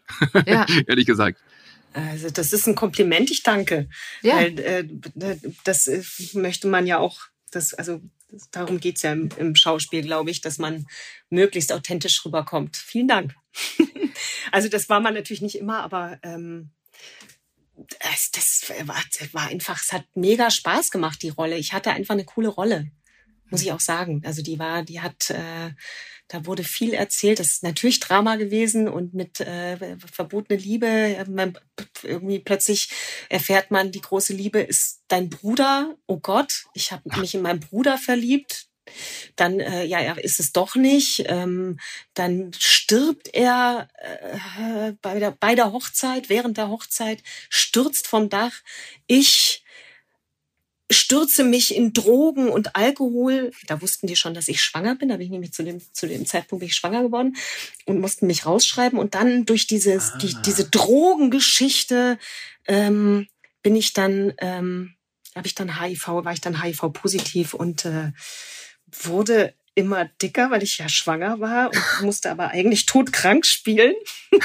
Ja. 0.47 0.67
Ehrlich 0.87 1.07
gesagt. 1.07 1.39
Also 1.93 2.31
das 2.31 2.53
ist 2.53 2.69
ein 2.69 2.75
Kompliment, 2.75 3.31
ich 3.31 3.43
danke. 3.43 3.89
Ja. 4.23 4.37
Weil, 4.37 4.59
äh, 4.61 4.85
das 5.65 5.87
äh, 5.89 6.03
möchte 6.35 6.69
man 6.69 6.87
ja 6.87 6.99
auch, 6.99 7.19
das, 7.51 7.75
also 7.75 8.01
darum 8.53 8.79
geht's 8.79 9.03
ja 9.03 9.13
im, 9.13 9.29
im 9.37 9.57
Schauspiel, 9.57 10.03
glaube 10.03 10.31
ich, 10.31 10.41
dass 10.41 10.59
man 10.59 10.87
möglichst 11.31 11.73
authentisch 11.73 12.25
rüberkommt. 12.25 12.77
Vielen 12.77 13.09
Dank. 13.09 13.35
Also 14.53 14.69
das 14.69 14.89
war 14.89 15.01
man 15.01 15.15
natürlich 15.15 15.43
nicht 15.43 15.59
immer, 15.59 15.83
aber 15.83 16.19
ähm, 16.23 16.71
das, 18.01 18.31
das 18.31 18.73
war, 18.87 18.97
war 19.33 19.49
einfach, 19.49 19.81
es 19.83 19.93
hat 19.93 20.05
mega 20.15 20.51
Spaß 20.51 20.91
gemacht, 20.91 21.23
die 21.23 21.31
Rolle. 21.31 21.57
Ich 21.57 21.73
hatte 21.73 21.93
einfach 21.93 22.15
eine 22.15 22.25
coole 22.25 22.49
Rolle, 22.49 22.91
muss 23.51 23.63
ich 23.63 23.73
auch 23.73 23.81
sagen. 23.81 24.23
Also 24.25 24.43
die 24.43 24.59
war, 24.59 24.83
die 24.83 25.01
hat, 25.01 25.31
äh, 25.31 25.71
da 26.29 26.47
wurde 26.47 26.63
viel 26.63 26.95
erzählt. 26.95 27.41
Das 27.41 27.49
ist 27.49 27.63
natürlich 27.63 28.01
Drama 28.01 28.37
gewesen 28.37 28.89
und 28.89 29.15
mit 29.15 29.41
äh, 29.41 29.97
verbotene 29.99 30.61
Liebe. 30.61 31.25
Man, 31.29 31.59
irgendwie 32.03 32.39
plötzlich 32.39 32.91
erfährt 33.29 33.71
man, 33.71 33.93
die 33.93 34.01
große 34.01 34.33
Liebe 34.33 34.61
ist 34.61 35.03
dein 35.09 35.31
Bruder. 35.31 35.97
Oh 36.07 36.19
Gott, 36.19 36.67
ich 36.75 36.93
habe 36.93 37.19
mich 37.19 37.35
in 37.35 37.43
meinen 37.43 37.61
Bruder 37.61 37.99
verliebt 37.99 38.70
dann 39.37 39.61
äh, 39.61 39.85
ja, 39.85 40.01
er 40.01 40.23
ist 40.23 40.41
es 40.41 40.53
doch 40.53 40.77
nicht. 40.77 41.25
Ähm, 41.27 41.79
dann 42.15 42.53
stirbt 42.59 43.29
er 43.33 43.89
äh, 43.99 44.93
bei, 45.03 45.19
der, 45.19 45.33
bei 45.33 45.55
der 45.55 45.73
Hochzeit, 45.73 46.29
während 46.29 46.57
der 46.57 46.69
Hochzeit, 46.69 47.23
stürzt 47.49 48.07
vom 48.07 48.29
Dach. 48.29 48.53
Ich 49.07 49.65
stürze 50.91 51.45
mich 51.45 51.75
in 51.75 51.93
Drogen 51.93 52.49
und 52.49 52.75
Alkohol. 52.75 53.53
Da 53.67 53.81
wussten 53.81 54.07
die 54.07 54.17
schon, 54.17 54.35
dass 54.35 54.49
ich 54.49 54.61
schwanger 54.61 54.97
bin. 54.97 55.09
Da 55.09 55.17
bin 55.17 55.27
ich 55.27 55.31
nämlich 55.31 55.53
zu 55.53 55.63
dem, 55.63 55.81
zu 55.93 56.09
dem 56.09 56.27
Zeitpunkt 56.27 56.61
bin 56.61 56.69
ich 56.69 56.75
schwanger 56.75 57.03
geworden 57.03 57.37
und 57.87 58.01
mussten 58.01 58.27
mich 58.27 58.45
rausschreiben. 58.45 58.99
Und 58.99 59.15
dann 59.15 59.47
durch 59.47 59.67
dieses, 59.67 60.13
ah. 60.13 60.19
die, 60.19 60.35
diese 60.45 60.69
Drogengeschichte 60.69 62.19
ähm, 62.67 63.29
bin 63.63 63.77
ich 63.77 63.93
dann, 63.93 64.33
ähm, 64.39 64.95
habe 65.37 65.47
ich 65.47 65.55
dann 65.55 65.81
HIV, 65.81 66.09
war 66.09 66.33
ich 66.33 66.41
dann 66.41 66.61
HIV 66.61 66.93
positiv 66.93 67.55
und 67.55 67.85
äh, 67.85 68.11
wurde 68.93 69.55
immer 69.75 70.05
dicker, 70.21 70.51
weil 70.51 70.63
ich 70.63 70.79
ja 70.79 70.89
schwanger 70.89 71.41
war 71.41 71.69
und 71.69 71.83
musste 72.03 72.31
aber 72.31 72.49
eigentlich 72.49 72.87
todkrank 72.87 73.47
spielen. 73.47 73.95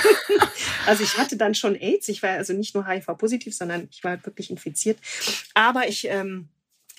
also 0.86 1.03
ich 1.03 1.17
hatte 1.17 1.38
dann 1.38 1.55
schon 1.55 1.75
AIDS. 1.75 2.08
Ich 2.08 2.23
war 2.23 2.31
also 2.31 2.53
nicht 2.53 2.75
nur 2.75 2.88
HIV-positiv, 2.88 3.55
sondern 3.55 3.88
ich 3.91 4.03
war 4.03 4.23
wirklich 4.25 4.49
infiziert. 4.49 4.99
Aber 5.53 5.88
ich, 5.88 6.08
ähm, 6.08 6.49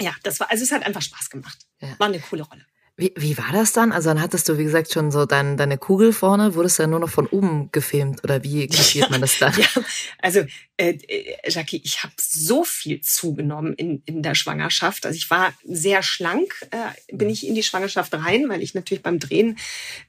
ja, 0.00 0.14
das 0.22 0.40
war, 0.40 0.50
also 0.50 0.64
es 0.64 0.72
hat 0.72 0.85
einfach 0.85 1.02
Spaß 1.02 1.30
gemacht. 1.30 1.66
War 1.98 2.09
eine 2.09 2.20
coole 2.20 2.42
Rolle. 2.42 2.66
Wie, 2.98 3.12
wie 3.14 3.37
war 3.37 3.52
das 3.52 3.72
dann? 3.72 3.92
Also 3.92 4.09
dann 4.09 4.22
hattest 4.22 4.48
du, 4.48 4.56
wie 4.56 4.64
gesagt, 4.64 4.90
schon 4.90 5.11
so 5.11 5.26
dein, 5.26 5.59
deine 5.59 5.76
Kugel 5.76 6.14
vorne, 6.14 6.54
wurdest 6.54 6.78
du 6.78 6.85
dann 6.85 6.90
nur 6.90 7.00
noch 7.00 7.11
von 7.11 7.26
oben 7.26 7.70
gefilmt 7.70 8.24
oder 8.24 8.42
wie 8.42 8.66
kapiert 8.68 9.11
man 9.11 9.20
das 9.20 9.38
dann? 9.38 9.52
Ja, 9.59 9.68
also 10.22 10.40
äh, 10.78 10.94
äh, 11.06 11.37
Jackie, 11.46 11.82
ich 11.85 12.02
habe 12.02 12.14
so 12.16 12.64
viel 12.64 13.02
zugenommen 13.02 13.74
in, 13.74 14.02
in 14.06 14.22
der 14.22 14.35
Schwangerschaft. 14.35 15.04
Also 15.04 15.16
ich 15.16 15.30
war 15.30 15.52
sehr 15.64 16.02
schlank, 16.02 16.54
äh, 16.70 17.14
bin 17.14 17.28
ich 17.28 17.46
in 17.46 17.54
die 17.54 17.62
Schwangerschaft 17.62 18.14
rein, 18.14 18.48
weil 18.48 18.62
ich 18.62 18.72
natürlich 18.72 19.02
beim 19.02 19.18
Drehen 19.18 19.59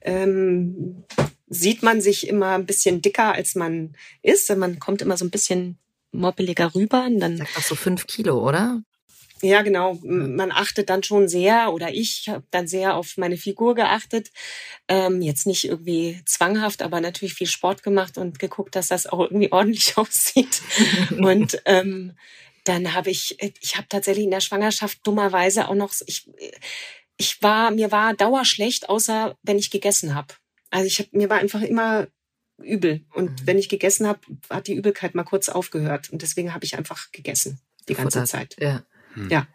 ähm, 0.00 1.04
sieht 1.46 1.82
man 1.82 2.00
sich 2.00 2.26
immer 2.26 2.54
ein 2.54 2.64
bisschen 2.64 3.02
dicker, 3.02 3.32
als 3.32 3.54
man 3.54 3.96
ist. 4.22 4.54
Man 4.56 4.78
kommt 4.78 5.02
immer 5.02 5.18
so 5.18 5.26
ein 5.26 5.30
bisschen 5.30 5.78
moppeliger 6.12 6.74
rüber. 6.74 7.04
Und 7.04 7.20
dann 7.20 7.36
Sag 7.36 7.54
doch 7.54 7.62
so 7.62 7.74
fünf 7.74 8.06
Kilo, 8.06 8.46
oder? 8.46 8.82
Ja, 9.42 9.62
genau. 9.62 9.98
Man 10.02 10.50
achtet 10.50 10.90
dann 10.90 11.02
schon 11.02 11.28
sehr, 11.28 11.72
oder 11.72 11.92
ich 11.92 12.28
habe 12.28 12.44
dann 12.50 12.66
sehr 12.66 12.96
auf 12.96 13.16
meine 13.16 13.36
Figur 13.36 13.74
geachtet. 13.74 14.30
Ähm, 14.88 15.22
jetzt 15.22 15.46
nicht 15.46 15.64
irgendwie 15.64 16.20
zwanghaft, 16.24 16.82
aber 16.82 17.00
natürlich 17.00 17.34
viel 17.34 17.46
Sport 17.46 17.82
gemacht 17.82 18.18
und 18.18 18.38
geguckt, 18.38 18.74
dass 18.74 18.88
das 18.88 19.06
auch 19.06 19.20
irgendwie 19.20 19.52
ordentlich 19.52 19.96
aussieht. 19.96 20.62
und 21.18 21.60
ähm, 21.64 22.16
dann 22.64 22.94
habe 22.94 23.10
ich, 23.10 23.36
ich 23.60 23.76
habe 23.76 23.88
tatsächlich 23.88 24.24
in 24.24 24.30
der 24.30 24.40
Schwangerschaft 24.40 24.98
dummerweise 25.06 25.68
auch 25.68 25.74
noch, 25.74 25.94
ich, 26.06 26.28
ich 27.16 27.42
war, 27.42 27.70
mir 27.70 27.92
war 27.92 28.14
dauerschlecht, 28.14 28.88
außer 28.88 29.36
wenn 29.42 29.58
ich 29.58 29.70
gegessen 29.70 30.14
habe. 30.14 30.34
Also 30.70 30.86
ich 30.86 30.98
habe, 30.98 31.08
mir 31.12 31.30
war 31.30 31.38
einfach 31.38 31.62
immer 31.62 32.08
übel. 32.58 33.04
Und 33.14 33.30
mhm. 33.30 33.46
wenn 33.46 33.58
ich 33.58 33.68
gegessen 33.68 34.06
habe, 34.06 34.20
hat 34.50 34.66
die 34.66 34.74
Übelkeit 34.74 35.14
mal 35.14 35.24
kurz 35.24 35.48
aufgehört. 35.48 36.10
Und 36.10 36.22
deswegen 36.22 36.54
habe 36.54 36.64
ich 36.64 36.76
einfach 36.76 37.10
gegessen 37.12 37.60
die 37.88 37.94
ganze. 37.94 38.24
Zeit. 38.24 38.56
Ja. 38.60 38.82
Hm. 39.14 39.30
Ja. 39.30 39.46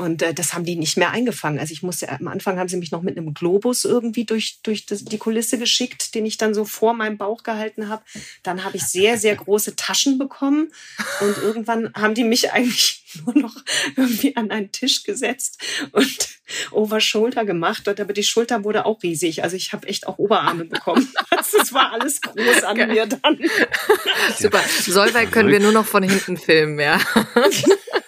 Und 0.00 0.22
äh, 0.22 0.32
das 0.32 0.54
haben 0.54 0.64
die 0.64 0.76
nicht 0.76 0.96
mehr 0.96 1.10
eingefangen. 1.10 1.58
Also 1.58 1.72
ich 1.72 1.82
musste, 1.82 2.08
am 2.08 2.28
Anfang 2.28 2.58
haben 2.58 2.68
sie 2.68 2.78
mich 2.78 2.90
noch 2.90 3.02
mit 3.02 3.18
einem 3.18 3.34
Globus 3.34 3.84
irgendwie 3.84 4.24
durch, 4.24 4.60
durch 4.62 4.86
das, 4.86 5.04
die 5.04 5.18
Kulisse 5.18 5.58
geschickt, 5.58 6.14
den 6.14 6.24
ich 6.24 6.38
dann 6.38 6.54
so 6.54 6.64
vor 6.64 6.94
meinem 6.94 7.18
Bauch 7.18 7.42
gehalten 7.42 7.90
habe. 7.90 8.02
Dann 8.42 8.64
habe 8.64 8.78
ich 8.78 8.84
sehr, 8.84 9.18
sehr 9.18 9.36
große 9.36 9.76
Taschen 9.76 10.16
bekommen. 10.16 10.72
Und 11.20 11.36
irgendwann 11.42 11.92
haben 11.94 12.14
die 12.14 12.24
mich 12.24 12.50
eigentlich 12.52 13.04
nur 13.26 13.36
noch 13.36 13.54
irgendwie 13.94 14.36
an 14.36 14.50
einen 14.50 14.72
Tisch 14.72 15.02
gesetzt 15.02 15.60
und 15.92 16.28
over 16.70 17.00
shoulder 17.00 17.44
gemacht. 17.44 17.86
Und 17.86 18.00
aber 18.00 18.14
die 18.14 18.22
Schulter 18.22 18.64
wurde 18.64 18.86
auch 18.86 19.02
riesig. 19.02 19.42
Also 19.42 19.56
ich 19.56 19.74
habe 19.74 19.86
echt 19.86 20.06
auch 20.06 20.18
Oberarme 20.18 20.64
bekommen. 20.64 21.08
Also 21.30 21.58
es 21.62 21.72
war 21.72 21.92
alles 21.92 22.20
groß 22.20 22.64
an 22.64 22.76
mir 22.76 23.06
dann. 23.06 23.38
Super. 24.38 24.60
Solveig 24.82 25.32
können 25.32 25.48
wir 25.48 25.60
nur 25.60 25.72
noch 25.72 25.86
von 25.86 26.02
hinten 26.02 26.36
filmen, 26.36 26.78
ja. 26.78 27.00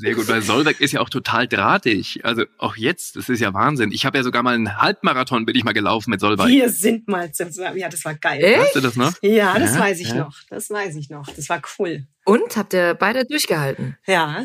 Sehr 0.00 0.14
gut, 0.14 0.28
weil 0.28 0.42
Solberg 0.42 0.80
ist 0.80 0.92
ja 0.92 1.00
auch 1.00 1.08
total 1.10 1.46
drahtig. 1.46 2.24
Also 2.24 2.44
auch 2.58 2.76
jetzt, 2.76 3.16
das 3.16 3.28
ist 3.28 3.40
ja 3.40 3.52
Wahnsinn. 3.54 3.92
Ich 3.92 4.04
habe 4.06 4.18
ja 4.18 4.24
sogar 4.24 4.42
mal 4.42 4.54
einen 4.54 4.80
Halbmarathon 4.80 5.44
bin 5.46 5.54
ich 5.56 5.64
mal 5.64 5.72
gelaufen 5.72 6.10
mit 6.10 6.20
Solberg. 6.20 6.48
Wir 6.48 6.68
sind 6.70 7.06
mal, 7.08 7.30
zum- 7.32 7.50
ja, 7.76 7.88
das 7.88 8.04
war 8.04 8.14
geil. 8.14 8.42
Echt? 8.42 8.58
Weißt 8.60 8.76
du 8.76 8.80
das 8.80 8.96
noch? 8.96 9.12
Ja, 9.22 9.58
das 9.58 9.74
Ja, 9.74 9.80
weiß 9.80 10.00
ich 10.00 10.08
ja. 10.08 10.14
noch. 10.16 10.34
Das 10.48 10.70
weiß 10.70 10.96
ich 10.96 11.10
noch. 11.10 11.26
Das 11.34 11.48
war 11.48 11.60
cool. 11.78 12.06
Und 12.24 12.56
habt 12.56 12.72
ihr 12.74 12.94
beide 12.94 13.24
durchgehalten? 13.24 13.96
Ja. 14.06 14.44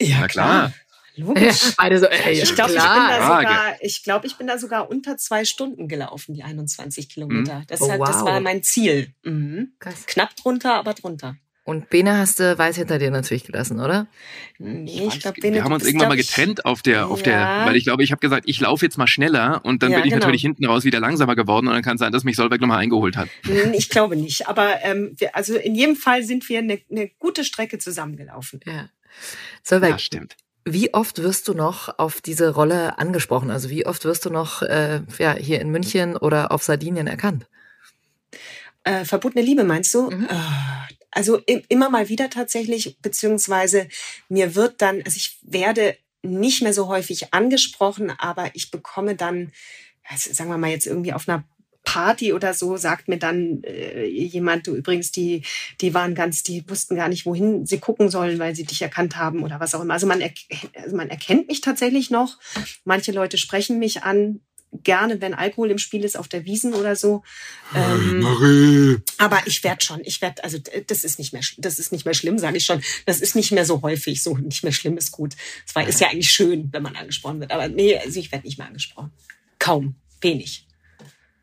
Ja, 0.00 0.20
Na 0.20 0.28
klar. 0.28 0.72
Logisch. 1.18 1.72
beide 1.78 1.98
so, 1.98 2.04
ey, 2.06 2.42
Ich 2.42 2.54
glaube, 2.54 2.72
ich, 2.72 2.76
bin 2.76 2.84
klar. 2.84 3.08
da 3.18 3.26
Frage. 3.26 3.48
sogar- 3.48 3.74
ich, 3.80 4.02
glaub, 4.04 4.24
ich 4.26 4.36
bin 4.36 4.46
da 4.46 4.58
sogar 4.58 4.90
unter 4.90 5.16
zwei 5.16 5.46
Stunden 5.46 5.88
gelaufen, 5.88 6.34
die 6.34 6.42
21 6.42 7.08
Kilometer. 7.08 7.62
Das, 7.68 7.80
Oh, 7.80 7.90
hat, 7.90 8.00
das 8.02 8.16
wow. 8.20 8.26
war 8.26 8.40
mein 8.40 8.62
Ziel. 8.62 9.14
Mhm. 9.24 9.72
Knapp 10.06 10.36
drunter, 10.36 10.74
aber 10.74 10.92
drunter. 10.92 11.36
Und 11.66 11.90
Bene 11.90 12.16
hast 12.16 12.38
du 12.38 12.56
weiß 12.56 12.76
hinter 12.76 12.98
dir 13.00 13.10
natürlich 13.10 13.42
gelassen, 13.44 13.80
oder? 13.80 14.06
Nee, 14.58 15.08
ich 15.08 15.18
glaube, 15.18 15.42
wir 15.42 15.64
haben 15.64 15.72
uns 15.72 15.84
irgendwann 15.84 16.08
mal 16.10 16.16
getrennt 16.16 16.64
auf 16.64 16.80
der, 16.80 17.08
auf 17.08 17.18
Ja. 17.18 17.24
der, 17.64 17.66
weil 17.66 17.76
ich 17.76 17.82
glaube, 17.84 18.04
ich 18.04 18.12
habe 18.12 18.20
gesagt, 18.20 18.44
ich 18.46 18.60
laufe 18.60 18.84
jetzt 18.86 18.96
mal 18.98 19.08
schneller 19.08 19.60
und 19.64 19.82
dann 19.82 19.90
Ja, 19.90 19.98
bin 19.98 20.06
ich 20.06 20.12
genau. 20.12 20.24
natürlich 20.24 20.42
hinten 20.42 20.64
raus 20.64 20.84
wieder 20.84 21.00
langsamer 21.00 21.34
geworden 21.34 21.66
und 21.66 21.74
dann 21.74 21.82
kann 21.82 21.96
es 21.96 22.00
sein, 22.00 22.12
dass 22.12 22.22
mich 22.22 22.36
Solberg 22.36 22.60
nochmal 22.60 22.78
eingeholt 22.78 23.16
hat. 23.16 23.28
Ich 23.74 23.90
glaube 23.90 24.14
nicht. 24.14 24.46
Aber 24.48 24.76
ähm, 24.84 25.14
wir, 25.18 25.34
also 25.34 25.56
in 25.56 25.74
jedem 25.74 25.96
Fall 25.96 26.22
sind 26.22 26.48
wir 26.48 26.60
eine, 26.60 26.78
eine 26.88 27.08
gute 27.18 27.42
Strecke 27.44 27.78
zusammengelaufen. 27.78 28.60
Ja. 28.64 28.88
Solveig, 29.64 29.90
Ja, 29.90 29.98
stimmt. 29.98 30.36
wie 30.64 30.94
oft 30.94 31.20
wirst 31.20 31.48
du 31.48 31.54
noch 31.54 31.98
auf 31.98 32.20
diese 32.20 32.50
Rolle 32.54 32.96
angesprochen? 33.00 33.50
Also 33.50 33.70
wie 33.70 33.86
oft 33.86 34.04
wirst 34.04 34.24
du 34.24 34.30
noch 34.30 34.62
äh, 34.62 35.00
ja, 35.18 35.32
hier 35.34 35.60
in 35.60 35.70
München 35.70 36.16
oder 36.16 36.52
auf 36.52 36.62
Sardinien 36.62 37.08
erkannt? 37.08 37.46
Äh, 38.84 39.04
verbotene 39.04 39.44
Liebe 39.44 39.64
meinst 39.64 39.92
du? 39.94 40.10
Mhm. 40.10 40.26
Äh, 40.30 40.94
Also 41.16 41.40
immer 41.70 41.88
mal 41.88 42.10
wieder 42.10 42.28
tatsächlich, 42.28 42.98
beziehungsweise 43.00 43.88
mir 44.28 44.54
wird 44.54 44.82
dann, 44.82 45.00
also 45.02 45.16
ich 45.16 45.38
werde 45.40 45.96
nicht 46.20 46.60
mehr 46.60 46.74
so 46.74 46.88
häufig 46.88 47.32
angesprochen, 47.32 48.10
aber 48.10 48.50
ich 48.52 48.70
bekomme 48.70 49.16
dann, 49.16 49.50
also 50.04 50.34
sagen 50.34 50.50
wir 50.50 50.58
mal 50.58 50.70
jetzt 50.70 50.86
irgendwie 50.86 51.14
auf 51.14 51.26
einer 51.26 51.44
Party 51.84 52.34
oder 52.34 52.52
so, 52.52 52.76
sagt 52.76 53.08
mir 53.08 53.16
dann 53.16 53.62
äh, 53.62 54.04
jemand, 54.04 54.66
du 54.66 54.74
übrigens, 54.74 55.10
die, 55.10 55.42
die 55.80 55.94
waren 55.94 56.14
ganz, 56.14 56.42
die 56.42 56.68
wussten 56.68 56.96
gar 56.96 57.08
nicht, 57.08 57.24
wohin 57.24 57.64
sie 57.64 57.78
gucken 57.78 58.10
sollen, 58.10 58.38
weil 58.38 58.54
sie 58.54 58.64
dich 58.64 58.82
erkannt 58.82 59.16
haben 59.16 59.42
oder 59.42 59.58
was 59.58 59.74
auch 59.74 59.80
immer. 59.80 59.94
Also 59.94 60.06
man, 60.06 60.20
erk 60.20 60.34
also 60.74 60.96
man 60.96 61.08
erkennt 61.08 61.48
mich 61.48 61.62
tatsächlich 61.62 62.10
noch. 62.10 62.38
Manche 62.84 63.12
Leute 63.12 63.38
sprechen 63.38 63.78
mich 63.78 64.02
an, 64.02 64.42
gerne, 64.82 65.20
wenn 65.20 65.34
Alkohol 65.34 65.70
im 65.70 65.78
Spiel 65.78 66.04
ist, 66.04 66.18
auf 66.18 66.28
der 66.28 66.44
Wiesen 66.44 66.74
oder 66.74 66.96
so. 66.96 67.22
Ähm, 67.74 68.20
Marie. 68.20 68.96
aber 69.18 69.46
ich 69.46 69.62
werde 69.64 69.84
schon, 69.84 70.00
ich 70.04 70.20
werde, 70.22 70.42
also 70.44 70.58
das 70.86 71.04
ist 71.04 71.18
nicht 71.18 71.32
mehr, 71.32 71.42
das 71.58 71.78
ist 71.78 71.92
nicht 71.92 72.04
mehr 72.04 72.14
schlimm, 72.14 72.38
sage 72.38 72.56
ich 72.56 72.64
schon. 72.64 72.82
Das 73.04 73.20
ist 73.20 73.36
nicht 73.36 73.52
mehr 73.52 73.64
so 73.64 73.82
häufig, 73.82 74.22
so 74.22 74.36
nicht 74.36 74.62
mehr 74.62 74.72
schlimm 74.72 74.96
ist 74.96 75.12
gut. 75.12 75.34
Es 75.66 75.74
war, 75.74 75.86
ist 75.86 76.00
ja 76.00 76.08
eigentlich 76.08 76.30
schön, 76.30 76.68
wenn 76.72 76.82
man 76.82 76.96
angesprochen 76.96 77.40
wird, 77.40 77.52
aber 77.52 77.68
nee, 77.68 77.96
also 77.96 78.18
ich 78.18 78.32
werde 78.32 78.46
nicht 78.46 78.58
mehr 78.58 78.66
angesprochen. 78.66 79.12
Kaum, 79.58 79.96
wenig. 80.20 80.66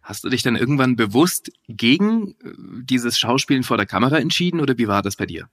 Hast 0.01 0.25
du 0.25 0.29
dich 0.29 0.43
dann 0.43 0.57
irgendwann 0.57 0.97
bewusst 0.97 1.51
gegen 1.67 2.35
äh, 2.43 2.51
dieses 2.83 3.17
Schauspielen 3.17 3.63
vor 3.63 3.77
der 3.77 3.85
Kamera 3.85 4.19
entschieden 4.19 4.59
oder 4.59 4.77
wie 4.77 4.87
war 4.87 5.01
das 5.01 5.15
bei 5.15 5.25
dir? 5.25 5.49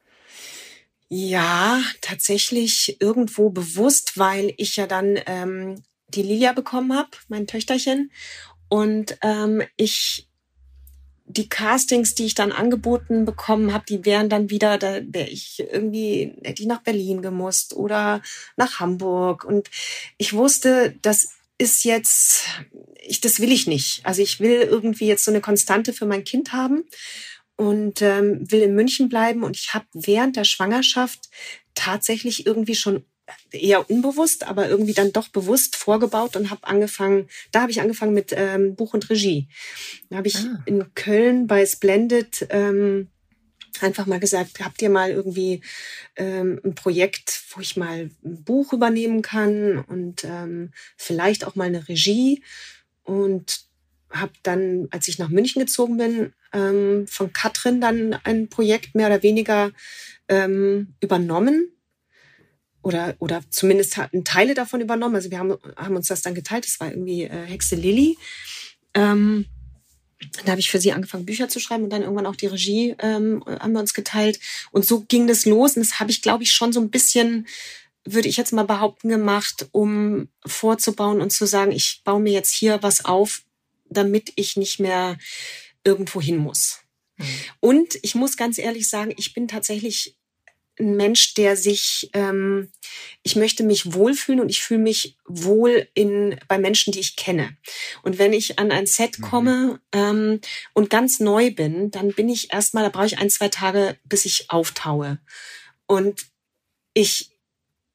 Ja, 1.12 1.82
tatsächlich 2.00 2.96
irgendwo 3.00 3.50
bewusst, 3.50 4.16
weil 4.16 4.54
ich 4.58 4.76
ja 4.76 4.86
dann 4.86 5.18
ähm, 5.26 5.82
die 6.14 6.22
Lilia 6.22 6.52
bekommen 6.52 6.96
habe, 6.96 7.10
mein 7.28 7.46
Töchterchen, 7.46 8.10
und 8.70 9.18
ähm, 9.22 9.62
ich 9.76 10.28
die 11.26 11.48
Castings, 11.48 12.14
die 12.14 12.26
ich 12.26 12.34
dann 12.34 12.50
angeboten 12.50 13.24
bekommen 13.24 13.72
habe, 13.72 13.84
die 13.88 14.04
wären 14.04 14.28
dann 14.28 14.50
wieder, 14.50 14.78
da 14.78 15.00
wäre 15.04 15.28
ich 15.28 15.60
irgendwie, 15.60 16.34
hätte 16.42 16.62
ich 16.62 16.68
nach 16.68 16.82
Berlin 16.82 17.22
gemusst 17.22 17.74
oder 17.74 18.20
nach 18.56 18.80
Hamburg. 18.80 19.44
Und 19.44 19.70
ich 20.18 20.32
wusste, 20.32 20.96
das 21.02 21.34
ist 21.58 21.84
jetzt, 21.84 22.46
ich, 23.00 23.20
das 23.20 23.38
will 23.38 23.52
ich 23.52 23.66
nicht. 23.66 24.00
Also 24.04 24.22
ich 24.22 24.40
will 24.40 24.62
irgendwie 24.62 25.06
jetzt 25.06 25.24
so 25.24 25.30
eine 25.30 25.40
Konstante 25.40 25.92
für 25.92 26.06
mein 26.06 26.24
Kind 26.24 26.52
haben 26.52 26.84
und 27.56 28.02
ähm, 28.02 28.50
will 28.50 28.62
in 28.62 28.74
München 28.74 29.08
bleiben. 29.08 29.44
Und 29.44 29.56
ich 29.56 29.72
habe 29.72 29.86
während 29.92 30.36
der 30.36 30.44
Schwangerschaft 30.44 31.28
tatsächlich 31.74 32.44
irgendwie 32.44 32.74
schon 32.74 33.04
eher 33.52 33.90
unbewusst, 33.90 34.46
aber 34.46 34.68
irgendwie 34.68 34.94
dann 34.94 35.12
doch 35.12 35.28
bewusst 35.28 35.76
vorgebaut 35.76 36.36
und 36.36 36.50
habe 36.50 36.66
angefangen, 36.66 37.28
da 37.52 37.62
habe 37.62 37.70
ich 37.70 37.80
angefangen 37.80 38.14
mit 38.14 38.32
ähm, 38.36 38.74
Buch 38.76 38.94
und 38.94 39.08
Regie. 39.10 39.48
Da 40.08 40.18
habe 40.18 40.28
ich 40.28 40.36
Ah. 40.36 40.62
in 40.66 40.94
Köln 40.94 41.46
bei 41.46 41.64
Splendid 41.66 42.46
ähm, 42.50 43.08
einfach 43.80 44.06
mal 44.06 44.20
gesagt, 44.20 44.60
habt 44.60 44.82
ihr 44.82 44.90
mal 44.90 45.10
irgendwie 45.10 45.62
ähm, 46.16 46.60
ein 46.64 46.74
Projekt, 46.74 47.42
wo 47.50 47.60
ich 47.60 47.76
mal 47.76 48.10
ein 48.24 48.44
Buch 48.44 48.72
übernehmen 48.72 49.22
kann 49.22 49.78
und 49.78 50.24
ähm, 50.24 50.72
vielleicht 50.96 51.46
auch 51.46 51.54
mal 51.54 51.64
eine 51.68 51.88
Regie 51.88 52.42
und 53.02 53.60
habe 54.10 54.32
dann, 54.42 54.88
als 54.90 55.08
ich 55.08 55.18
nach 55.18 55.28
München 55.28 55.60
gezogen 55.60 55.96
bin, 55.96 56.32
ähm, 56.52 57.06
von 57.06 57.32
Katrin 57.32 57.80
dann 57.80 58.14
ein 58.24 58.48
Projekt 58.48 58.94
mehr 58.94 59.06
oder 59.06 59.22
weniger 59.22 59.70
ähm, 60.28 60.94
übernommen 61.00 61.72
oder 62.82 63.14
oder 63.18 63.42
zumindest 63.50 63.96
hatten 63.96 64.24
Teile 64.24 64.54
davon 64.54 64.80
übernommen. 64.80 65.14
Also 65.14 65.30
wir 65.30 65.38
haben, 65.38 65.56
haben 65.76 65.96
uns 65.96 66.08
das 66.08 66.22
dann 66.22 66.34
geteilt. 66.34 66.64
Das 66.64 66.80
war 66.80 66.90
irgendwie 66.90 67.24
äh, 67.24 67.46
Hexe 67.46 67.76
Lilly. 67.76 68.16
Ähm, 68.94 69.46
da 70.44 70.52
habe 70.52 70.60
ich 70.60 70.70
für 70.70 70.80
sie 70.80 70.92
angefangen, 70.92 71.24
Bücher 71.24 71.48
zu 71.48 71.60
schreiben 71.60 71.84
und 71.84 71.90
dann 71.90 72.02
irgendwann 72.02 72.26
auch 72.26 72.36
die 72.36 72.46
Regie 72.46 72.94
ähm, 72.98 73.42
haben 73.46 73.72
wir 73.72 73.80
uns 73.80 73.94
geteilt. 73.94 74.38
Und 74.70 74.84
so 74.84 75.02
ging 75.02 75.26
das 75.26 75.46
los. 75.46 75.76
Und 75.76 75.86
das 75.86 75.98
habe 75.98 76.10
ich, 76.10 76.20
glaube 76.20 76.42
ich, 76.42 76.52
schon 76.52 76.72
so 76.72 76.80
ein 76.80 76.90
bisschen, 76.90 77.46
würde 78.04 78.28
ich 78.28 78.36
jetzt 78.36 78.52
mal 78.52 78.64
behaupten, 78.64 79.08
gemacht, 79.08 79.68
um 79.72 80.28
vorzubauen 80.44 81.20
und 81.20 81.30
zu 81.30 81.46
sagen, 81.46 81.72
ich 81.72 82.02
baue 82.04 82.20
mir 82.20 82.32
jetzt 82.32 82.52
hier 82.52 82.82
was 82.82 83.04
auf, 83.04 83.42
damit 83.88 84.32
ich 84.36 84.56
nicht 84.56 84.78
mehr 84.78 85.16
irgendwo 85.84 86.20
hin 86.20 86.36
muss. 86.36 86.80
Und 87.60 87.98
ich 88.02 88.14
muss 88.14 88.36
ganz 88.36 88.58
ehrlich 88.58 88.88
sagen, 88.88 89.12
ich 89.16 89.34
bin 89.34 89.48
tatsächlich 89.48 90.16
ein 90.80 90.96
Mensch, 90.96 91.34
der 91.34 91.56
sich, 91.56 92.10
ähm, 92.14 92.70
ich 93.22 93.36
möchte 93.36 93.62
mich 93.62 93.92
wohlfühlen 93.92 94.40
und 94.40 94.48
ich 94.48 94.62
fühle 94.62 94.80
mich 94.80 95.16
wohl 95.26 95.88
in, 95.94 96.38
bei 96.48 96.58
Menschen, 96.58 96.92
die 96.92 97.00
ich 97.00 97.16
kenne. 97.16 97.56
Und 98.02 98.18
wenn 98.18 98.32
ich 98.32 98.58
an 98.58 98.72
ein 98.72 98.86
Set 98.86 99.20
komme 99.20 99.80
ähm, 99.92 100.40
und 100.74 100.90
ganz 100.90 101.20
neu 101.20 101.52
bin, 101.52 101.90
dann 101.90 102.12
bin 102.12 102.28
ich 102.28 102.52
erstmal, 102.52 102.82
da 102.82 102.88
brauche 102.88 103.06
ich 103.06 103.18
ein, 103.18 103.30
zwei 103.30 103.48
Tage, 103.48 103.96
bis 104.04 104.24
ich 104.24 104.50
auftaue. 104.50 105.18
Und 105.86 106.26
ich 106.94 107.30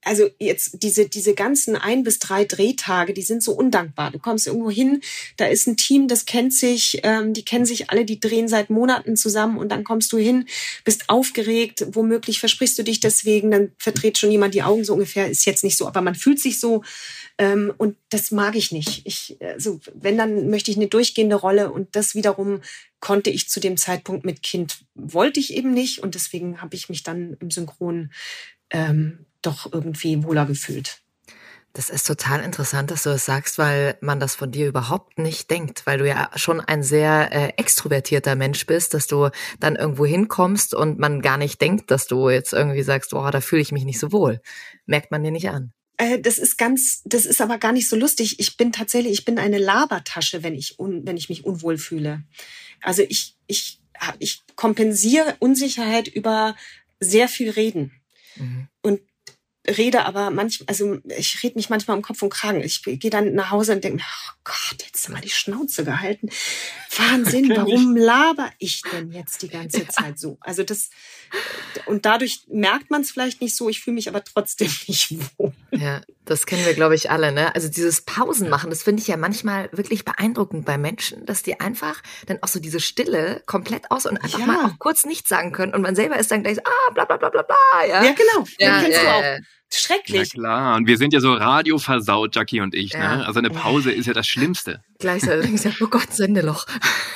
also 0.06 0.30
jetzt 0.40 0.84
diese, 0.84 1.10
diese 1.10 1.34
ganzen 1.34 1.76
ein 1.76 2.04
bis 2.04 2.20
drei 2.20 2.46
Drehtage, 2.46 3.14
die 3.14 3.24
sind 3.24 3.42
so 3.44 3.54
undankbar. 3.54 4.12
Du 4.12 4.20
kommst 4.20 4.46
irgendwo 4.48 4.70
hin, 4.70 5.02
da 5.38 5.48
ist 5.48 5.68
ein 5.68 5.78
Team, 5.78 6.08
das 6.08 6.26
kennt 6.26 6.54
sich, 6.54 7.00
ähm, 7.04 7.34
die 7.34 7.44
kennen 7.44 7.66
sich 7.66 7.90
alle, 7.90 8.06
die 8.06 8.20
drehen 8.20 8.48
seit 8.48 8.70
Monaten 8.70 9.18
zusammen 9.18 9.58
und 9.58 9.70
dann 9.70 9.84
kommst 9.84 10.14
du 10.14 10.18
hin, 10.18 10.46
bist 10.84 11.10
aufgeregt, 11.10 11.88
womöglich 11.92 12.40
versprichst 12.40 12.78
du 12.78 12.84
dich 12.84 13.00
deswegen, 13.00 13.52
dann 13.52 13.72
verdreht 13.80 14.18
schon 14.18 14.32
jemand 14.32 14.54
die 14.54 14.64
Augen 14.64 14.84
so 14.84 14.94
ungefähr, 14.94 15.28
ist 15.28 15.46
jetzt 15.46 15.64
nicht 15.64 15.78
so, 15.78 15.88
aber 15.88 16.02
man 16.02 16.16
fühlt 16.16 16.40
sich 16.40 16.60
so 16.60 16.84
ähm, 17.38 17.74
und 17.78 17.98
das 18.10 18.32
mag 18.32 18.56
ich 18.56 18.72
nicht. 18.72 19.02
Ich, 19.06 19.38
also 19.42 19.80
wenn, 19.94 20.18
dann 20.18 20.50
möchte 20.50 20.70
ich 20.72 20.78
eine 20.78 20.88
durchgehende 20.88 21.36
Rolle 21.36 21.72
und 21.72 21.96
das 21.96 22.16
wiederum 22.16 22.62
konnte 23.00 23.30
ich 23.30 23.50
zu 23.50 23.60
dem 23.60 23.76
Zeitpunkt 23.76 24.24
mit 24.24 24.44
Kind, 24.44 24.80
wollte 24.94 25.40
ich 25.40 25.54
eben 25.54 25.74
nicht 25.74 26.04
und 26.04 26.16
deswegen 26.16 26.62
habe 26.62 26.76
ich 26.76 26.90
mich 26.90 27.04
dann 27.04 27.38
im 27.40 27.52
Synchron 27.52 28.12
ähm, 28.70 29.26
doch 29.46 29.72
irgendwie 29.72 30.24
wohler 30.24 30.46
gefühlt. 30.46 31.02
Das 31.76 31.90
ist 31.90 32.08
total 32.08 32.42
interessant, 32.42 32.90
dass 32.90 33.04
du 33.04 33.10
das 33.10 33.26
sagst, 33.26 33.58
weil 33.58 33.98
man 34.00 34.22
das 34.22 34.34
von 34.34 34.50
dir 34.50 34.66
überhaupt 34.66 35.20
nicht 35.20 35.52
denkt, 35.52 35.86
weil 35.86 35.98
du 35.98 36.08
ja 36.08 36.32
schon 36.36 36.62
ein 36.62 36.84
sehr 36.84 37.34
äh, 37.34 37.50
extrovertierter 37.58 38.36
Mensch 38.36 38.66
bist, 38.66 38.94
dass 38.94 39.08
du 39.08 39.30
dann 39.60 39.76
irgendwo 39.76 40.06
hinkommst 40.06 40.74
und 40.74 41.00
man 41.00 41.22
gar 41.22 41.38
nicht 41.38 41.60
denkt, 41.60 41.92
dass 41.92 42.08
du 42.08 42.30
jetzt 42.30 42.54
irgendwie 42.54 42.82
sagst, 42.82 43.14
oh, 43.14 43.30
da 43.30 43.42
fühle 43.42 43.62
ich 43.62 43.74
mich 43.74 43.84
nicht 43.84 44.00
so 44.00 44.14
wohl. 44.14 44.42
Merkt 44.86 45.12
man 45.12 45.22
dir 45.22 45.32
nicht 45.32 45.50
an. 45.50 45.74
Äh, 45.98 46.20
das 46.22 46.38
ist 46.38 46.58
ganz, 46.58 47.02
das 47.04 47.26
ist 47.26 47.42
aber 47.42 47.58
gar 47.58 47.74
nicht 47.74 47.90
so 47.90 47.98
lustig. 47.98 48.40
Ich 48.40 48.56
bin 48.56 48.72
tatsächlich, 48.72 49.12
ich 49.12 49.26
bin 49.26 49.38
eine 49.38 49.58
Labertasche, 49.58 50.44
wenn 50.44 50.56
ich, 50.56 50.80
un, 50.80 51.06
wenn 51.06 51.18
ich 51.18 51.28
mich 51.28 51.44
unwohl 51.44 51.78
fühle. 51.78 52.24
Also 52.82 53.02
ich, 53.02 53.36
ich, 53.48 53.82
ich 54.20 54.44
kompensiere 54.56 55.36
Unsicherheit 55.40 56.08
über 56.08 56.56
sehr 57.02 57.28
viel 57.28 57.50
Reden. 57.50 57.92
Mhm. 58.38 58.70
Rede 59.68 60.06
aber 60.06 60.30
manchmal, 60.30 60.68
also 60.68 61.00
ich 61.18 61.42
rede 61.42 61.56
mich 61.56 61.70
manchmal 61.70 61.98
im 61.98 62.04
Kopf 62.04 62.22
und 62.22 62.30
Kragen. 62.30 62.62
Ich 62.62 62.84
gehe 62.84 63.10
dann 63.10 63.34
nach 63.34 63.52
Hause 63.52 63.74
und 63.74 63.84
denke 63.84 63.98
mir, 63.98 64.04
oh 64.04 64.34
Gott, 64.44 64.84
jetzt 64.84 65.10
mal 65.10 65.22
die 65.22 65.30
Schnauze 65.30 65.84
gehalten. 65.84 66.30
Wahnsinn, 66.96 67.50
warum 67.56 67.96
laber 67.96 68.52
ich 68.60 68.82
denn 68.92 69.12
jetzt 69.12 69.42
die 69.42 69.50
ganze 69.50 69.88
Zeit 69.90 70.20
so? 70.20 70.38
Also 70.42 70.64
das, 70.64 70.90
und 71.88 72.06
dadurch 72.06 72.42
merkt 72.48 72.92
man 72.92 73.02
es 73.02 73.12
vielleicht 73.12 73.42
nicht 73.42 73.56
so, 73.56 73.70
ich 73.70 73.82
fühle 73.82 73.96
mich 73.96 74.08
aber 74.08 74.24
trotzdem 74.24 74.68
nicht 74.88 75.16
wohl. 75.38 75.54
Ja, 75.72 76.02
das 76.26 76.46
kennen 76.46 76.66
wir, 76.66 76.74
glaube 76.74 76.96
ich, 76.96 77.12
alle, 77.12 77.32
ne? 77.32 77.54
Also 77.56 77.70
dieses 77.70 78.02
Pausen 78.02 78.50
machen, 78.50 78.70
das 78.70 78.84
finde 78.84 79.02
ich 79.02 79.08
ja 79.08 79.18
manchmal 79.18 79.70
wirklich 79.72 80.06
beeindruckend 80.06 80.66
bei 80.66 80.78
Menschen, 80.78 81.26
dass 81.26 81.44
die 81.44 81.60
einfach 81.60 82.02
dann 82.26 82.40
auch 82.42 82.48
so 82.48 82.60
diese 82.60 82.80
Stille 82.80 83.42
komplett 83.46 83.92
aus 83.92 84.06
und 84.06 84.18
einfach 84.18 84.40
ja. 84.40 84.46
mal 84.46 84.66
auch 84.66 84.80
kurz 84.80 85.06
nichts 85.06 85.30
sagen 85.30 85.52
können 85.52 85.74
und 85.74 85.82
man 85.82 85.96
selber 85.96 86.18
ist 86.18 86.32
dann 86.32 86.44
gleich 86.44 86.56
so, 86.56 86.62
ah, 86.66 86.92
bla 86.94 87.06
bla 87.06 87.18
bla 87.18 87.30
bla 87.30 87.44
bla, 87.44 87.86
ja. 87.88 88.04
Ja, 88.04 88.12
genau. 88.14 88.48
Ja, 88.60 88.82
kennst 88.82 88.98
ja, 88.98 89.04
du 89.04 89.10
auch. 89.10 89.46
Schrecklich. 89.74 90.34
Na 90.36 90.42
klar, 90.42 90.76
und 90.78 90.88
wir 90.88 90.98
sind 90.98 91.14
ja 91.14 91.20
so 91.20 91.34
radioversaut, 91.34 92.36
Jackie 92.36 92.62
und 92.62 92.76
ich. 92.76 92.94
Ja. 92.94 93.18
Ne? 93.18 93.26
Also 93.26 93.40
eine 93.40 93.50
Pause 93.50 93.92
ist 93.92 94.06
ja 94.06 94.14
das 94.14 94.28
Schlimmste. 94.28 94.82
Gleichzeitig, 95.00 95.82
oh 95.82 95.88
Gott, 95.88 96.14
Sendeloch. 96.14 96.66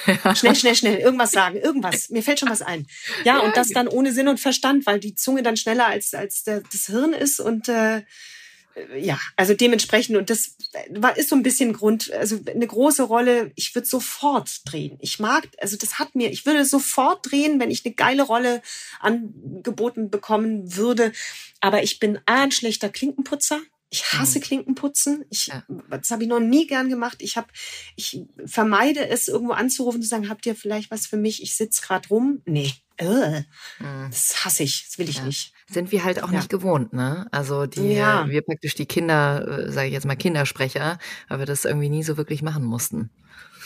ja. 0.06 0.36
Schnell, 0.36 0.56
schnell, 0.56 0.76
schnell, 0.76 0.98
irgendwas 0.98 1.32
sagen, 1.32 1.58
irgendwas. 1.58 2.10
Mir 2.10 2.24
fällt 2.24 2.40
schon 2.40 2.50
was 2.50 2.62
ein. 2.62 2.88
Ja, 3.24 3.38
ja, 3.38 3.40
und 3.40 3.56
das 3.56 3.70
dann 3.70 3.88
ohne 3.88 4.12
Sinn 4.12 4.28
und 4.28 4.40
Verstand, 4.40 4.86
weil 4.86 5.00
die 5.00 5.16
Zunge 5.16 5.44
dann 5.44 5.58
schneller 5.58 5.88
als, 5.88 6.14
als 6.14 6.44
der, 6.44 6.62
das 6.62 6.88
Hirn 6.88 7.14
ist 7.14 7.40
und 7.40 7.70
äh, 7.70 8.04
ja, 8.98 9.20
also 9.36 9.54
dementsprechend, 9.54 10.18
und 10.18 10.30
das 10.30 10.56
war, 10.92 11.18
ist 11.18 11.30
so 11.30 11.36
ein 11.36 11.44
bisschen 11.44 11.74
Grund, 11.74 12.12
also 12.14 12.40
eine 12.46 12.68
große 12.68 13.04
Rolle, 13.04 13.52
ich 13.56 13.74
würde 13.76 13.88
sofort 13.88 14.62
drehen. 14.66 14.98
Ich 15.00 15.20
mag, 15.20 15.48
also 15.60 15.78
das 15.78 16.00
hat 16.00 16.16
mir, 16.16 16.32
ich 16.32 16.46
würde 16.46 16.66
sofort 16.66 17.32
drehen, 17.32 17.60
wenn 17.60 17.72
ich 17.72 17.86
eine 17.86 17.94
geile 17.94 18.24
Rolle 18.24 18.62
angeboten 19.00 20.10
bekommen 20.10 20.76
würde. 20.76 21.12
Aber 21.62 21.84
ich 21.84 22.00
bin 22.00 22.20
ein 22.26 22.52
schlechter 22.52 22.90
Klinkenputzer. 22.90 23.60
Ich 23.92 24.04
hasse 24.14 24.40
mhm. 24.40 24.44
Klinkenputzen. 24.44 25.26
Ich, 25.30 25.48
ja. 25.48 25.64
Das 25.90 26.12
habe 26.12 26.24
ich 26.24 26.30
noch 26.30 26.40
nie 26.40 26.68
gern 26.68 26.90
gemacht. 26.90 27.18
Ich 27.22 27.38
hab, 27.38 27.52
ich 27.96 28.22
vermeide 28.46 29.08
es, 29.08 29.28
irgendwo 29.28 29.54
anzurufen 29.54 29.98
und 29.98 30.04
zu 30.04 30.10
sagen, 30.10 30.30
habt 30.30 30.46
ihr 30.46 30.56
vielleicht 30.56 30.92
was 30.92 31.08
für 31.08 31.18
mich? 31.18 31.42
Ich 31.42 31.56
sitz 31.56 31.82
gerade 31.82 32.08
rum. 32.10 32.42
Nee. 32.46 32.72
Äh. 33.00 33.44
Das 34.10 34.46
hasse 34.46 34.64
ich. 34.64 34.86
Das 34.88 34.98
will 35.00 35.10
ich 35.10 35.18
ja. 35.18 35.26
nicht 35.26 35.54
sind 35.70 35.92
wir 35.92 36.04
halt 36.04 36.24
auch 36.24 36.32
ja. 36.32 36.38
nicht 36.38 36.50
gewohnt, 36.50 36.94
ne? 36.94 37.28
Also 37.32 37.66
die, 37.66 37.94
ja. 37.94 38.28
wir 38.28 38.42
praktisch 38.42 38.76
die 38.76 38.86
Kinder, 38.86 39.66
äh, 39.68 39.72
sage 39.72 39.88
ich 39.88 39.94
jetzt 39.94 40.06
mal 40.06 40.16
Kindersprecher, 40.16 40.98
weil 41.28 41.40
wir 41.40 41.46
das 41.46 41.66
irgendwie 41.66 41.90
nie 41.90 42.04
so 42.04 42.18
wirklich 42.18 42.42
machen 42.42 42.64
mussten. 42.64 43.12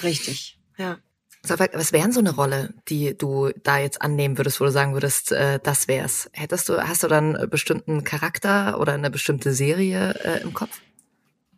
Richtig, 0.04 0.60
ja. 0.78 0.98
Was 1.46 1.92
wären 1.92 2.14
so 2.14 2.22
eine 2.22 2.34
Rolle, 2.34 2.74
die 2.88 3.18
du 3.18 3.52
da 3.64 3.78
jetzt 3.78 4.02
annehmen 4.02 4.38
würdest, 4.38 4.62
wo 4.62 4.66
du 4.66 4.72
sagen 4.72 4.94
würdest, 4.94 5.34
äh, 5.34 5.60
das 5.62 5.90
wär's? 5.90 6.30
Hättest 6.32 6.70
du, 6.70 6.78
hast 6.78 7.04
du 7.04 7.10
dann 7.10 7.36
einen 7.36 7.50
bestimmten 7.50 8.06
Charakter 8.06 8.80
oder 8.80 8.94
eine 8.94 9.12
bestimmte 9.12 9.54
Serie 9.54 10.14
äh, 10.24 10.42
im 10.42 10.54
Kopf? 10.54 10.80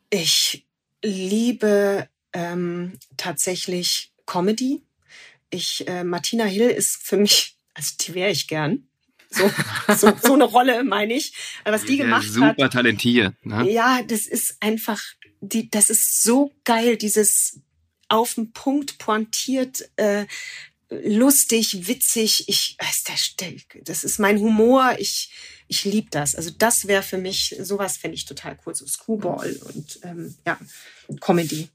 Ich 0.09 0.65
liebe 1.03 2.09
ähm, 2.33 2.93
tatsächlich 3.15 4.11
Comedy. 4.25 4.81
Ich, 5.51 5.87
äh, 5.87 6.03
Martina 6.03 6.45
Hill 6.45 6.69
ist 6.69 6.97
für 7.03 7.17
mich, 7.17 7.54
also 7.75 7.93
die 8.01 8.15
wäre 8.15 8.31
ich 8.31 8.47
gern. 8.47 8.87
So, 9.29 9.51
so, 9.95 10.13
so 10.21 10.33
eine 10.33 10.45
Rolle 10.45 10.83
meine 10.83 11.13
ich. 11.13 11.33
Was 11.63 11.83
die 11.83 11.97
gemacht 11.97 12.27
super 12.27 12.47
hat. 12.47 12.55
Super 12.57 12.69
talentiert. 12.69 13.33
Ne? 13.45 13.69
Ja, 13.69 14.01
das 14.01 14.25
ist 14.25 14.57
einfach, 14.61 15.01
die, 15.41 15.69
das 15.69 15.89
ist 15.89 16.23
so 16.23 16.51
geil, 16.63 16.97
dieses 16.97 17.59
auf 18.07 18.35
den 18.35 18.53
Punkt 18.53 18.97
pointiert, 18.97 19.89
äh, 19.97 20.25
lustig, 20.89 21.87
witzig. 21.87 22.47
Ich, 22.47 22.77
das 23.83 24.03
ist 24.03 24.19
mein 24.19 24.39
Humor. 24.39 24.95
Ich, 24.99 25.31
ich 25.67 25.83
liebe 25.83 26.09
das. 26.11 26.35
Also 26.35 26.51
das 26.51 26.87
wäre 26.87 27.03
für 27.03 27.17
mich, 27.17 27.55
sowas 27.59 27.97
fände 27.97 28.15
ich 28.15 28.25
total 28.25 28.57
cool. 28.65 28.75
So 28.75 28.85
Screwball 28.87 29.53
und 29.73 29.99
ähm, 30.03 30.35
ja, 30.45 30.57
Comedy 31.19 31.69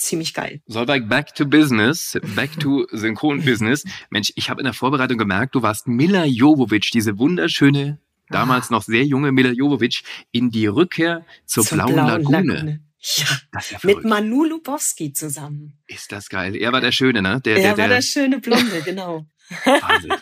ziemlich 0.00 0.34
geil. 0.34 0.60
Solveig, 0.66 1.08
back 1.08 1.34
to 1.34 1.46
business, 1.46 2.18
back 2.34 2.58
to 2.58 2.86
Synchron-Business. 2.92 3.84
Mensch, 4.10 4.32
ich 4.36 4.50
habe 4.50 4.60
in 4.60 4.64
der 4.64 4.74
Vorbereitung 4.74 5.18
gemerkt, 5.18 5.54
du 5.54 5.62
warst 5.62 5.88
Mila 5.88 6.24
Jovovic, 6.24 6.90
diese 6.92 7.18
wunderschöne, 7.18 7.98
damals 8.28 8.70
ah. 8.70 8.74
noch 8.74 8.82
sehr 8.82 9.04
junge 9.04 9.32
Mila 9.32 9.50
Jovovic, 9.50 10.02
in 10.32 10.50
die 10.50 10.66
Rückkehr 10.66 11.24
zur, 11.46 11.64
zur 11.64 11.78
blauen, 11.78 11.94
blauen 11.94 12.22
Lagune. 12.22 12.54
Lagune. 12.54 12.80
Ja, 13.02 13.24
ja 13.70 13.78
mit 13.82 14.04
Manu 14.04 14.44
Lubowski 14.44 15.12
zusammen. 15.12 15.78
Ist 15.86 16.12
das 16.12 16.28
geil. 16.28 16.54
Er 16.54 16.72
war 16.72 16.82
der 16.82 16.92
Schöne, 16.92 17.22
ne? 17.22 17.40
Der, 17.40 17.56
er 17.56 17.74
der, 17.74 17.78
war 17.78 17.88
der 17.88 18.02
schöne 18.02 18.40
Blonde, 18.40 18.82
genau. 18.84 19.26
Wahnsinn. 19.64 20.12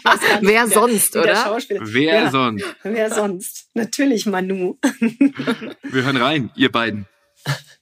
Wer 0.40 0.66
sonst, 0.66 1.14
oder? 1.14 1.60
Wer 1.68 2.24
ja, 2.24 2.30
sonst? 2.30 2.64
Wer 2.82 3.10
sonst? 3.10 3.68
Natürlich 3.74 4.26
Manu. 4.26 4.78
Wir 5.82 6.02
hören 6.04 6.16
rein, 6.16 6.50
ihr 6.56 6.72
beiden. 6.72 7.06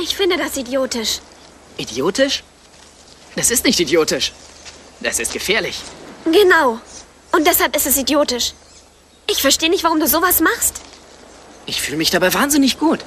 Ich 0.00 0.16
finde 0.16 0.36
das 0.36 0.56
idiotisch. 0.56 1.20
Idiotisch? 1.76 2.42
Das 3.36 3.50
ist 3.50 3.64
nicht 3.64 3.80
idiotisch. 3.80 4.32
Das 5.00 5.18
ist 5.18 5.32
gefährlich. 5.32 5.80
Genau. 6.24 6.80
Und 7.32 7.46
deshalb 7.46 7.74
ist 7.76 7.86
es 7.86 7.96
idiotisch. 7.96 8.54
Ich 9.26 9.40
verstehe 9.40 9.70
nicht, 9.70 9.84
warum 9.84 10.00
du 10.00 10.06
sowas 10.06 10.40
machst. 10.40 10.80
Ich 11.66 11.80
fühle 11.80 11.96
mich 11.96 12.10
dabei 12.10 12.32
wahnsinnig 12.32 12.78
gut. 12.78 13.00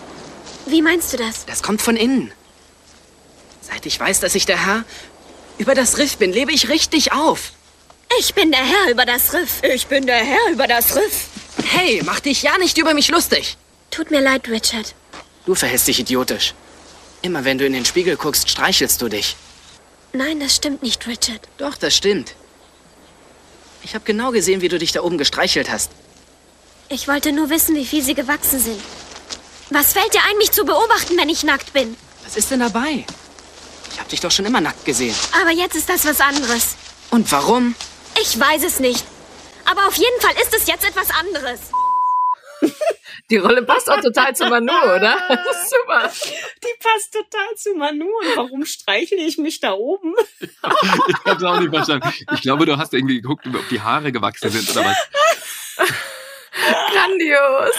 Wie 0.66 0.82
meinst 0.82 1.14
du 1.14 1.18
das? 1.18 1.46
Das 1.46 1.64
kommt 1.64 1.82
von 1.82 1.96
innen. 1.96 2.32
Seit 3.62 3.86
ich 3.86 4.00
weiß, 4.00 4.20
dass 4.20 4.36
ich 4.36 4.46
der 4.46 4.66
Herr 4.66 4.84
über 5.58 5.76
das 5.76 5.98
Riff 5.98 6.18
bin, 6.18 6.32
lebe 6.32 6.52
ich 6.52 6.70
richtig 6.70 7.14
auf. 7.14 7.52
Ich 8.20 8.34
bin 8.34 8.52
der 8.52 8.64
Herr 8.66 8.92
über 8.92 9.06
das 9.06 9.34
Riff. 9.34 9.62
Ich 9.64 9.88
bin 9.88 10.06
der 10.06 10.24
Herr 10.24 10.52
über 10.52 10.68
das 10.68 10.96
Riff. 10.96 11.28
Hey, 11.66 12.02
mach 12.06 12.20
dich 12.20 12.42
ja 12.42 12.58
nicht 12.58 12.78
über 12.78 12.94
mich 12.94 13.10
lustig. 13.10 13.58
Tut 13.92 14.12
mir 14.12 14.22
leid, 14.22 14.48
Richard. 14.48 14.94
Du 15.48 15.56
verhältst 15.56 15.88
dich 15.88 16.02
idiotisch. 16.02 16.54
Immer 17.22 17.46
wenn 17.46 17.58
du 17.58 17.66
in 17.66 17.72
den 17.72 17.86
Spiegel 17.86 18.18
guckst, 18.18 18.50
streichelst 18.50 19.02
du 19.02 19.08
dich. 19.08 19.38
Nein, 20.12 20.42
das 20.42 20.54
stimmt 20.58 20.84
nicht, 20.84 21.08
Richard. 21.08 21.40
Doch, 21.58 21.78
das 21.78 21.96
stimmt. 21.96 22.36
Ich 23.82 23.96
habe 23.96 24.04
genau 24.04 24.32
gesehen, 24.32 24.60
wie 24.60 24.68
du 24.68 24.78
dich 24.78 24.92
da 24.92 25.04
oben 25.04 25.18
gestreichelt 25.18 25.72
hast. 25.72 25.90
Ich 26.90 27.08
wollte 27.08 27.32
nur 27.32 27.50
wissen, 27.50 27.78
wie 27.78 27.86
viel 27.86 28.04
sie 28.04 28.14
gewachsen 28.14 28.60
sind. 28.60 28.82
Was 29.70 29.94
fällt 29.94 30.14
dir 30.14 30.20
ein, 30.30 30.38
mich 30.38 30.52
zu 30.52 30.66
beobachten, 30.66 31.18
wenn 31.18 31.30
ich 31.30 31.46
nackt 31.46 31.72
bin? 31.72 31.96
Was 32.26 32.36
ist 32.36 32.52
denn 32.52 32.60
dabei? 32.60 33.06
Ich 33.94 34.00
habe 34.00 34.10
dich 34.10 34.20
doch 34.20 34.32
schon 34.32 34.46
immer 34.46 34.60
nackt 34.60 34.84
gesehen. 34.84 35.16
Aber 35.42 35.52
jetzt 35.52 35.78
ist 35.78 35.88
das 35.88 36.04
was 36.04 36.20
anderes. 36.20 36.76
Und 37.10 37.32
warum? 37.32 37.74
Ich 38.22 38.38
weiß 38.38 38.64
es 38.64 38.82
nicht. 38.82 39.06
Aber 39.64 39.88
auf 39.88 39.96
jeden 39.96 40.20
Fall 40.20 40.34
ist 40.44 40.54
es 40.54 40.68
jetzt 40.68 40.84
etwas 40.86 41.10
anderes. 41.12 41.60
Die 43.30 43.38
Rolle 43.38 43.64
passt 43.64 43.90
auch 43.90 44.00
total 44.00 44.36
zu 44.36 44.46
Manu, 44.46 44.72
oder? 44.72 45.18
Super. 45.70 46.12
Die 46.64 46.80
passt 46.82 47.14
total 47.14 47.56
zu 47.56 47.76
Manu. 47.76 48.06
Und 48.06 48.38
warum 48.38 48.66
streichle 48.66 49.18
ich 49.18 49.38
mich 49.38 49.60
da 49.60 49.74
oben? 49.74 50.14
ich 50.40 51.16
hab's 51.26 51.44
auch 51.44 51.60
nicht 51.60 51.70
verstanden. 51.70 52.10
Ich 52.34 52.42
glaube, 52.42 52.66
du 52.66 52.78
hast 52.78 52.94
irgendwie 52.94 53.22
geguckt, 53.22 53.46
ob 53.48 53.68
die 53.70 53.82
Haare 53.82 54.12
gewachsen 54.12 54.50
sind 54.50 54.70
oder 54.70 54.86
was. 54.86 54.98
Grandios. 56.94 57.76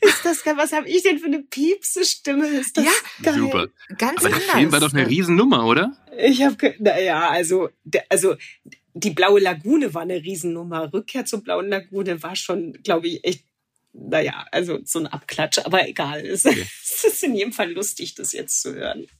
Ist 0.00 0.24
das 0.24 0.42
geil? 0.42 0.54
Was 0.56 0.72
habe 0.72 0.88
ich 0.88 1.02
denn 1.02 1.18
für 1.18 1.26
eine 1.26 1.42
piepse 1.42 2.04
Stimme? 2.04 2.48
Ist 2.48 2.76
das 2.76 2.84
ja, 2.84 2.90
geil? 3.22 3.34
Super. 3.34 3.68
Ganz 3.98 4.24
Aber 4.24 4.26
anders. 4.26 4.46
der 4.46 4.54
Film 4.54 4.72
war 4.72 4.80
doch 4.80 4.92
eine 4.92 5.06
Riesennummer, 5.06 5.66
oder? 5.66 5.96
Ich 6.18 6.42
habe, 6.42 6.74
naja, 6.78 7.28
also, 7.28 7.68
also 8.08 8.36
die 8.94 9.10
Blaue 9.10 9.40
Lagune 9.40 9.92
war 9.92 10.02
eine 10.02 10.16
Riesennummer. 10.16 10.92
Rückkehr 10.92 11.24
zur 11.24 11.42
Blauen 11.42 11.68
Lagune 11.68 12.22
war 12.22 12.36
schon, 12.36 12.72
glaube 12.82 13.08
ich, 13.08 13.24
echt 13.24 13.44
naja, 13.94 14.44
also 14.52 14.80
so 14.84 14.98
ein 14.98 15.06
Abklatsch, 15.06 15.58
aber 15.64 15.88
egal. 15.88 16.20
Es, 16.26 16.44
Okay. 16.44 16.66
es 16.82 17.04
ist 17.04 17.22
in 17.24 17.34
jedem 17.34 17.52
Fall 17.52 17.72
lustig, 17.72 18.14
das 18.14 18.32
jetzt 18.32 18.60
zu 18.60 18.74
hören. 18.74 19.06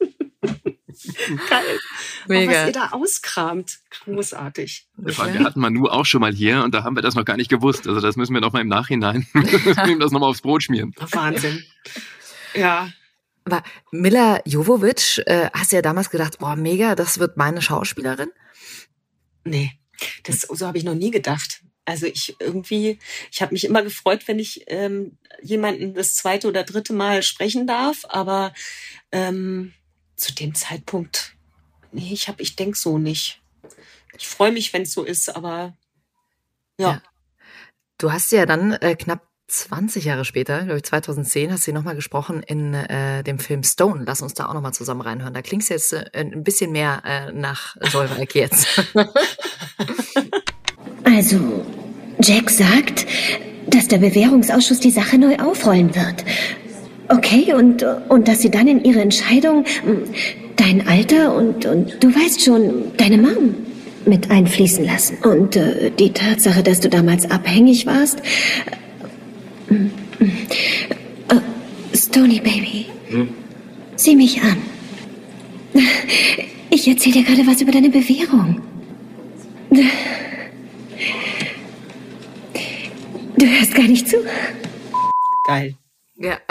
Geil. 1.48 1.78
Auch 2.24 2.28
Mega. 2.28 2.52
was 2.52 2.66
ihr 2.66 2.72
da 2.72 2.88
auskramt. 2.90 3.78
Großartig. 4.04 4.86
Allem, 5.18 5.34
Wir 5.34 5.44
hatten 5.44 5.60
Manu 5.60 5.86
auch 5.88 6.06
schon 6.06 6.20
mal 6.20 6.32
hier 6.32 6.62
und 6.62 6.72
da 6.74 6.84
haben 6.84 6.96
wir 6.96 7.02
das 7.02 7.14
noch 7.14 7.24
gar 7.24 7.36
nicht 7.36 7.50
gewusst. 7.50 7.86
Also 7.88 8.00
das 8.00 8.16
müssen 8.16 8.32
wir 8.34 8.40
noch 8.40 8.52
mal 8.52 8.60
im 8.60 8.68
Nachhinein, 8.68 9.26
müssen 9.32 9.76
wir 9.76 9.86
ihm 9.88 10.00
das 10.00 10.12
nochmal 10.12 10.30
aufs 10.30 10.40
Brot 10.42 10.62
schmieren. 10.62 10.94
Wahnsinn. 11.10 11.64
Ja, 12.54 12.90
Aber 13.44 13.62
Mila 13.90 14.40
Jovovic, 14.46 15.18
äh, 15.26 15.50
hast 15.52 15.72
du 15.72 15.76
ja 15.76 15.82
damals 15.82 16.10
gedacht, 16.10 16.38
boah, 16.38 16.54
mega, 16.56 16.94
das 16.94 17.18
wird 17.18 17.36
meine 17.36 17.60
Schauspielerin? 17.60 18.30
nee, 19.44 19.72
das, 20.22 20.42
so 20.42 20.66
habe 20.66 20.78
ich 20.78 20.84
noch 20.84 20.94
nie 20.94 21.10
gedacht. 21.10 21.62
Also 21.84 22.06
ich 22.06 22.36
irgendwie, 22.40 22.98
ich 23.30 23.42
habe 23.42 23.52
mich 23.52 23.64
immer 23.64 23.82
gefreut, 23.82 24.26
wenn 24.26 24.38
ich 24.38 24.64
ähm, 24.68 25.18
jemanden 25.42 25.94
das 25.94 26.14
zweite 26.14 26.48
oder 26.48 26.64
dritte 26.64 26.92
Mal 26.92 27.22
sprechen 27.22 27.66
darf, 27.66 28.04
aber 28.08 28.54
ähm, 29.12 29.74
zu 30.16 30.34
dem 30.34 30.54
Zeitpunkt, 30.54 31.36
nee, 31.92 32.12
ich 32.12 32.28
habe, 32.28 32.42
ich 32.42 32.56
denk 32.56 32.76
so 32.76 32.98
nicht. 32.98 33.42
Ich 34.16 34.26
freue 34.26 34.52
mich, 34.52 34.72
wenn 34.72 34.82
es 34.82 34.92
so 34.92 35.04
ist, 35.04 35.34
aber 35.34 35.76
ja. 36.78 36.92
Ja. 36.92 37.02
Du 37.98 38.12
hast 38.12 38.32
ja 38.32 38.46
dann 38.46 38.72
äh, 38.72 38.96
knapp 38.96 39.28
20 39.48 40.06
Jahre 40.06 40.24
später, 40.24 40.64
glaube 40.64 40.78
ich 40.78 40.84
2010, 40.84 41.52
hast 41.52 41.66
du 41.66 41.72
nochmal 41.72 41.94
gesprochen 41.94 42.42
in 42.42 42.72
äh, 42.74 43.22
dem 43.22 43.38
Film 43.38 43.62
Stone. 43.62 44.04
Lass 44.06 44.22
uns 44.22 44.34
da 44.34 44.46
auch 44.46 44.54
nochmal 44.54 44.72
zusammen 44.72 45.02
reinhören. 45.02 45.34
Da 45.34 45.42
klingst 45.42 45.68
jetzt 45.68 45.92
äh, 45.92 46.04
ein 46.14 46.42
bisschen 46.42 46.72
mehr 46.72 47.02
äh, 47.04 47.32
nach 47.32 47.76
Solveig 47.80 48.34
jetzt. 48.34 48.66
Also, 51.24 51.64
Jack 52.20 52.50
sagt, 52.50 53.06
dass 53.66 53.88
der 53.88 53.96
Bewährungsausschuss 53.96 54.78
die 54.80 54.90
Sache 54.90 55.16
neu 55.16 55.36
aufrollen 55.36 55.94
wird. 55.94 56.22
Okay, 57.08 57.54
und, 57.54 57.82
und 58.10 58.28
dass 58.28 58.42
sie 58.42 58.50
dann 58.50 58.68
in 58.68 58.84
ihre 58.84 59.00
Entscheidung 59.00 59.64
hm, 59.84 60.02
dein 60.56 60.86
Alter 60.86 61.34
und, 61.34 61.64
und 61.64 61.96
du 62.04 62.14
weißt 62.14 62.44
schon, 62.44 62.92
deine 62.98 63.16
Mom 63.16 63.54
mit 64.04 64.30
einfließen 64.30 64.84
lassen. 64.84 65.16
Und 65.24 65.56
äh, 65.56 65.90
die 65.98 66.12
Tatsache, 66.12 66.62
dass 66.62 66.80
du 66.80 66.90
damals 66.90 67.30
abhängig 67.30 67.86
warst. 67.86 68.18
Äh, 69.70 70.24
äh, 70.24 71.96
Stony 71.96 72.38
Baby, 72.40 72.84
sieh 73.96 74.14
mich 74.14 74.42
an. 74.42 74.58
Ich 76.68 76.86
erzähle 76.86 77.14
dir 77.14 77.24
gerade 77.24 77.46
was 77.46 77.62
über 77.62 77.72
deine 77.72 77.88
Bewährung. 77.88 78.60
Du 83.36 83.46
hörst 83.46 83.74
gar 83.74 83.84
nicht 83.84 84.08
zu. 84.08 84.16
Geil. 85.46 85.76
ja. 86.16 86.40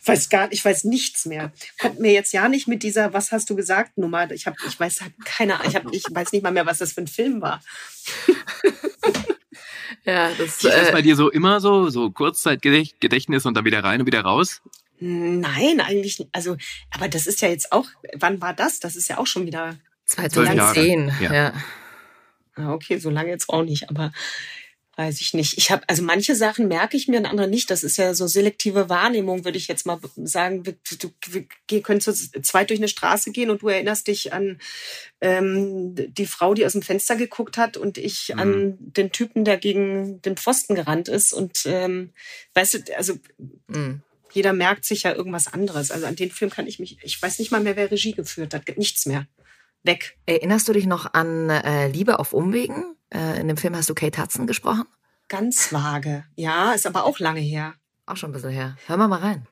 Ich 0.00 0.14
weiß 0.14 0.30
gar 0.30 0.50
ich 0.50 0.64
weiß 0.64 0.84
nichts 0.84 1.26
mehr. 1.26 1.52
Kommt 1.78 2.00
mir 2.00 2.12
jetzt 2.12 2.32
ja 2.32 2.48
nicht 2.48 2.66
mit 2.66 2.82
dieser, 2.82 3.12
was 3.12 3.30
hast 3.30 3.50
du 3.50 3.56
gesagt, 3.56 3.98
Nummer. 3.98 4.30
Ich 4.30 4.46
habe, 4.46 4.56
ich 4.66 4.80
weiß 4.80 5.02
halt 5.02 5.12
keine, 5.26 5.58
ich 5.66 5.74
habe, 5.74 5.94
ich 5.94 6.04
weiß 6.10 6.32
nicht 6.32 6.42
mal 6.42 6.50
mehr, 6.50 6.64
was 6.64 6.78
das 6.78 6.94
für 6.94 7.02
ein 7.02 7.06
Film 7.06 7.42
war. 7.42 7.60
ja, 10.04 10.30
das, 10.30 10.48
Ist 10.48 10.64
das 10.64 10.88
äh, 10.88 10.92
bei 10.92 11.02
dir 11.02 11.14
so 11.14 11.30
immer 11.30 11.60
so, 11.60 11.90
so 11.90 12.10
Kurzzeitgedächtnis 12.10 13.44
und 13.44 13.54
dann 13.54 13.66
wieder 13.66 13.84
rein 13.84 14.00
und 14.00 14.06
wieder 14.06 14.22
raus? 14.22 14.62
Nein, 14.98 15.80
eigentlich, 15.80 16.18
nicht. 16.18 16.30
also, 16.32 16.56
aber 16.90 17.08
das 17.08 17.26
ist 17.26 17.42
ja 17.42 17.48
jetzt 17.48 17.70
auch, 17.70 17.86
wann 18.14 18.40
war 18.40 18.54
das? 18.54 18.80
Das 18.80 18.96
ist 18.96 19.08
ja 19.08 19.18
auch 19.18 19.26
schon 19.26 19.44
wieder, 19.44 19.76
2010, 20.06 21.08
Jahre, 21.08 21.22
ja. 21.22 21.34
ja. 21.34 21.52
ah, 22.56 22.72
okay, 22.72 22.98
so 22.98 23.10
lange 23.10 23.28
jetzt 23.28 23.50
auch 23.50 23.62
nicht, 23.62 23.90
aber 23.90 24.10
weiß 24.98 25.20
ich 25.20 25.32
nicht. 25.32 25.56
Ich 25.58 25.70
habe, 25.70 25.84
also 25.88 26.02
manche 26.02 26.34
Sachen 26.34 26.66
merke 26.66 26.96
ich 26.96 27.06
mir 27.06 27.18
und 27.20 27.26
andere 27.26 27.46
nicht. 27.46 27.70
Das 27.70 27.84
ist 27.84 27.96
ja 27.98 28.14
so 28.14 28.26
selektive 28.26 28.88
Wahrnehmung, 28.88 29.44
würde 29.44 29.56
ich 29.56 29.68
jetzt 29.68 29.86
mal 29.86 30.00
sagen. 30.16 30.64
Du, 30.64 30.72
du, 30.98 31.10
wir 31.68 31.82
können 31.82 32.00
zu 32.00 32.12
zweit 32.12 32.70
durch 32.70 32.80
eine 32.80 32.88
Straße 32.88 33.30
gehen 33.30 33.48
und 33.48 33.62
du 33.62 33.68
erinnerst 33.68 34.08
dich 34.08 34.32
an 34.32 34.58
ähm, 35.20 35.94
die 35.94 36.26
Frau, 36.26 36.52
die 36.52 36.66
aus 36.66 36.72
dem 36.72 36.82
Fenster 36.82 37.14
geguckt 37.14 37.56
hat 37.58 37.76
und 37.76 37.96
ich 37.96 38.32
Mhm. 38.34 38.40
an 38.40 38.76
den 38.80 39.12
Typen, 39.12 39.44
der 39.44 39.56
gegen 39.56 40.20
den 40.22 40.36
Pfosten 40.36 40.74
gerannt 40.74 41.08
ist. 41.08 41.32
Und 41.32 41.62
ähm, 41.66 42.12
weißt 42.54 42.74
du, 42.74 42.96
also 42.96 43.14
Mhm. 43.68 44.02
jeder 44.32 44.52
merkt 44.52 44.84
sich 44.84 45.04
ja 45.04 45.14
irgendwas 45.14 45.46
anderes. 45.46 45.92
Also 45.92 46.06
an 46.06 46.16
den 46.16 46.32
Film 46.32 46.50
kann 46.50 46.66
ich 46.66 46.80
mich, 46.80 46.98
ich 47.04 47.22
weiß 47.22 47.38
nicht 47.38 47.52
mal 47.52 47.60
mehr, 47.62 47.76
wer 47.76 47.88
Regie 47.92 48.12
geführt 48.14 48.52
hat. 48.52 48.66
Gibt 48.66 48.78
nichts 48.78 49.06
mehr. 49.06 49.28
Weg. 49.84 50.18
Erinnerst 50.26 50.66
du 50.66 50.72
dich 50.72 50.86
noch 50.86 51.14
an 51.14 51.48
äh, 51.50 51.86
Liebe 51.86 52.18
auf 52.18 52.32
Umwegen? 52.32 52.96
Äh, 53.14 53.40
in 53.40 53.48
dem 53.48 53.56
Film 53.56 53.74
hast 53.76 53.88
du 53.88 53.94
Kate 53.94 54.20
Hudson 54.20 54.46
gesprochen? 54.46 54.84
Ganz 55.28 55.72
vage. 55.72 56.24
Ja, 56.36 56.72
ist 56.72 56.86
aber 56.86 57.04
auch 57.04 57.18
lange 57.18 57.40
her. 57.40 57.74
Auch 58.06 58.16
schon 58.16 58.30
ein 58.30 58.32
bisschen 58.32 58.50
her. 58.50 58.76
Hör 58.86 58.96
mal 58.96 59.08
mal 59.08 59.20
rein. 59.20 59.46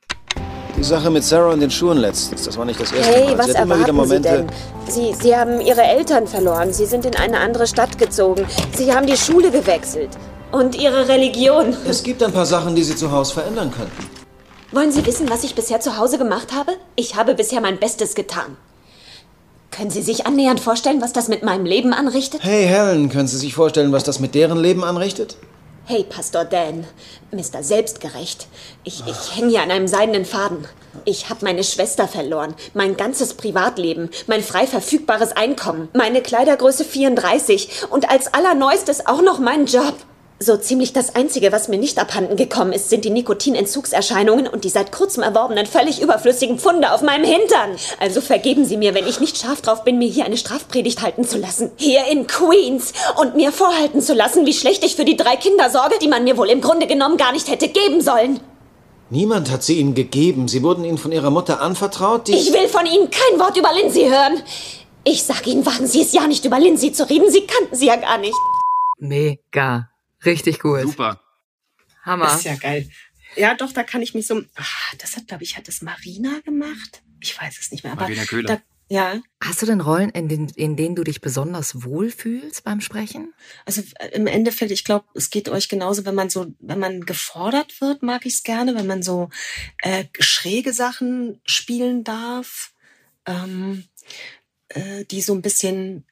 Die 0.77 0.85
Sache 0.85 1.11
mit 1.11 1.25
Sarah 1.25 1.53
und 1.53 1.61
den 1.61 1.71
Schuhen 1.71 1.97
letztens, 1.97 2.43
das 2.45 2.57
war 2.59 2.67
nicht 2.67 2.79
das 2.79 2.93
erste 2.93 3.11
Hey, 3.13 3.25
Mal. 3.29 3.39
was 3.39 3.47
Sie 3.47 3.57
hat 3.57 3.65
immer 3.65 3.77
wieder 3.77 3.87
Sie 3.87 3.93
Momente. 3.93 4.29
denn? 4.29 4.51
Sie, 4.89 5.15
Sie 5.15 5.35
haben 5.35 5.61
Ihre 5.63 5.83
Eltern 5.83 6.27
verloren. 6.27 6.73
Sie 6.75 6.85
sind 6.85 7.07
in 7.07 7.17
eine 7.17 7.39
andere 7.41 7.67
Stadt 7.67 7.97
gezogen. 7.97 8.47
Sie 8.75 8.93
haben 8.93 9.07
die 9.07 9.17
Schule 9.17 9.51
gewechselt. 9.51 10.11
Und 10.53 10.75
Ihre 10.75 11.09
Religion. 11.09 11.75
Es 11.89 12.03
gibt 12.03 12.23
ein 12.23 12.33
paar 12.33 12.47
Sachen, 12.47 12.77
die 12.77 12.83
Sie 12.83 12.95
zu 12.95 13.11
Hause 13.11 13.35
verändern 13.35 13.71
könnten. 13.73 14.07
Wollen 14.71 14.93
Sie 14.93 15.05
wissen, 15.07 15.31
was 15.31 15.45
ich 15.45 15.55
bisher 15.55 15.81
zu 15.81 15.97
Hause 15.97 16.19
gemacht 16.19 16.53
habe? 16.55 16.73
Ich 16.95 17.17
habe 17.17 17.35
bisher 17.35 17.61
mein 17.63 17.79
Bestes 17.79 18.15
getan. 18.15 18.57
Können 19.77 19.91
Sie 19.91 20.01
sich 20.01 20.27
annähernd 20.27 20.59
vorstellen, 20.59 21.03
was 21.03 21.13
das 21.13 21.29
mit 21.29 21.43
meinem 21.43 21.67
Leben 21.67 21.93
anrichtet? 21.93 22.43
Hey 22.43 22.67
Helen, 22.67 23.11
können 23.11 23.29
Sie 23.29 23.37
sich 23.37 23.53
vorstellen, 23.53 23.93
was 23.93 24.05
das 24.05 24.21
mit 24.21 24.35
deren 24.35 24.59
Leben 24.59 24.83
anrichtet? 24.85 25.37
Hey, 25.85 26.03
Pastor 26.03 26.47
Dan, 26.47 26.87
Mr. 27.31 27.63
Selbstgerecht. 27.63 28.49
Ich, 28.85 29.05
ich 29.07 29.37
hänge 29.37 29.51
hier 29.51 29.63
an 29.63 29.71
einem 29.71 29.87
seidenen 29.87 30.25
Faden. 30.25 30.67
Ich 31.05 31.29
habe 31.29 31.45
meine 31.45 31.63
Schwester 31.63 32.09
verloren, 32.09 32.55
mein 32.73 32.97
ganzes 32.97 33.35
Privatleben, 33.35 34.09
mein 34.27 34.43
frei 34.43 34.67
verfügbares 34.67 35.33
Einkommen, 35.33 35.91
meine 35.93 36.23
Kleidergröße 36.23 36.85
34 36.85 37.85
und 37.91 38.11
als 38.11 38.33
allerneuestes 38.33 39.07
auch 39.07 39.21
noch 39.21 39.41
meinen 39.41 39.67
Job. 39.67 39.95
So 40.39 40.59
ziemlich 40.59 40.93
das 40.93 41.15
Einzige, 41.15 41.51
was 41.51 41.69
mir 41.69 41.79
nicht 41.79 41.99
abhanden 41.99 42.37
gekommen 42.37 42.75
ist, 42.75 42.91
sind 42.91 43.07
die 43.07 43.11
Nikotinentzugserscheinungen 43.11 44.47
und 44.47 44.65
die 44.65 44.69
seit 44.69 44.93
kurzem 44.93 45.23
erworbenen 45.23 45.65
völlig 45.65 46.03
überflüssigen 46.03 46.59
Pfunde 46.59 46.93
auf 46.93 47.01
meinem 47.01 47.25
Hintern. 47.25 47.77
Also 48.01 48.21
vergeben 48.21 48.67
Sie 48.67 48.77
mir, 48.77 48.93
wenn 48.93 49.07
ich 49.07 49.19
nicht 49.19 49.39
scharf 49.39 49.63
drauf 49.63 49.83
bin, 49.83 49.97
mir 49.97 50.09
hier 50.09 50.27
eine 50.27 50.37
Strafpredigt 50.37 51.01
halten 51.01 51.25
zu 51.25 51.39
lassen. 51.39 51.71
Hier 51.77 52.05
in 52.11 52.27
Queens. 52.27 52.93
Und 53.19 53.35
mir 53.35 53.51
vorhalten 53.51 54.03
zu 54.03 54.13
lassen, 54.13 54.45
wie 54.45 54.53
schlecht 54.53 54.85
ich 54.85 54.95
für 54.95 55.07
die 55.07 55.17
drei 55.17 55.37
Kinder 55.37 55.71
sorge, 55.71 55.95
die 56.03 56.09
man 56.09 56.25
mir 56.25 56.37
wohl 56.37 56.51
im 56.51 56.61
Grunde 56.61 56.87
genommen 56.87 57.17
gar 57.17 57.33
nicht 57.33 57.49
hätte 57.49 57.69
geben 57.69 58.03
sollen. 58.03 58.39
Niemand 59.09 59.51
hat 59.51 59.63
sie 59.63 59.79
Ihnen 59.79 59.95
gegeben. 59.95 60.49
Sie 60.49 60.63
wurden 60.63 60.85
Ihnen 60.85 60.99
von 60.99 61.13
Ihrer 61.13 61.31
Mutter 61.31 61.63
anvertraut, 61.63 62.29
die... 62.29 62.35
Ich 62.35 62.53
will 62.53 62.69
von 62.69 62.85
Ihnen 62.85 63.09
kein 63.11 63.41
Wort 63.41 63.57
über 63.57 63.73
Lindsay 63.73 64.11
hören. 64.11 64.43
Ich 65.03 65.23
sag 65.23 65.47
Ihnen, 65.47 65.65
wagen 65.65 65.87
Sie 65.87 66.03
es 66.03 66.13
ja 66.13 66.27
nicht 66.27 66.45
über 66.45 66.59
Lindsay 66.59 66.93
zu 66.93 67.09
reden. 67.09 67.31
Sie 67.31 67.47
kannten 67.47 67.75
sie 67.75 67.87
ja 67.87 67.97
gar 67.97 68.19
nicht. 68.19 68.37
Mega. 68.99 69.89
Richtig 70.27 70.61
gut. 70.61 70.83
Super. 70.83 71.21
Hammer. 72.03 72.27
Das 72.27 72.37
ist 72.39 72.45
ja 72.45 72.57
geil. 72.57 72.89
Ja, 73.37 73.55
doch, 73.55 73.73
da 73.73 73.83
kann 73.83 74.03
ich 74.03 74.15
mich 74.15 74.27
so. 74.27 74.43
Ah, 74.57 74.65
das 74.99 75.17
hat, 75.17 75.29
glaube 75.29 75.45
ich, 75.45 75.57
hat 75.57 75.69
das 75.69 75.83
Marina 75.83 76.41
gemacht. 76.45 77.03
Ich 77.21 77.41
weiß 77.41 77.59
es 77.59 77.71
nicht 77.71 77.85
mehr. 77.85 77.93
Aber 77.93 78.03
Marina 78.03 78.25
Köhler. 78.25 78.49
Da, 78.57 78.63
ja, 78.89 79.21
Hast 79.43 79.61
du 79.63 79.67
denn 79.67 79.81
Rollen, 79.81 80.11
in, 80.11 80.29
den, 80.29 80.49
in 80.51 80.77
denen 80.77 80.95
du 80.95 81.03
dich 81.03 81.21
besonders 81.21 81.83
wohlfühlst 81.83 82.63
beim 82.63 82.81
Sprechen? 82.81 83.35
also 83.65 83.83
äh, 83.99 84.09
im 84.13 84.29
Endeffekt, 84.29 84.71
ich 84.71 84.85
glaube, 84.85 85.07
es 85.15 85.31
geht 85.31 85.49
euch 85.49 85.69
genauso, 85.69 86.05
wenn 86.05 86.15
man 86.15 86.31
so, 86.31 86.55
wenn 86.61 86.79
man 86.79 87.01
gefordert 87.01 87.81
wird, 87.81 88.03
mag 88.03 88.27
ich 88.27 88.35
es 88.35 88.43
gerne, 88.45 88.77
wenn 88.77 88.87
man 88.87 89.03
so 89.03 89.29
äh, 89.79 90.05
schräge 90.21 90.73
Sachen 90.73 91.41
spielen 91.45 92.05
darf, 92.05 92.73
ähm, 93.27 93.85
äh, 94.69 95.05
die 95.05 95.21
so 95.21 95.35
ein 95.35 95.43
bisschen 95.43 96.07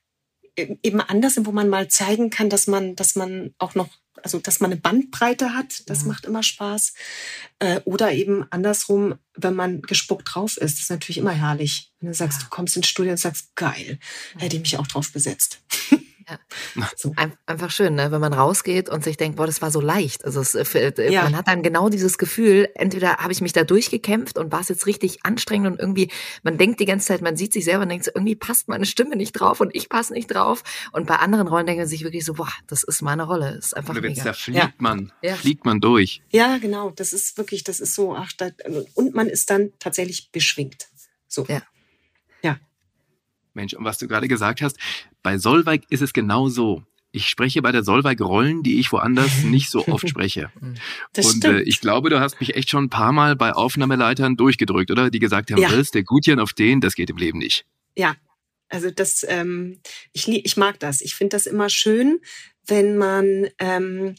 e- 0.57 0.77
eben 0.83 1.01
anders 1.01 1.35
sind, 1.35 1.47
wo 1.47 1.53
man 1.53 1.69
mal 1.69 1.87
zeigen 1.89 2.29
kann, 2.31 2.51
dass 2.51 2.67
man, 2.67 2.97
dass 2.97 3.15
man 3.15 3.55
auch 3.59 3.77
noch, 3.77 3.89
also 4.25 4.39
dass 4.39 4.59
man 4.61 4.72
eine 4.72 4.81
Bandbreite 4.81 5.55
hat, 5.55 5.89
das 5.89 6.05
macht 6.05 6.25
immer 6.25 6.43
Spaß. 6.43 6.95
Äh, 7.59 7.81
oder 7.85 8.12
eben 8.12 8.47
andersrum, 8.51 9.16
wenn 9.35 9.55
man 9.55 9.83
gespuckt 9.83 10.35
drauf 10.35 10.57
ist, 10.57 10.77
das 10.77 10.85
ist 10.85 10.91
natürlich 10.91 11.18
immer 11.18 11.33
herrlich. 11.33 11.93
Wenn 12.01 12.09
du 12.09 12.14
sagst, 12.14 12.43
du 12.43 12.47
kommst 12.49 12.77
ins 12.77 12.89
Studio 12.89 13.12
und 13.12 13.18
sagst, 13.18 13.55
geil, 13.55 13.99
hätte 14.39 14.57
ich 14.57 14.62
mich 14.62 14.79
auch 14.79 14.87
drauf 14.87 15.12
besetzt. 15.12 15.61
Ein, 17.16 17.33
einfach 17.47 17.70
schön, 17.70 17.95
ne? 17.95 18.11
wenn 18.11 18.20
man 18.20 18.33
rausgeht 18.33 18.89
und 18.89 19.05
sich 19.05 19.16
denkt, 19.16 19.37
boah, 19.37 19.47
das 19.47 19.62
war 19.62 19.70
so 19.70 19.81
leicht. 19.81 20.25
Also 20.25 20.41
es, 20.41 20.55
äh, 20.55 20.62
äh, 20.89 21.12
Ja. 21.12 21.25
man 21.25 21.37
hat 21.37 21.49
dann 21.49 21.62
genau 21.62 21.89
dieses 21.89 22.18
Gefühl, 22.18 22.68
entweder 22.75 23.16
habe 23.18 23.33
ich 23.33 23.41
mich 23.41 23.53
da 23.53 23.64
durchgekämpft 23.64 24.39
und 24.39 24.53
war 24.53 24.61
es 24.61 24.68
jetzt 24.68 24.87
richtig 24.87 25.25
anstrengend 25.25 25.72
und 25.72 25.81
irgendwie, 25.81 26.11
man 26.43 26.59
denkt 26.59 26.81
die 26.81 26.85
ganze 26.85 27.07
Zeit, 27.09 27.20
man 27.22 27.37
sieht 27.37 27.53
sich 27.53 27.64
selber 27.64 27.83
und 27.83 27.89
denkt 27.89 28.05
so, 28.07 28.11
irgendwie 28.14 28.35
passt 28.37 28.68
meine 28.68 28.87
Stimme 28.87 29.16
nicht 29.16 29.33
drauf 29.33 29.61
und 29.61 29.75
ich 29.75 29.89
passe 29.89 30.12
nicht 30.12 30.27
drauf. 30.29 30.62
Und 30.93 31.07
bei 31.07 31.16
anderen 31.16 31.49
Rollen 31.49 31.66
denkt 31.66 31.81
man 31.81 31.89
sich 31.89 32.03
wirklich 32.05 32.25
so, 32.25 32.35
boah, 32.35 32.53
das 32.66 32.83
ist 32.83 33.03
meine 33.03 33.25
Rolle. 33.25 33.55
Das 33.57 33.66
ist 33.66 33.77
einfach 33.77 33.91
Oder 33.95 34.03
mega. 34.03 34.25
da 34.25 34.33
fliegt 34.33 34.81
man, 34.81 35.12
Ja. 35.22 35.35
fliegt 35.35 35.64
man 35.64 35.81
durch. 35.81 36.22
Ja, 36.31 36.59
genau. 36.59 36.91
Das 36.91 37.12
ist 37.12 37.37
wirklich, 37.39 37.64
das 37.64 37.81
ist 37.81 37.95
so, 37.95 38.14
ach, 38.16 38.33
da, 38.37 38.51
und 38.95 39.14
man 39.14 39.29
ist 39.29 39.51
dann 39.51 39.72
tatsächlich 39.79 40.31
beschwingt. 40.33 40.89
So. 41.29 41.45
Ja. 41.49 41.62
Mensch, 43.55 43.75
und 43.75 43.85
was 43.85 43.99
du 43.99 44.09
gerade 44.09 44.29
gesagt 44.29 44.63
hast, 44.63 44.77
bei 45.23 45.39
Solveig 45.39 45.83
ist 45.91 46.03
es 46.03 46.13
genau 46.13 46.49
so. 46.49 46.83
ich 47.13 47.29
spreche 47.29 47.63
bei 47.63 47.71
der 47.71 47.85
Solveig 47.85 48.21
Rollen, 48.21 48.63
die 48.65 48.81
ich 48.81 48.91
woanders 48.91 49.31
nicht 49.45 49.71
so 49.71 49.87
oft 49.87 50.09
spreche. 50.09 50.51
Das 51.13 51.27
und 51.27 51.37
stimmt. 51.39 51.61
Äh, 51.61 51.63
ich 51.63 51.81
glaube, 51.81 52.11
du 52.11 52.19
hast 52.21 52.41
mich 52.41 52.57
echt 52.57 52.71
schon 52.71 52.85
ein 52.85 52.91
paar 52.91 53.13
Mal 53.13 53.37
bei 53.37 53.53
Aufnahmeleitern 53.53 54.37
durchgedrückt, 54.37 54.91
oder? 54.91 55.11
Die 55.11 55.21
gesagt 55.21 55.51
haben, 55.53 55.61
Ja. 55.61 55.71
der 55.71 56.03
Gutjan 56.03 56.41
auf 56.41 56.53
den, 56.53 56.81
das 56.81 56.95
geht 56.97 57.11
im 57.11 57.17
Leben 57.17 57.39
nicht. 57.39 57.65
Ja, 57.97 58.17
also 58.69 58.91
das, 58.91 59.25
ähm, 59.29 59.79
ich, 60.13 60.27
ich 60.29 60.57
mag 60.57 60.81
das. 60.81 61.01
Ich 61.01 61.15
finde 61.15 61.37
das 61.37 61.47
immer 61.47 61.69
schön, 61.71 62.19
wenn 62.67 62.97
man, 62.97 63.47
ähm, 63.61 64.17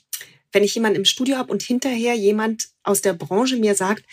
wenn 0.54 0.64
ich 0.64 0.76
jemanden 0.76 1.00
im 1.00 1.06
Studio 1.06 1.36
habe 1.36 1.52
und 1.52 1.64
hinterher 1.64 2.14
jemand 2.14 2.68
aus 2.84 3.02
der 3.02 3.14
Branche 3.14 3.58
mir 3.58 3.76
sagt, 3.76 4.06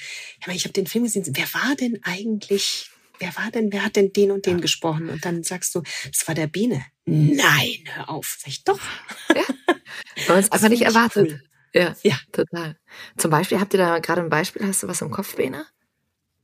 ja, 0.45 0.53
ich 0.53 0.65
habe 0.65 0.73
den 0.73 0.89
Film 0.89 1.05
gesehen, 1.05 1.25
wer 1.29 1.47
war 1.55 1.77
denn 1.77 2.01
eigentlich, 2.03 2.91
wer 3.23 3.35
war 3.37 3.51
denn, 3.53 3.73
wer 3.73 3.85
hat 3.85 3.97
denn 3.97 4.13
den 4.13 4.31
und 4.33 4.47
den 4.47 4.61
gesprochen? 4.61 5.09
Und 5.09 5.25
dann 5.25 5.43
sagst 5.45 5.75
du, 5.75 5.83
das 6.09 6.27
war 6.27 6.35
der 6.35 6.49
Biene. 6.49 6.85
Nein, 7.07 7.85
hör 7.95 8.11
auf. 8.11 8.37
Sag 8.41 8.49
ich 8.49 8.65
doch. 8.65 8.81
Weil 9.29 9.45
man 10.29 10.39
es 10.39 10.51
einfach 10.53 10.69
nicht 10.69 10.83
erwartet. 10.83 11.31
cool. 11.31 11.43
Ja, 11.75 11.95
Ja. 12.03 12.17
total. 12.33 12.77
Zum 13.17 13.31
Beispiel, 13.31 13.59
habt 13.61 13.73
ihr 13.75 13.79
da 13.79 13.99
gerade 14.01 14.21
ein 14.23 14.29
Beispiel? 14.29 14.67
Hast 14.67 14.83
du 14.83 14.89
was 14.89 15.01
im 15.01 15.11
Kopf, 15.11 15.37
Bena? 15.37 15.65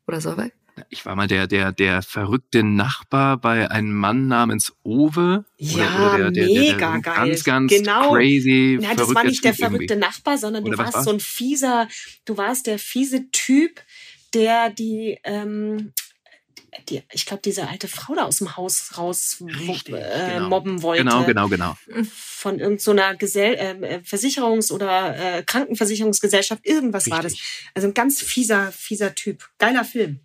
Oder 0.07 0.21
Solveig? 0.21 0.53
Ich 0.91 1.05
war 1.05 1.17
mal 1.17 1.27
der, 1.27 1.49
der, 1.49 1.73
der 1.73 2.03
verrückte 2.03 2.63
Nachbar 2.63 3.37
bei 3.37 3.69
einem 3.69 3.93
Mann 3.93 4.29
namens 4.29 4.73
Owe. 4.85 5.45
Ja, 5.59 6.17
der, 6.17 6.31
der, 6.31 6.31
der, 6.31 6.47
mega 6.47 6.93
der, 6.93 7.01
geil. 7.01 7.15
Ganz, 7.31 7.45
ganz 7.45 7.73
genau. 7.73 8.13
crazy. 8.13 8.79
Ja, 8.81 8.95
das 8.95 9.13
war 9.13 9.25
nicht 9.25 9.43
der 9.45 9.53
Typ 9.53 9.61
irgendwie. 9.63 9.87
verrückte 9.89 9.97
Nachbar, 9.97 10.39
sondern 10.39 10.63
du 10.65 10.69
Oder 10.71 10.79
was 10.79 10.85
warst 10.87 10.97
war's? 10.99 11.05
so 11.07 11.11
ein 11.13 11.21
fieser, 11.21 11.89
du 12.25 12.37
warst 12.37 12.69
der 12.69 12.79
fiese 12.79 13.29
Typ, 13.33 13.83
der 14.35 14.71
die, 14.71 15.19
ähm, 15.25 15.93
die 16.89 17.03
ich 17.13 17.27
glaube, 17.27 17.43
diese 17.45 17.69
alte 17.69 17.89
Frau 17.89 18.15
da 18.15 18.25
aus 18.25 18.39
dem 18.39 18.57
Haus 18.57 18.97
raus 18.99 19.43
Richtig, 19.47 19.95
äh, 19.95 20.35
genau. 20.35 20.49
mobben 20.49 20.83
wollte. 20.83 21.05
Genau, 21.05 21.25
genau, 21.25 21.49
genau. 21.49 21.77
Von 22.13 22.59
irgendeiner 22.59 23.17
Gesell 23.17 23.57
ähm, 23.59 23.83
äh, 23.83 23.97
Versicherungs- 24.05 24.73
oder 24.73 25.17
äh, 25.39 25.43
Krankenversicherungsgesellschaft, 25.43 26.67
irgendwas 26.67 27.11
war 27.11 27.23
das. 27.23 27.35
Also 27.75 27.89
ein 27.89 27.95
ganz 27.95 28.21
fieser, 28.21 28.73
fieser 28.73 29.15
Typ. 29.15 29.49
Geiler 29.59 29.85
Film. 29.85 30.21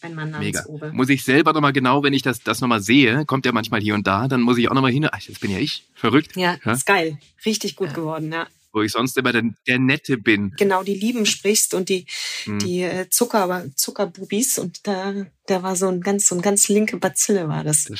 Ein 0.00 0.14
Mann 0.14 0.30
namens 0.30 0.46
Mega. 0.46 0.64
Owe. 0.66 0.92
Muss 0.92 1.08
ich 1.08 1.24
selber 1.24 1.52
nochmal 1.52 1.72
genau, 1.72 2.04
wenn 2.04 2.12
ich 2.12 2.22
das, 2.22 2.40
das 2.40 2.60
nochmal 2.60 2.80
sehe, 2.80 3.24
kommt 3.24 3.44
ja 3.46 3.52
manchmal 3.52 3.80
hier 3.80 3.94
und 3.94 4.06
da, 4.06 4.28
dann 4.28 4.42
muss 4.42 4.56
ich 4.58 4.68
auch 4.70 4.74
nochmal 4.74 4.92
hin. 4.92 5.08
Ach, 5.10 5.20
das 5.26 5.38
bin 5.40 5.50
ja 5.50 5.58
ich. 5.58 5.84
Verrückt. 5.94 6.36
Ja, 6.36 6.56
Ja? 6.64 6.72
ist 6.72 6.86
geil. 6.86 7.18
Richtig 7.44 7.74
gut 7.74 7.94
geworden, 7.94 8.30
ja. 8.32 8.46
Wo 8.72 8.82
ich 8.82 8.92
sonst 8.92 9.16
immer 9.16 9.32
der, 9.32 9.42
der 9.66 9.78
Nette 9.78 10.18
bin. 10.18 10.52
genau 10.58 10.82
die 10.82 10.94
Lieben 10.94 11.24
sprichst 11.26 11.72
und 11.74 11.88
die 11.88 12.06
Hm. 12.44 12.58
die 12.58 12.82
äh, 12.82 13.08
Zucker 13.08 13.64
Zuckerbubis 13.74 14.58
und 14.58 14.86
da 14.86 15.14
da 15.46 15.62
war 15.62 15.74
so 15.76 15.88
ein 15.88 16.02
ganz 16.02 16.28
so 16.28 16.34
ein 16.34 16.42
ganz 16.42 16.68
linke 16.68 16.98
Bazille 16.98 17.48
war 17.48 17.64
das. 17.64 17.90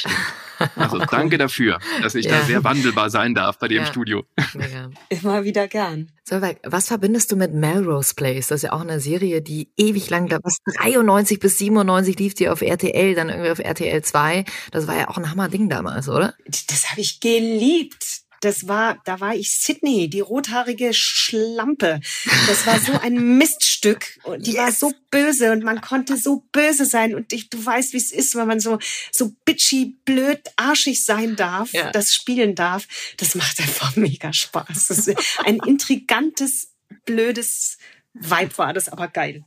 Also 0.77 0.99
danke 1.11 1.39
dafür, 1.39 1.79
dass 2.03 2.14
ich 2.14 2.27
da 2.27 2.41
Ja. 2.41 2.45
sehr 2.45 2.64
wandelbar 2.64 3.09
sein 3.11 3.35
darf 3.35 3.59
bei 3.59 3.69
dir 3.69 3.77
Ja. 3.77 3.81
im 3.83 3.87
Studio. 3.89 4.25
Mega. 4.55 4.91
Immer 5.09 5.45
wieder 5.45 5.66
gern. 5.69 6.12
Solveig, 6.29 6.59
was 6.64 6.89
verbindest 6.89 7.33
du 7.33 7.37
mit 7.37 7.55
Melrose 7.55 8.14
Place? 8.14 8.49
Das 8.49 8.57
ist 8.57 8.62
ja 8.64 8.73
auch 8.73 8.83
eine 8.83 9.01
Serie, 9.01 9.41
die 9.41 9.71
ewig 9.79 10.11
lang, 10.11 10.31
was 10.43 10.59
93 10.77 11.39
bis 11.41 11.57
97 11.57 12.19
lief 12.19 12.35
die 12.35 12.51
auf 12.51 12.61
RTL, 12.61 13.14
dann 13.14 13.31
irgendwie 13.31 13.51
auf 13.51 13.59
RTL 13.61 14.03
2. 14.03 14.45
Das 14.71 14.87
war 14.87 14.97
ja 14.99 15.09
auch 15.09 15.16
ein 15.16 15.31
Hammerding 15.31 15.71
damals, 15.71 16.09
oder? 16.11 16.35
Das 16.69 16.91
habe 16.91 17.01
ich 17.01 17.21
geliebt. 17.21 18.05
Das 18.41 18.68
war, 18.68 18.99
da 19.05 19.18
war 19.20 19.34
ich 19.34 19.51
Sydney, 19.59 20.09
die 20.09 20.20
rothaarige 20.20 20.95
Schlampe. 20.95 22.01
Das 22.47 22.66
war 22.66 22.78
so 22.78 22.93
ein 23.01 23.36
Miststück. 23.39 24.18
Und 24.22 24.47
die 24.47 24.55
war 24.57 24.70
so 24.70 24.93
böse 25.11 25.51
und 25.53 25.64
man 25.64 25.80
konnte 25.80 26.16
so 26.16 26.45
böse 26.53 26.84
sein. 26.84 27.14
Und 27.14 27.32
ich, 27.32 27.51
du 27.51 27.64
weißt, 27.64 27.93
wie 27.93 27.97
es 27.99 28.12
ist, 28.12 28.34
wenn 28.36 28.47
man 28.47 28.61
so, 28.61 28.78
so 29.12 29.32
bitchy, 29.45 29.97
blöd, 30.05 30.41
arschig 30.57 31.05
sein 31.05 31.34
darf, 31.36 31.72
Ja. 31.72 31.91
das 31.91 32.14
spielen 32.14 32.55
darf. 32.55 32.86
Das 33.16 33.34
macht 33.34 33.59
einfach 33.61 33.97
mega 33.97 34.32
Spaß. 34.32 34.86
Das 34.89 35.07
ist 35.07 35.16
ein 35.45 35.57
intrigantes, 35.66 36.68
blödes 37.05 37.78
Vibe 38.14 38.57
war 38.59 38.72
das, 38.72 38.89
aber 38.89 39.09
geil. 39.09 39.45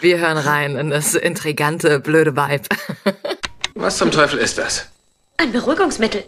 Wir 0.00 0.18
hören 0.18 0.38
rein 0.38 0.76
in 0.76 0.90
das 0.90 1.14
intrigante, 1.14 2.00
blöde 2.00 2.36
Vibe. 2.36 2.68
Was 3.74 3.98
zum 3.98 4.10
Teufel 4.10 4.38
ist 4.38 4.58
das? 4.58 4.88
Ein 5.40 5.52
Beruhigungsmittel. 5.52 6.24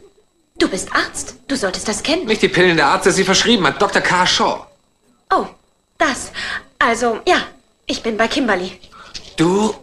Du 0.56 0.68
bist 0.68 0.88
Arzt. 0.94 1.34
Du 1.48 1.56
solltest 1.56 1.88
das 1.88 2.02
kennen. 2.04 2.26
Nicht 2.26 2.42
die 2.42 2.48
Pillen 2.48 2.76
der 2.76 2.86
Arzt, 2.86 3.06
der 3.06 3.12
sie 3.12 3.24
verschrieben 3.24 3.66
hat, 3.66 3.82
Dr. 3.82 4.00
K. 4.00 4.24
Shaw. 4.24 4.66
Oh, 5.34 5.46
das. 5.98 6.30
Also, 6.78 7.18
ja, 7.26 7.42
ich 7.86 8.04
bin 8.04 8.16
bei 8.16 8.28
Kimberly. 8.28 8.78
Du. 9.36 9.74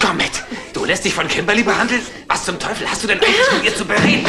Komm 0.00 0.18
mit. 0.18 0.30
Du 0.72 0.84
lässt 0.84 1.04
dich 1.04 1.12
von 1.12 1.26
Kimberly 1.26 1.64
behandeln? 1.64 2.06
Was 2.28 2.44
zum 2.44 2.58
Teufel 2.60 2.88
hast 2.88 3.02
du 3.02 3.08
denn 3.08 3.18
eigentlich 3.18 3.52
mit 3.52 3.64
ihr 3.64 3.74
zu 3.74 3.84
bereden? 3.84 4.24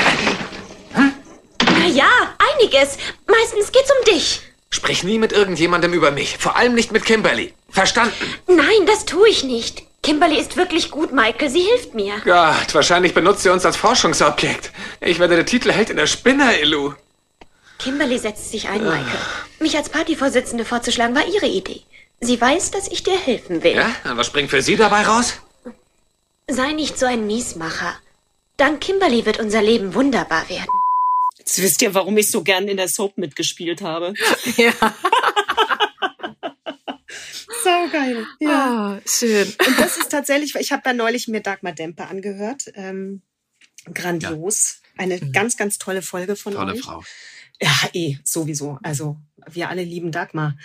Na 0.95 1.86
ja, 1.86 2.10
einiges. 2.58 2.97
Meistens 3.28 3.72
geht's 3.72 3.91
um 3.91 4.14
dich. 4.14 4.41
Sprich 4.72 5.04
nie 5.04 5.20
mit 5.20 5.32
irgendjemandem 5.32 5.93
über 5.93 6.10
mich. 6.10 6.39
Vor 6.39 6.56
allem 6.56 6.74
nicht 6.74 6.91
mit 6.91 7.06
Kimberly. 7.06 7.54
Verstanden? 7.70 8.16
Nein, 8.47 8.88
das 8.88 9.06
tue 9.06 9.30
ich 9.30 9.43
nicht. 9.43 9.84
Kimberly 10.04 10.39
ist 10.39 10.58
wirklich 10.58 10.89
gut, 10.89 11.14
Michael. 11.14 11.49
Sie 11.49 11.62
hilft 11.62 11.93
mir. 11.93 12.20
Gott, 12.24 12.74
wahrscheinlich 12.74 13.14
benutzt 13.14 13.43
sie 13.43 13.49
uns 13.49 13.66
als 13.66 13.78
Forschungsobjekt. 13.78 14.72
Ich 14.99 15.20
werde 15.20 15.36
der 15.36 15.45
Titelheld 15.45 15.91
in 15.91 15.97
der 15.97 16.08
Spinner, 16.08 16.60
Illu. 16.60 16.93
Kimberly 17.78 18.18
setzt 18.18 18.52
sich 18.52 18.68
ein, 18.68 18.84
Michael. 18.84 19.20
Mich 19.60 19.78
als 19.78 19.89
Partyvorsitzende 19.89 20.66
vorzuschlagen 20.66 21.16
war 21.16 21.28
ihre 21.28 21.47
Idee. 21.47 21.82
Sie 22.20 22.39
weiß, 22.39 22.72
dass 22.72 22.88
ich 22.88 23.04
dir 23.04 23.18
helfen 23.18 23.64
will. 23.64 23.76
Ja? 23.76 23.95
Und 24.04 24.18
was 24.18 24.28
springt 24.28 24.49
für 24.49 24.62
sie 24.62 24.76
dabei 24.76 25.04
raus? 25.04 25.34
Sei 26.47 26.74
nicht 26.74 26.97
so 26.97 27.06
ein 27.06 27.26
Miesmacher. 27.26 27.95
Dank 28.58 28.82
Kimberly 28.82 29.26
wird 29.26 29.39
unser 29.39 29.62
Leben 29.62 29.93
wunderbar 29.95 30.47
werden. 30.49 30.68
Jetzt 31.38 31.62
wisst 31.62 31.82
ihr, 31.82 31.93
warum 31.95 32.18
ich 32.18 32.30
so 32.30 32.43
gern 32.43 32.68
in 32.68 32.78
der 32.78 32.88
Soap 32.88 33.18
mitgespielt 33.18 33.82
habe. 33.82 34.14
Ja. 34.58 34.72
So 37.64 37.89
geil. 37.91 38.26
Ja. 38.39 38.49
Ah, 38.49 39.01
schön. 39.05 39.47
Und 39.68 39.80
das 39.80 39.97
ist 39.97 40.09
tatsächlich, 40.09 40.55
ich 40.55 40.72
habe 40.72 40.82
da 40.84 40.93
neulich 40.93 41.28
mir 41.28 41.41
Dagmar 41.41 41.74
Dempe 41.74 42.07
angehört. 42.07 42.72
Ähm, 42.76 43.22
grandios. 43.93 44.82
Eine 44.97 45.20
ganz, 45.20 45.57
ganz 45.57 45.78
tolle 45.78 46.01
Folge 46.01 46.36
von 46.36 46.53
Tolle 46.53 46.74
euch. 46.74 46.82
Frau. 46.82 47.03
Ja, 47.62 47.89
eh, 47.93 48.18
sowieso. 48.24 48.80
Also 48.84 49.18
wir 49.49 49.70
alle 49.70 49.84
lieben 49.84 50.12
Dagmar. 50.12 50.57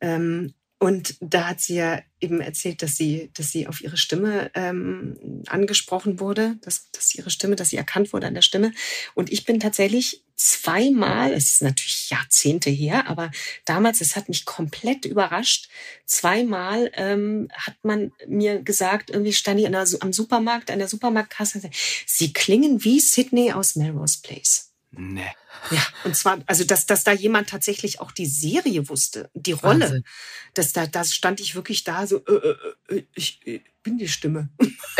Ähm, 0.00 0.54
und 0.78 1.16
da 1.20 1.48
hat 1.48 1.60
sie 1.60 1.76
ja 1.76 2.02
eben 2.20 2.40
erzählt, 2.40 2.82
dass 2.82 2.96
sie, 2.96 3.30
dass 3.34 3.50
sie 3.50 3.66
auf 3.66 3.80
ihre 3.80 3.96
Stimme 3.96 4.50
ähm, 4.54 5.42
angesprochen 5.46 6.20
wurde, 6.20 6.56
dass, 6.60 6.90
dass 6.90 7.14
ihre 7.14 7.30
Stimme, 7.30 7.56
dass 7.56 7.70
sie 7.70 7.76
erkannt 7.76 8.12
wurde 8.12 8.26
an 8.26 8.34
der 8.34 8.42
Stimme. 8.42 8.72
Und 9.14 9.32
ich 9.32 9.46
bin 9.46 9.60
tatsächlich 9.60 10.23
zweimal, 10.36 11.32
es 11.32 11.52
ist 11.52 11.62
natürlich 11.62 12.10
Jahrzehnte 12.10 12.70
her, 12.70 13.06
aber 13.08 13.30
damals, 13.64 14.00
es 14.00 14.16
hat 14.16 14.28
mich 14.28 14.44
komplett 14.44 15.04
überrascht. 15.04 15.68
Zweimal 16.06 16.90
ähm, 16.94 17.48
hat 17.54 17.76
man 17.82 18.12
mir 18.26 18.62
gesagt, 18.62 19.10
irgendwie 19.10 19.32
stand 19.32 19.60
ich 19.60 19.66
der, 19.66 19.86
am 20.00 20.12
Supermarkt, 20.12 20.70
an 20.70 20.78
der 20.78 20.88
Supermarktkasse, 20.88 21.62
sie 22.06 22.32
klingen 22.32 22.84
wie 22.84 23.00
Sydney 23.00 23.52
aus 23.52 23.76
Melrose 23.76 24.18
Place. 24.22 24.70
Nee. 24.96 25.30
Ja, 25.70 25.82
und 26.04 26.16
zwar, 26.16 26.38
also 26.46 26.64
dass, 26.64 26.86
dass 26.86 27.04
da 27.04 27.12
jemand 27.12 27.48
tatsächlich 27.48 28.00
auch 28.00 28.12
die 28.12 28.26
Serie 28.26 28.88
wusste, 28.88 29.30
die 29.34 29.52
Rolle. 29.52 29.84
Wahnsinn. 29.84 30.04
Dass 30.52 30.72
da, 30.72 30.86
da 30.86 31.04
stand 31.04 31.40
ich 31.40 31.54
wirklich 31.54 31.84
da 31.84 32.06
so, 32.06 32.24
äh, 32.26 32.32
äh, 32.32 32.96
äh, 32.96 33.02
ich 33.14 33.40
äh, 33.46 33.60
bin 33.82 33.98
die 33.98 34.08
Stimme. 34.08 34.50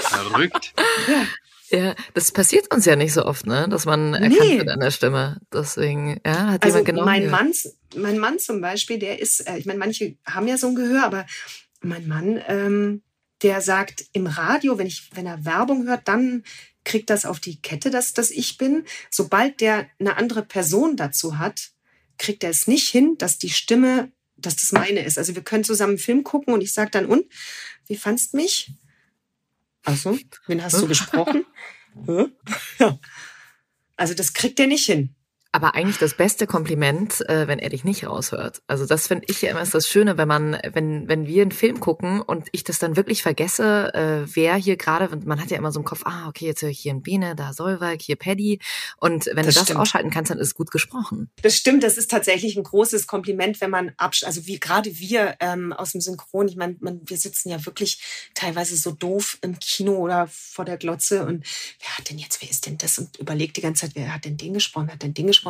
Verrückt. 0.00 0.74
Ja, 1.08 1.26
das 2.14 2.32
passiert 2.32 2.72
uns 2.72 2.84
ja 2.84 2.96
nicht 2.96 3.12
so 3.12 3.24
oft, 3.24 3.46
ne? 3.46 3.68
Dass 3.68 3.84
man 3.84 4.14
erkannt 4.14 4.40
Nee. 4.40 4.58
wird 4.58 4.68
an 4.68 4.80
der 4.80 4.90
Stimme. 4.90 5.40
Deswegen, 5.52 6.20
ja, 6.24 6.52
hat 6.52 6.64
Also 6.64 6.78
jemand 6.78 6.86
genau. 6.86 7.04
mein 7.04 7.22
gehört. 7.24 7.40
Mann, 7.42 7.52
mein 7.96 8.18
Mann 8.18 8.38
zum 8.38 8.60
Beispiel, 8.60 8.98
der 8.98 9.20
ist, 9.20 9.46
äh, 9.48 9.58
ich 9.58 9.66
meine, 9.66 9.78
manche 9.78 10.16
haben 10.26 10.48
ja 10.48 10.56
so 10.56 10.68
ein 10.68 10.74
Gehör, 10.74 11.04
aber 11.04 11.26
mein 11.80 12.06
Mann, 12.08 12.40
ähm, 12.48 13.02
der 13.42 13.60
sagt 13.60 14.04
im 14.12 14.26
Radio, 14.26 14.78
wenn 14.78 14.86
ich, 14.86 15.10
wenn 15.14 15.26
er 15.26 15.44
Werbung 15.44 15.86
hört, 15.86 16.08
dann 16.08 16.42
kriegt 16.84 17.10
das 17.10 17.24
auf 17.24 17.38
die 17.38 17.60
Kette, 17.60 17.90
dass 17.90 18.14
das 18.14 18.30
ich 18.30 18.56
bin. 18.58 18.84
Sobald 19.10 19.60
der 19.60 19.86
eine 20.00 20.16
andere 20.16 20.42
Person 20.42 20.96
dazu 20.96 21.38
hat, 21.38 21.70
kriegt 22.16 22.42
er 22.42 22.50
es 22.50 22.66
nicht 22.66 22.88
hin, 22.88 23.16
dass 23.18 23.38
die 23.38 23.50
Stimme, 23.50 24.10
dass 24.36 24.56
das 24.56 24.72
meine 24.72 25.04
ist. 25.04 25.18
Also 25.18 25.34
wir 25.34 25.42
können 25.42 25.64
zusammen 25.64 25.92
einen 25.92 25.98
Film 25.98 26.24
gucken 26.24 26.54
und 26.54 26.62
ich 26.62 26.72
sage 26.72 26.90
dann, 26.90 27.06
und, 27.06 27.26
wie 27.86 27.96
fandst 27.96 28.34
mich? 28.34 28.72
Ach 29.88 29.96
so, 29.96 30.18
wen 30.46 30.62
hast 30.62 30.80
du 30.80 30.86
gesprochen? 30.86 31.46
Ja. 32.78 33.00
Also 33.96 34.14
das 34.14 34.32
kriegt 34.32 34.60
er 34.60 34.68
nicht 34.68 34.86
hin. 34.86 35.16
Aber 35.58 35.74
eigentlich 35.74 35.98
das 35.98 36.14
beste 36.14 36.46
Kompliment, 36.46 37.28
äh, 37.28 37.48
wenn 37.48 37.58
er 37.58 37.68
dich 37.70 37.82
nicht 37.82 38.06
raushört. 38.06 38.62
Also 38.68 38.86
das 38.86 39.08
finde 39.08 39.24
ich 39.28 39.42
ja 39.42 39.50
immer 39.50 39.60
ist 39.60 39.74
das 39.74 39.88
Schöne, 39.88 40.16
wenn 40.16 40.28
man, 40.28 40.56
wenn, 40.72 41.08
wenn 41.08 41.26
wir 41.26 41.42
einen 41.42 41.50
Film 41.50 41.80
gucken 41.80 42.20
und 42.20 42.46
ich 42.52 42.62
das 42.62 42.78
dann 42.78 42.94
wirklich 42.94 43.24
vergesse, 43.24 43.92
äh, 43.92 44.36
wer 44.36 44.54
hier 44.54 44.76
gerade, 44.76 45.08
man 45.26 45.40
hat 45.40 45.50
ja 45.50 45.56
immer 45.56 45.72
so 45.72 45.80
im 45.80 45.84
Kopf, 45.84 46.02
ah, 46.04 46.28
okay, 46.28 46.46
jetzt 46.46 46.62
höre 46.62 46.68
ich 46.68 46.78
hier 46.78 46.94
ein 46.94 47.02
Bene, 47.02 47.34
da 47.34 47.52
Solveig, 47.52 48.00
hier 48.00 48.14
Paddy. 48.14 48.60
Und 48.98 49.26
wenn 49.26 49.46
Das 49.46 49.46
du 49.46 49.58
das 49.58 49.64
stimmt. 49.64 49.80
ausschalten 49.80 50.10
kannst, 50.10 50.30
dann 50.30 50.38
ist 50.38 50.46
es 50.46 50.54
gut 50.54 50.70
gesprochen. 50.70 51.28
Das 51.42 51.56
stimmt, 51.56 51.82
das 51.82 51.98
ist 51.98 52.08
tatsächlich 52.08 52.56
ein 52.56 52.62
großes 52.62 53.08
Kompliment, 53.08 53.60
wenn 53.60 53.70
man 53.70 53.90
absch 53.96 54.22
also 54.22 54.46
wie 54.46 54.60
gerade 54.60 54.96
wir 54.96 55.38
ähm, 55.40 55.72
aus 55.72 55.90
dem 55.90 56.00
Synchron, 56.00 56.46
ich 56.46 56.54
meine, 56.54 56.76
wir 56.80 57.16
sitzen 57.16 57.48
ja 57.48 57.66
wirklich 57.66 58.00
teilweise 58.34 58.76
so 58.76 58.92
doof 58.92 59.38
im 59.40 59.58
Kino 59.58 59.96
oder 59.96 60.28
vor 60.30 60.64
der 60.64 60.76
Glotze 60.76 61.26
und 61.26 61.44
wer 61.80 61.98
hat 61.98 62.10
denn 62.10 62.18
jetzt, 62.18 62.42
wer 62.42 62.48
ist 62.48 62.66
denn 62.66 62.78
das? 62.78 62.96
Und 62.98 63.16
überlegt 63.18 63.56
die 63.56 63.60
ganze 63.60 63.86
Zeit, 63.86 63.96
wer 63.96 64.14
hat 64.14 64.24
denn 64.24 64.36
den 64.36 64.54
gesprochen, 64.54 64.86
wer 64.86 64.94
hat 64.94 65.02
denn 65.02 65.14
den 65.14 65.26
gesprochen? 65.26 65.47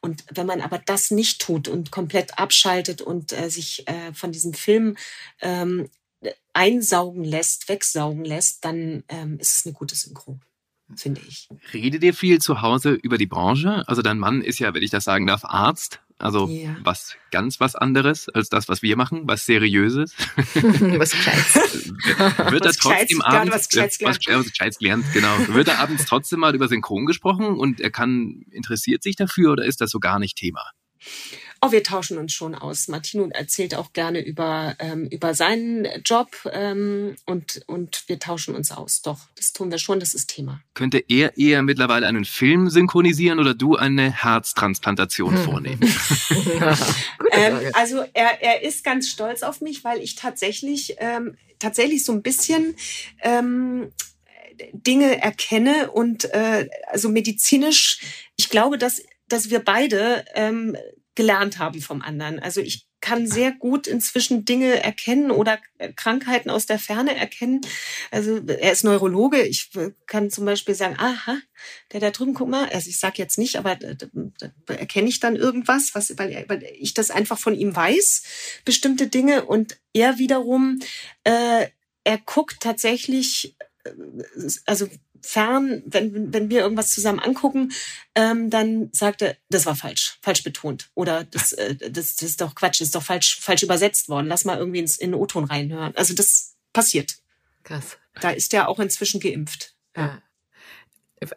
Und 0.00 0.24
wenn 0.30 0.46
man 0.46 0.60
aber 0.60 0.78
das 0.78 1.10
nicht 1.10 1.40
tut 1.40 1.68
und 1.68 1.90
komplett 1.90 2.38
abschaltet 2.38 3.02
und 3.02 3.32
äh, 3.32 3.48
sich 3.48 3.86
äh, 3.88 4.12
von 4.12 4.32
diesem 4.32 4.54
Film 4.54 4.96
ähm, 5.40 5.88
einsaugen 6.52 7.24
lässt, 7.24 7.68
wegsaugen 7.68 8.24
lässt, 8.24 8.64
dann 8.64 9.04
ähm, 9.08 9.38
ist 9.38 9.56
es 9.56 9.66
eine 9.66 9.72
gute 9.72 9.94
Synchro, 9.94 10.38
finde 10.96 11.20
ich. 11.26 11.48
Redet 11.72 12.02
ihr 12.02 12.14
viel 12.14 12.40
zu 12.40 12.62
Hause 12.62 12.90
über 12.90 13.18
die 13.18 13.26
Branche? 13.26 13.82
Also 13.86 14.02
dein 14.02 14.18
Mann 14.18 14.42
ist 14.42 14.58
ja, 14.58 14.74
wenn 14.74 14.82
ich 14.82 14.90
das 14.90 15.04
sagen 15.04 15.26
darf, 15.26 15.44
Arzt. 15.44 16.01
Also 16.22 16.48
Ja. 16.48 16.76
was 16.82 17.16
ganz 17.30 17.60
was 17.60 17.74
anderes 17.74 18.28
als 18.28 18.48
das, 18.48 18.68
was 18.68 18.82
wir 18.82 18.96
machen, 18.96 19.22
was 19.24 19.44
seriöses. 19.44 20.14
was 20.54 21.10
Gescheites. 21.10 21.54
Wird 21.94 22.62
er 22.64 22.70
Was 22.70 22.76
Gescheites, 22.76 22.78
trotzdem 22.78 23.18
gerade 23.18 23.38
abends 23.38 23.54
was 23.54 23.68
Gescheites 23.68 23.98
was, 24.02 24.18
was 24.28 24.50
Gescheites 24.50 24.78
gelernt, 24.78 25.04
genau. 25.12 25.36
Wird 25.48 25.68
er 25.68 25.78
abends 25.80 26.06
trotzdem 26.06 26.40
mal 26.40 26.54
über 26.54 26.68
Synchron 26.68 27.06
gesprochen 27.06 27.58
und 27.58 27.80
er 27.80 27.90
kann 27.90 28.44
interessiert 28.50 29.02
sich 29.02 29.16
dafür 29.16 29.52
oder 29.52 29.64
ist 29.64 29.80
das 29.80 29.90
so 29.90 29.98
gar 29.98 30.18
nicht 30.18 30.36
Thema? 30.36 30.64
Oh, 31.64 31.70
wir 31.70 31.84
tauschen 31.84 32.18
uns 32.18 32.32
schon 32.32 32.56
aus. 32.56 32.88
Martino 32.88 33.28
erzählt 33.28 33.76
auch 33.76 33.92
gerne 33.92 34.20
über, 34.20 34.74
ähm, 34.80 35.06
über 35.06 35.32
seinen 35.32 35.86
Job 36.04 36.28
ähm, 36.52 37.14
und, 37.24 37.62
und 37.68 38.02
wir 38.08 38.18
tauschen 38.18 38.56
uns 38.56 38.72
aus. 38.72 39.00
Doch, 39.02 39.20
das 39.36 39.52
tun 39.52 39.70
wir 39.70 39.78
schon, 39.78 40.00
das 40.00 40.12
ist 40.12 40.26
Thema. 40.28 40.60
Könnte 40.74 40.98
er 41.06 41.38
eher 41.38 41.62
mittlerweile 41.62 42.08
einen 42.08 42.24
Film 42.24 42.68
synchronisieren 42.68 43.38
oder 43.38 43.54
du 43.54 43.76
eine 43.76 44.10
Herztransplantation 44.10 45.36
Hm. 45.36 45.44
vornehmen? 45.44 45.80
Ähm, 47.34 47.60
also 47.72 48.04
er, 48.12 48.42
er 48.42 48.62
ist 48.62 48.84
ganz 48.84 49.08
stolz 49.08 49.42
auf 49.42 49.62
mich, 49.62 49.84
weil 49.84 50.00
ich 50.02 50.16
tatsächlich, 50.16 50.96
ähm, 50.98 51.34
tatsächlich 51.58 52.04
so 52.04 52.12
ein 52.12 52.20
bisschen 52.20 52.76
ähm, 53.22 53.90
Dinge 54.72 55.22
erkenne 55.22 55.90
und 55.92 56.26
äh, 56.34 56.68
also 56.88 57.08
medizinisch, 57.08 58.00
ich 58.36 58.50
glaube, 58.50 58.76
dass, 58.76 59.02
dass 59.28 59.48
wir 59.48 59.60
beide 59.60 60.26
ähm, 60.34 60.76
gelernt 61.14 61.58
haben 61.58 61.80
vom 61.82 62.02
anderen. 62.02 62.38
Also 62.38 62.60
ich 62.60 62.86
kann 63.02 63.26
sehr 63.26 63.50
gut 63.52 63.86
inzwischen 63.88 64.44
Dinge 64.44 64.82
erkennen 64.82 65.30
oder 65.32 65.58
äh, 65.78 65.92
Krankheiten 65.92 66.48
aus 66.50 66.66
der 66.66 66.78
Ferne 66.78 67.16
erkennen. 67.16 67.60
Also 68.10 68.38
er 68.46 68.72
ist 68.72 68.84
Neurologe. 68.84 69.42
Ich 69.42 69.70
äh, 69.74 69.90
kann 70.06 70.30
zum 70.30 70.44
Beispiel 70.46 70.74
sagen, 70.74 70.94
aha, 70.98 71.36
der 71.92 72.00
da 72.00 72.10
drüben, 72.12 72.32
guck 72.32 72.48
mal. 72.48 72.68
Also 72.70 72.88
ich 72.88 72.98
sag 73.00 73.18
jetzt 73.18 73.38
nicht, 73.38 73.56
aber 73.56 73.74
da, 73.74 73.94
erkenne 74.68 75.08
ich 75.08 75.18
dann 75.20 75.36
irgendwas, 75.36 75.94
was, 75.94 76.16
weil, 76.16 76.30
er- 76.30 76.48
weil 76.48 76.62
ich 76.78 76.94
das 76.94 77.10
einfach 77.10 77.38
von 77.38 77.54
ihm 77.54 77.74
weiß, 77.74 78.22
bestimmte 78.64 79.08
Dinge. 79.08 79.44
Und 79.44 79.78
er 79.92 80.18
wiederum, 80.18 80.78
äh, 81.24 81.66
er 82.04 82.18
guckt 82.24 82.58
tatsächlich, 82.60 83.56
äh, 83.84 83.90
also 84.64 84.88
fern, 85.22 85.82
wenn, 85.86 86.32
wenn 86.32 86.50
wir 86.50 86.60
irgendwas 86.60 86.92
zusammen 86.92 87.20
angucken, 87.20 87.72
ähm, 88.14 88.50
dann 88.50 88.90
sagt 88.92 89.22
er, 89.22 89.36
das 89.48 89.66
war 89.66 89.76
falsch, 89.76 90.18
falsch 90.20 90.42
betont. 90.42 90.90
Oder 90.94 91.24
das, 91.24 91.52
äh, 91.52 91.76
das, 91.76 92.16
das 92.16 92.28
ist 92.28 92.40
doch 92.40 92.54
Quatsch, 92.54 92.80
das 92.80 92.88
ist 92.88 92.94
doch 92.94 93.02
falsch, 93.02 93.40
falsch 93.40 93.62
übersetzt 93.62 94.08
worden. 94.08 94.26
Lass 94.26 94.44
mal 94.44 94.58
irgendwie 94.58 94.80
ins, 94.80 94.98
in 94.98 95.12
den 95.12 95.20
O-Ton 95.20 95.44
reinhören. 95.44 95.96
Also 95.96 96.14
das 96.14 96.56
passiert. 96.72 97.16
Krass. 97.62 97.98
Da 98.20 98.30
ist 98.30 98.52
er 98.52 98.68
auch 98.68 98.78
inzwischen 98.78 99.20
geimpft. 99.20 99.74
Ja. 99.96 100.20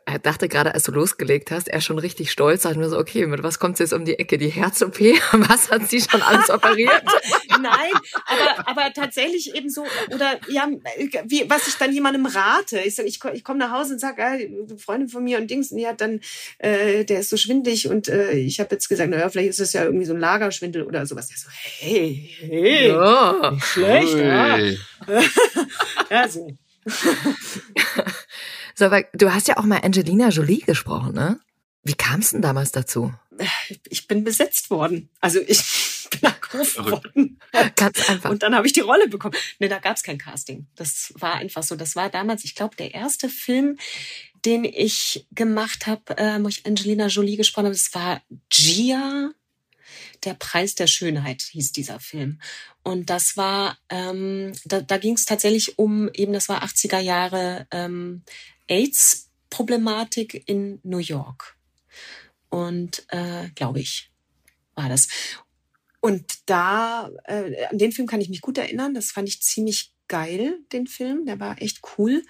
Er 0.06 0.18
dachte 0.18 0.50
gerade, 0.50 0.74
als 0.74 0.84
du 0.84 0.92
losgelegt 0.92 1.52
hast, 1.52 1.68
er 1.68 1.80
schon 1.80 2.00
richtig 2.00 2.32
stolz, 2.32 2.64
sagt 2.64 2.76
nur 2.76 2.90
so, 2.90 2.98
okay, 2.98 3.28
mit 3.28 3.44
was 3.44 3.60
kommt 3.60 3.78
jetzt 3.78 3.94
um 3.94 4.04
die 4.04 4.18
Ecke? 4.18 4.40
Die 4.40 4.50
Herz-OP? 4.50 5.00
Was 5.32 5.70
hat 5.70 5.88
sie 5.92 6.02
schon 6.02 6.24
alles 6.24 6.50
operiert? 6.50 7.04
Nein, 7.62 7.92
aber, 8.26 8.68
aber 8.68 8.94
tatsächlich 8.94 9.56
eben 9.56 9.70
so, 9.70 9.86
oder 10.14 10.40
ja, 10.50 10.68
wie, 11.26 11.50
was 11.50 11.68
ich 11.68 11.76
dann 11.76 11.94
jemandem 11.94 12.26
rate. 12.26 12.80
Ich 12.80 12.98
ich, 13.00 13.20
ich 13.34 13.44
komme 13.44 13.60
nach 13.60 13.72
Hause 13.72 13.94
und 13.94 14.00
sage, 14.00 14.24
ah, 14.24 14.32
eine 14.32 14.78
Freundin 14.78 15.10
von 15.10 15.24
mir 15.24 15.38
und 15.40 15.50
Dings, 15.50 15.72
und 15.72 15.78
die 15.78 15.88
hat 15.88 16.02
dann, 16.02 16.20
äh, 16.60 17.06
der 17.06 17.20
ist 17.20 17.30
so 17.30 17.38
schwindlig 17.38 17.88
und 17.88 18.08
äh, 18.08 18.32
ich 18.32 18.60
habe 18.60 18.74
jetzt 18.76 18.88
gesagt, 18.90 19.10
naja, 19.10 19.30
vielleicht 19.30 19.50
ist 19.50 19.60
es 19.60 19.74
ja 19.74 19.84
irgendwie 19.84 20.06
so 20.06 20.14
ein 20.14 20.20
Lagerschwindel 20.20 20.84
oder 20.84 21.06
sowas. 21.06 21.28
Der 21.28 21.38
so, 21.38 21.48
hey, 21.52 22.30
hey, 22.40 22.88
Ja. 22.90 23.52
nicht 23.52 23.66
schlecht, 23.66 24.18
ja. 24.18 24.56
Ui. 24.56 24.78
ja, 26.10 26.28
so. 26.28 26.48
So, 28.76 28.86
aber 28.86 29.04
du 29.14 29.34
hast 29.34 29.48
ja 29.48 29.58
auch 29.58 29.64
mal 29.64 29.80
Angelina 29.84 30.30
Jolie 30.30 30.60
gesprochen, 30.62 31.14
ne? 31.14 31.40
Wie 31.84 31.94
kam 31.94 32.20
es 32.20 32.32
denn 32.32 32.42
damals 32.42 32.72
dazu? 32.72 33.14
Ich 33.90 34.08
bin 34.08 34.24
besetzt 34.24 34.70
worden. 34.70 35.10
Also 35.22 35.40
ich 35.46 36.08
bin 36.22 36.30
angerufen 36.46 36.92
worden. 36.92 37.40
Ganz 37.76 38.10
einfach. 38.10 38.30
Und 38.30 38.44
dann 38.44 38.56
habe 38.56 38.68
ich 38.68 38.74
die 38.74 38.82
Rolle 38.82 39.08
bekommen. 39.08 39.36
Ne, 39.60 39.68
da 39.68 39.80
gab 39.80 39.98
es 39.98 40.04
kein 40.04 40.18
Casting. 40.18 40.68
Das 40.76 41.14
war 41.18 41.36
einfach 41.36 41.64
so. 41.64 41.76
Das 41.76 41.96
war 41.96 42.10
damals, 42.10 42.44
ich 42.44 42.56
glaube, 42.56 42.76
der 42.76 42.94
erste 42.94 43.30
Film, 43.30 43.78
den 44.46 44.64
ich 44.64 45.28
gemacht 45.32 45.88
habe, 45.88 46.18
äh, 46.18 46.44
wo 46.44 46.48
ich 46.48 46.66
Angelina 46.66 47.08
Jolie 47.08 47.38
gesprochen 47.38 47.66
habe. 47.66 47.76
Das 47.76 47.94
war 47.94 48.22
Gia. 48.50 49.32
Der 50.24 50.34
Preis 50.34 50.76
der 50.76 50.88
Schönheit 50.88 51.42
hieß 51.42 51.72
dieser 51.72 52.00
Film. 52.00 52.40
Und 52.84 53.10
das 53.10 53.38
war, 53.38 53.78
ähm, 53.90 54.54
da, 54.66 54.82
da 54.82 54.98
ging 54.98 55.16
es 55.16 55.26
tatsächlich 55.26 55.78
um 55.78 56.10
eben, 56.14 56.34
das 56.34 56.50
war 56.50 56.64
80er 56.64 57.00
Jahre 57.00 57.68
ähm, 57.72 58.24
AIDS-Problematik 58.68 60.48
in 60.48 60.80
New 60.84 60.98
York. 60.98 61.56
Und 62.50 63.06
äh, 63.10 63.50
glaube 63.56 63.82
ich, 63.82 64.12
war 64.76 64.90
das. 64.90 65.08
Und 66.06 66.48
da, 66.48 67.10
äh, 67.24 67.66
an 67.66 67.80
den 67.80 67.92
Film 67.92 68.08
kann 68.08 68.22
ich 68.22 68.30
mich 68.30 68.42
gut 68.42 68.60
erinnern. 68.60 68.94
Das 68.94 69.10
fand 69.10 69.28
ich 69.28 69.42
ziemlich 69.42 69.92
geil, 70.08 70.60
den 70.72 70.86
Film. 70.86 71.26
Der 71.26 71.40
war 71.40 71.60
echt 71.60 71.82
cool. 71.98 72.22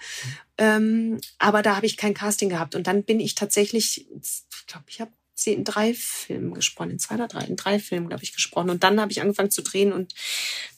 Ähm, 0.56 1.20
aber 1.38 1.60
da 1.60 1.76
habe 1.76 1.84
ich 1.84 1.98
kein 1.98 2.14
Casting 2.14 2.48
gehabt. 2.48 2.74
Und 2.74 2.86
dann 2.86 3.04
bin 3.04 3.20
ich 3.20 3.34
tatsächlich, 3.34 4.06
ich 4.10 4.66
glaube, 4.66 4.86
ich 4.88 5.02
habe 5.02 5.12
sie 5.34 5.52
in 5.52 5.64
drei 5.64 5.92
Filmen 5.92 6.54
gesprochen, 6.54 6.92
in 6.92 6.98
zwei 6.98 7.16
oder 7.16 7.28
drei, 7.28 7.44
in 7.44 7.56
drei 7.56 7.78
Filmen, 7.78 8.08
glaube 8.08 8.24
ich, 8.24 8.32
gesprochen. 8.32 8.70
Und 8.70 8.82
dann 8.82 8.98
habe 8.98 9.12
ich 9.12 9.20
angefangen 9.20 9.50
zu 9.50 9.60
drehen 9.60 9.92
und 9.92 10.14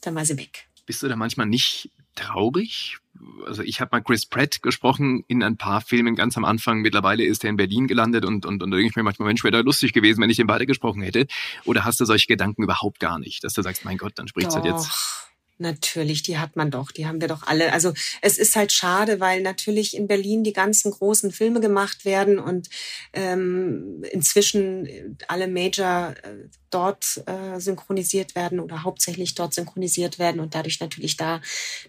dann 0.01 0.17
war 0.17 0.25
sie 0.25 0.37
weg. 0.37 0.69
Bist 0.85 1.01
du 1.01 1.07
da 1.07 1.15
manchmal 1.15 1.47
nicht 1.47 1.93
traurig? 2.17 2.99
Also 3.47 3.63
ich 3.63 3.81
habe 3.81 3.91
mal 3.93 4.01
Chris 4.01 4.27
Pratt 4.27 4.63
gesprochen 4.63 5.25
in 5.29 5.43
ein 5.43 5.57
paar 5.57 5.81
Filmen 5.81 6.15
ganz 6.15 6.37
am 6.37 6.45
Anfang. 6.45 6.81
Mittlerweile 6.81 7.25
ist 7.25 7.45
er 7.45 7.51
in 7.51 7.57
Berlin 7.57 7.87
gelandet 7.87 8.25
und, 8.25 8.47
und, 8.47 8.63
und 8.63 8.71
da 8.71 8.77
denke 8.77 8.91
ich 8.91 8.97
mir 8.97 9.03
manchmal, 9.03 9.29
Mensch, 9.29 9.43
wäre 9.43 9.53
da 9.53 9.61
lustig 9.61 9.93
gewesen, 9.93 10.21
wenn 10.21 10.31
ich 10.31 10.37
den 10.37 10.49
weitergesprochen 10.49 11.03
hätte. 11.03 11.27
Oder 11.65 11.85
hast 11.85 12.01
du 12.01 12.05
solche 12.05 12.27
Gedanken 12.27 12.63
überhaupt 12.63 13.01
gar 13.01 13.19
nicht, 13.19 13.45
dass 13.45 13.55
du 13.55 13.63
sagst, 13.63 13.85
mein 13.85 13.99
Gott, 13.99 14.13
dann 14.17 14.29
spricht's 14.29 14.55
halt 14.55 14.65
jetzt. 14.65 14.91
Natürlich, 15.61 16.23
die 16.23 16.39
hat 16.39 16.55
man 16.55 16.71
doch, 16.71 16.93
die 16.93 17.07
haben 17.07 17.21
wir 17.21 17.27
doch 17.27 17.43
alle. 17.43 17.73
Also 17.73 17.93
es 18.23 18.39
ist 18.39 18.55
halt 18.55 18.71
schade, 18.71 19.19
weil 19.19 19.43
natürlich 19.43 19.97
in 19.97 20.07
Berlin 20.07 20.45
die 20.45 20.53
ganzen 20.53 20.93
großen 20.93 21.33
Filme 21.33 21.61
gemacht 21.61 22.05
werden 22.05 22.39
und 22.39 22.69
ähm, 23.13 24.05
inzwischen 24.13 25.19
alle 25.27 25.49
Major 25.49 26.15
äh, 26.23 26.49
dort 26.71 27.23
äh, 27.27 27.61
synchronisiert 27.61 28.35
werden 28.35 28.61
oder 28.61 28.83
hauptsächlich 28.85 29.35
dort 29.35 29.55
synchronisiert 29.55 30.19
werden 30.19 30.41
und 30.41 30.55
dadurch 30.55 30.81
natürlich 30.81 31.17
da 31.17 31.41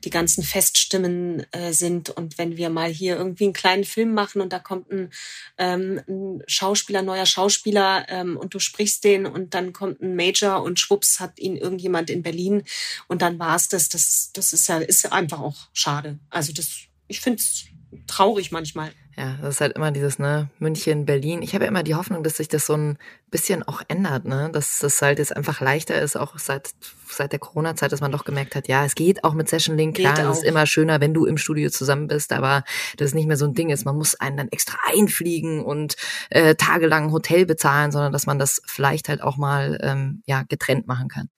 die 0.03 0.09
ganzen 0.09 0.43
Feststimmen 0.43 1.45
äh, 1.51 1.73
sind. 1.73 2.09
Und 2.09 2.37
wenn 2.37 2.57
wir 2.57 2.69
mal 2.69 2.89
hier 2.89 3.17
irgendwie 3.17 3.45
einen 3.45 3.53
kleinen 3.53 3.83
Film 3.83 4.13
machen 4.13 4.41
und 4.41 4.53
da 4.53 4.59
kommt 4.59 4.91
ein, 4.91 5.11
ähm, 5.57 6.01
ein 6.07 6.43
Schauspieler, 6.47 7.01
neuer 7.01 7.25
Schauspieler 7.25 8.05
ähm, 8.09 8.37
und 8.37 8.53
du 8.53 8.59
sprichst 8.59 9.03
den 9.03 9.25
und 9.25 9.53
dann 9.53 9.73
kommt 9.73 10.01
ein 10.01 10.15
Major 10.15 10.61
und 10.63 10.79
schwupps 10.79 11.19
hat 11.19 11.39
ihn 11.39 11.57
irgendjemand 11.57 12.09
in 12.09 12.23
Berlin 12.23 12.63
und 13.07 13.21
dann 13.21 13.39
war's 13.39 13.69
das. 13.69 13.89
Das, 13.89 14.31
das 14.33 14.53
ist 14.53 14.67
ja 14.67 14.77
ist 14.77 15.11
einfach 15.11 15.39
auch 15.39 15.57
schade. 15.73 16.19
Also 16.29 16.53
das, 16.53 16.69
ich 17.07 17.21
finde 17.21 17.39
es 17.39 17.65
traurig 18.07 18.51
manchmal. 18.51 18.91
Ja, 19.17 19.37
das 19.41 19.55
ist 19.55 19.61
halt 19.61 19.75
immer 19.75 19.91
dieses, 19.91 20.17
ne, 20.17 20.49
München, 20.59 21.05
Berlin. 21.05 21.41
Ich 21.41 21.53
habe 21.53 21.65
ja 21.65 21.69
immer 21.69 21.83
die 21.83 21.95
Hoffnung, 21.95 22.23
dass 22.23 22.37
sich 22.37 22.47
das 22.47 22.65
so 22.65 22.73
ein 22.73 22.97
bisschen 23.29 23.63
auch 23.63 23.81
ändert, 23.87 24.23
ne? 24.23 24.49
Dass 24.53 24.79
das 24.79 25.01
halt 25.01 25.19
jetzt 25.19 25.35
einfach 25.35 25.59
leichter 25.59 25.99
ist, 26.01 26.15
auch 26.15 26.39
seit, 26.39 26.69
seit 27.09 27.33
der 27.33 27.39
Corona-Zeit, 27.39 27.91
dass 27.91 27.99
man 27.99 28.11
doch 28.11 28.23
gemerkt 28.23 28.55
hat, 28.55 28.67
ja, 28.67 28.85
es 28.85 28.95
geht 28.95 29.23
auch 29.23 29.33
mit 29.33 29.49
Session 29.49 29.75
Link. 29.75 29.97
Klar, 29.97 30.17
es 30.29 30.37
ist 30.37 30.43
immer 30.45 30.65
schöner, 30.65 31.01
wenn 31.01 31.13
du 31.13 31.25
im 31.25 31.37
Studio 31.37 31.69
zusammen 31.69 32.07
bist, 32.07 32.31
aber 32.31 32.63
das 32.97 33.09
ist 33.09 33.13
nicht 33.13 33.27
mehr 33.27 33.35
so 33.35 33.45
ein 33.45 33.53
Ding 33.53 33.71
ist. 33.71 33.83
Man 33.83 33.97
muss 33.97 34.15
einen 34.15 34.37
dann 34.37 34.47
extra 34.49 34.77
einfliegen 34.85 35.65
und 35.65 35.95
äh, 36.29 36.55
tagelang 36.55 37.05
ein 37.05 37.11
Hotel 37.11 37.45
bezahlen, 37.45 37.91
sondern 37.91 38.13
dass 38.13 38.25
man 38.25 38.39
das 38.39 38.61
vielleicht 38.65 39.09
halt 39.09 39.21
auch 39.21 39.35
mal 39.35 39.79
ähm, 39.81 40.23
ja 40.27 40.43
getrennt 40.43 40.87
machen 40.87 41.09
kann. 41.09 41.29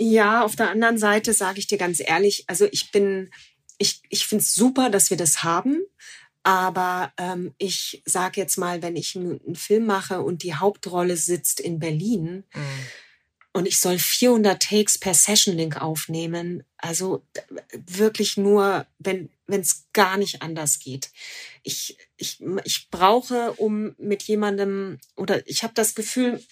Ja, 0.00 0.42
auf 0.42 0.56
der 0.56 0.70
anderen 0.70 0.96
Seite 0.96 1.34
sage 1.34 1.58
ich 1.58 1.66
dir 1.66 1.76
ganz 1.76 2.00
ehrlich, 2.00 2.44
also 2.46 2.66
ich 2.72 2.90
bin, 2.90 3.30
ich, 3.76 4.00
ich 4.08 4.26
finde 4.26 4.42
es 4.42 4.54
super, 4.54 4.88
dass 4.88 5.10
wir 5.10 5.18
das 5.18 5.44
haben. 5.44 5.82
Aber 6.42 7.12
ähm, 7.18 7.54
ich 7.58 8.02
sage 8.06 8.40
jetzt 8.40 8.56
mal, 8.56 8.82
wenn 8.82 8.96
ich 8.96 9.16
einen, 9.16 9.54
Film 9.54 9.86
mache 9.86 10.22
und 10.22 10.42
die 10.42 10.54
Hauptrolle 10.54 11.16
sitzt 11.16 11.60
in 11.60 11.78
Berlin 11.78 12.44
und 13.52 13.66
ich 13.66 13.80
soll 13.80 13.98
400 13.98 14.62
Takes 14.62 14.96
per 14.96 15.12
Session 15.12 15.56
Link 15.56 15.80
aufnehmen, 15.82 16.62
also 16.78 17.22
wirklich 17.86 18.36
nur, 18.36 18.86
wenn 18.98 19.28
wenn 19.50 19.60
es 19.60 19.86
gar 19.92 20.16
nicht 20.16 20.42
anders 20.42 20.78
geht. 20.78 21.10
Ich, 21.62 21.98
ich, 22.16 22.42
ich 22.64 22.88
brauche, 22.90 23.52
um 23.54 23.94
mit 23.98 24.22
jemandem, 24.22 24.98
oder 25.16 25.46
ich 25.46 25.62
habe 25.62 25.74
das 25.74 25.94
Gefühl, 25.94 26.42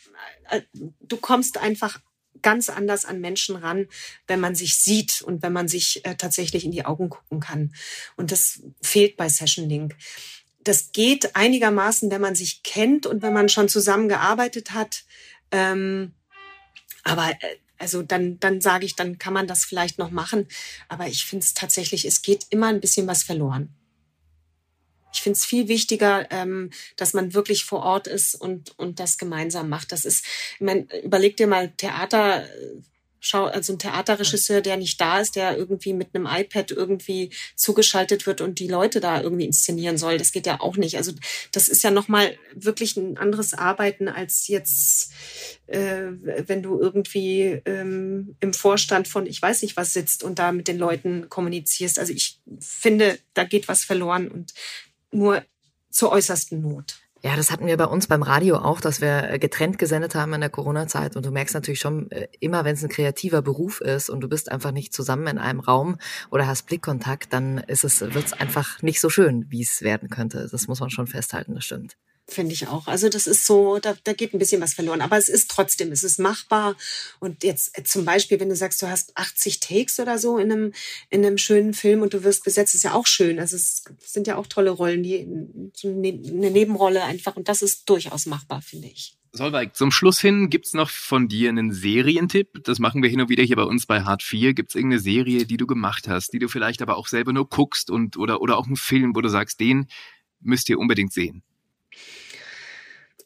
äh, 0.50 0.62
du 1.00 1.16
kommst 1.16 1.58
einfach 1.58 2.00
ganz 2.42 2.68
anders 2.68 3.04
an 3.04 3.20
Menschen 3.20 3.56
ran, 3.56 3.86
wenn 4.26 4.40
man 4.40 4.54
sich 4.54 4.78
sieht 4.78 5.22
und 5.22 5.42
wenn 5.42 5.52
man 5.52 5.68
sich 5.68 6.04
äh, 6.04 6.14
tatsächlich 6.16 6.64
in 6.64 6.72
die 6.72 6.84
Augen 6.84 7.08
gucken 7.08 7.40
kann. 7.40 7.74
Und 8.16 8.32
das 8.32 8.62
fehlt 8.82 9.16
bei 9.16 9.28
Session 9.28 9.68
Link. 9.68 9.96
Das 10.64 10.92
geht 10.92 11.36
einigermaßen, 11.36 12.10
wenn 12.10 12.20
man 12.20 12.34
sich 12.34 12.62
kennt 12.62 13.06
und 13.06 13.22
wenn 13.22 13.32
man 13.32 13.48
schon 13.48 13.68
zusammengearbeitet 13.68 14.72
hat. 14.72 15.04
Ähm, 15.50 16.12
aber 17.04 17.30
äh, 17.30 17.56
also 17.78 18.02
dann, 18.02 18.40
dann 18.40 18.60
sage 18.60 18.84
ich, 18.84 18.96
dann 18.96 19.18
kann 19.18 19.32
man 19.32 19.46
das 19.46 19.64
vielleicht 19.64 19.98
noch 19.98 20.10
machen. 20.10 20.46
Aber 20.88 21.06
ich 21.06 21.24
finde 21.24 21.44
es 21.44 21.54
tatsächlich, 21.54 22.04
es 22.04 22.22
geht 22.22 22.46
immer 22.50 22.66
ein 22.66 22.80
bisschen 22.80 23.06
was 23.06 23.22
verloren. 23.22 23.77
Ich 25.12 25.22
finde 25.22 25.36
es 25.36 25.44
viel 25.44 25.68
wichtiger, 25.68 26.26
ähm, 26.30 26.70
dass 26.96 27.14
man 27.14 27.34
wirklich 27.34 27.64
vor 27.64 27.82
Ort 27.82 28.06
ist 28.06 28.34
und, 28.34 28.78
und 28.78 29.00
das 29.00 29.18
gemeinsam 29.18 29.68
macht. 29.68 29.92
Das 29.92 30.04
ist, 30.04 30.24
ich 30.54 30.60
mein, 30.60 30.88
überleg 31.02 31.36
dir 31.36 31.46
mal 31.46 31.70
Theater, 31.76 32.44
äh, 32.44 32.82
schau, 33.20 33.44
also 33.44 33.72
ein 33.72 33.78
Theaterregisseur, 33.78 34.60
der 34.60 34.76
nicht 34.76 35.00
da 35.00 35.20
ist, 35.20 35.36
der 35.36 35.56
irgendwie 35.56 35.92
mit 35.92 36.14
einem 36.14 36.26
iPad 36.26 36.70
irgendwie 36.70 37.30
zugeschaltet 37.56 38.26
wird 38.26 38.40
und 38.40 38.58
die 38.58 38.68
Leute 38.68 39.00
da 39.00 39.20
irgendwie 39.20 39.44
inszenieren 39.44 39.98
soll. 39.98 40.18
Das 40.18 40.32
geht 40.32 40.46
ja 40.46 40.60
auch 40.60 40.76
nicht. 40.76 40.96
Also 40.96 41.12
das 41.52 41.68
ist 41.68 41.82
ja 41.82 41.90
nochmal 41.90 42.36
wirklich 42.54 42.96
ein 42.96 43.18
anderes 43.18 43.54
Arbeiten 43.54 44.08
als 44.08 44.48
jetzt, 44.48 45.12
äh, 45.66 46.06
wenn 46.46 46.62
du 46.62 46.80
irgendwie 46.80 47.60
ähm, 47.64 48.36
im 48.40 48.54
Vorstand 48.54 49.08
von 49.08 49.26
ich 49.26 49.40
weiß 49.40 49.62
nicht 49.62 49.76
was 49.76 49.92
sitzt 49.92 50.22
und 50.22 50.38
da 50.38 50.52
mit 50.52 50.68
den 50.68 50.78
Leuten 50.78 51.28
kommunizierst. 51.28 51.98
Also 51.98 52.12
ich 52.12 52.40
finde, 52.60 53.18
da 53.34 53.44
geht 53.44 53.68
was 53.68 53.84
verloren 53.84 54.28
und 54.28 54.54
nur 55.12 55.42
zur 55.90 56.12
äußersten 56.12 56.60
Not. 56.60 56.98
Ja, 57.20 57.34
das 57.34 57.50
hatten 57.50 57.66
wir 57.66 57.76
bei 57.76 57.86
uns 57.86 58.06
beim 58.06 58.22
Radio 58.22 58.58
auch, 58.58 58.80
dass 58.80 59.00
wir 59.00 59.28
äh, 59.28 59.38
getrennt 59.40 59.78
gesendet 59.78 60.14
haben 60.14 60.34
in 60.34 60.40
der 60.40 60.50
Corona-Zeit. 60.50 61.16
Und 61.16 61.26
du 61.26 61.32
merkst 61.32 61.52
natürlich 61.52 61.80
schon, 61.80 62.08
äh, 62.12 62.28
immer 62.38 62.64
wenn 62.64 62.74
es 62.74 62.82
ein 62.84 62.88
kreativer 62.88 63.42
Beruf 63.42 63.80
ist 63.80 64.08
und 64.08 64.20
du 64.20 64.28
bist 64.28 64.52
einfach 64.52 64.70
nicht 64.70 64.92
zusammen 64.92 65.26
in 65.26 65.38
einem 65.38 65.58
Raum 65.58 65.98
oder 66.30 66.46
hast 66.46 66.66
Blickkontakt, 66.66 67.32
dann 67.32 67.58
ist 67.58 67.82
es, 67.82 68.00
wird 68.00 68.26
es 68.26 68.32
einfach 68.34 68.82
nicht 68.82 69.00
so 69.00 69.10
schön, 69.10 69.46
wie 69.48 69.62
es 69.62 69.82
werden 69.82 70.10
könnte. 70.10 70.46
Das 70.50 70.68
muss 70.68 70.78
man 70.78 70.90
schon 70.90 71.08
festhalten, 71.08 71.54
das 71.56 71.64
stimmt. 71.64 71.96
Finde 72.30 72.52
ich 72.52 72.68
auch. 72.68 72.86
Also 72.88 73.08
das 73.08 73.26
ist 73.26 73.46
so, 73.46 73.78
da, 73.78 73.96
da 74.04 74.12
geht 74.12 74.34
ein 74.34 74.38
bisschen 74.38 74.60
was 74.60 74.74
verloren. 74.74 75.00
Aber 75.00 75.16
es 75.16 75.30
ist 75.30 75.50
trotzdem, 75.50 75.90
es 75.92 76.04
ist 76.04 76.18
machbar. 76.18 76.76
Und 77.20 77.42
jetzt 77.42 77.78
äh, 77.78 77.84
zum 77.84 78.04
Beispiel, 78.04 78.38
wenn 78.38 78.50
du 78.50 78.54
sagst, 78.54 78.82
du 78.82 78.86
hast 78.86 79.16
80 79.16 79.60
Takes 79.60 79.98
oder 79.98 80.18
so 80.18 80.36
in 80.36 80.52
einem, 80.52 80.72
in 81.08 81.24
einem 81.24 81.38
schönen 81.38 81.72
Film 81.72 82.02
und 82.02 82.12
du 82.12 82.24
wirst 82.24 82.44
besetzt, 82.44 82.74
ist 82.74 82.84
ja 82.84 82.92
auch 82.92 83.06
schön. 83.06 83.38
Also 83.38 83.56
es 83.56 83.82
sind 84.04 84.26
ja 84.26 84.36
auch 84.36 84.46
tolle 84.46 84.70
Rollen, 84.70 85.02
die 85.02 85.26
so 85.74 85.88
eine 85.88 86.50
Nebenrolle 86.50 87.02
einfach. 87.02 87.34
Und 87.34 87.48
das 87.48 87.62
ist 87.62 87.88
durchaus 87.88 88.26
machbar, 88.26 88.60
finde 88.60 88.88
ich. 88.88 89.16
Solveig, 89.32 89.74
zum 89.74 89.90
Schluss 89.90 90.20
hin 90.20 90.50
gibt's 90.50 90.74
noch 90.74 90.90
von 90.90 91.28
dir 91.28 91.48
einen 91.48 91.72
Serientipp. 91.72 92.62
Das 92.64 92.78
machen 92.78 93.02
wir 93.02 93.08
hin 93.08 93.22
und 93.22 93.30
wieder 93.30 93.42
hier 93.42 93.56
bei 93.56 93.62
uns 93.62 93.86
bei 93.86 94.02
Hart 94.02 94.22
4. 94.22 94.52
Gibt's 94.52 94.74
irgendeine 94.74 95.00
Serie, 95.00 95.46
die 95.46 95.56
du 95.56 95.66
gemacht 95.66 96.08
hast, 96.08 96.34
die 96.34 96.38
du 96.38 96.48
vielleicht 96.48 96.82
aber 96.82 96.98
auch 96.98 97.08
selber 97.08 97.32
nur 97.32 97.48
guckst 97.48 97.90
und 97.90 98.18
oder 98.18 98.42
oder 98.42 98.58
auch 98.58 98.66
einen 98.66 98.76
Film, 98.76 99.16
wo 99.16 99.22
du 99.22 99.30
sagst, 99.30 99.60
den 99.60 99.86
müsst 100.40 100.68
ihr 100.68 100.78
unbedingt 100.78 101.12
sehen. 101.12 101.42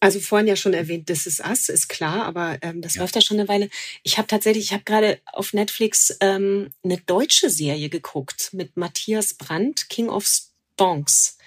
Also 0.01 0.19
vorhin 0.19 0.49
ja 0.49 0.57
schon 0.57 0.75
erwähnt, 0.75 1.07
This 1.07 1.27
Is 1.27 1.39
Us, 1.39 1.69
ist 1.69 1.89
klar, 1.89 2.25
aber 2.25 2.59
ähm, 2.63 2.83
das 2.83 2.97
läuft 2.97 3.15
ja 3.15 3.21
schon 3.21 3.39
eine 3.39 3.49
Weile. 3.49 3.71
Ich 4.03 4.19
habe 4.19 4.27
tatsächlich, 4.27 4.65
ich 4.65 4.73
habe 4.73 4.83
gerade 4.83 5.21
auf 5.33 5.53
Netflix 5.53 6.17
ähm, 6.21 6.71
eine 6.83 6.99
deutsche 6.99 7.51
Serie 7.51 7.89
geguckt 7.89 8.51
mit 8.53 8.77
Matthias 8.77 9.35
Brandt, 9.35 9.89
King 9.89 10.09
of 10.09 10.27
Stonks. 10.27 11.39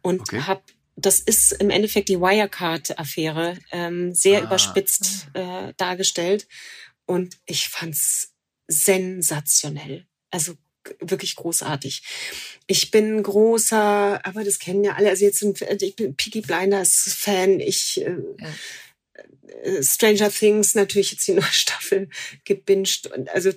Und 0.00 0.20
Okay. 0.20 0.42
hab, 0.42 0.62
das 0.94 1.18
ist 1.18 1.50
im 1.52 1.70
Endeffekt 1.70 2.08
die 2.08 2.20
Wirecard-Affäre, 2.20 3.58
ähm, 3.72 4.14
sehr 4.14 4.40
Ah. 4.40 4.44
überspitzt 4.44 5.26
äh, 5.34 5.74
dargestellt. 5.76 6.46
Und 7.04 7.36
ich 7.46 7.68
fand's 7.68 8.32
sensationell. 8.68 10.06
Also 10.30 10.54
wirklich 11.00 11.36
großartig. 11.36 12.02
Ich 12.66 12.90
bin 12.90 13.16
ein 13.18 13.22
großer, 13.22 14.24
aber 14.24 14.44
das 14.44 14.58
kennen 14.58 14.84
ja 14.84 14.94
alle. 14.94 15.10
Also 15.10 15.24
jetzt 15.24 15.38
sind, 15.38 15.60
ich 15.60 15.96
bin 15.96 16.14
Peaky 16.16 16.40
Blinders 16.40 17.14
Fan. 17.18 17.60
Ich 17.60 18.00
äh, 18.00 18.16
äh, 19.62 19.82
Stranger 19.82 20.30
Things 20.30 20.74
natürlich 20.74 21.12
jetzt 21.12 21.26
die 21.26 21.32
neue 21.34 21.44
Staffel 21.44 22.08
gebinged 22.44 23.06
und 23.08 23.28
also 23.30 23.50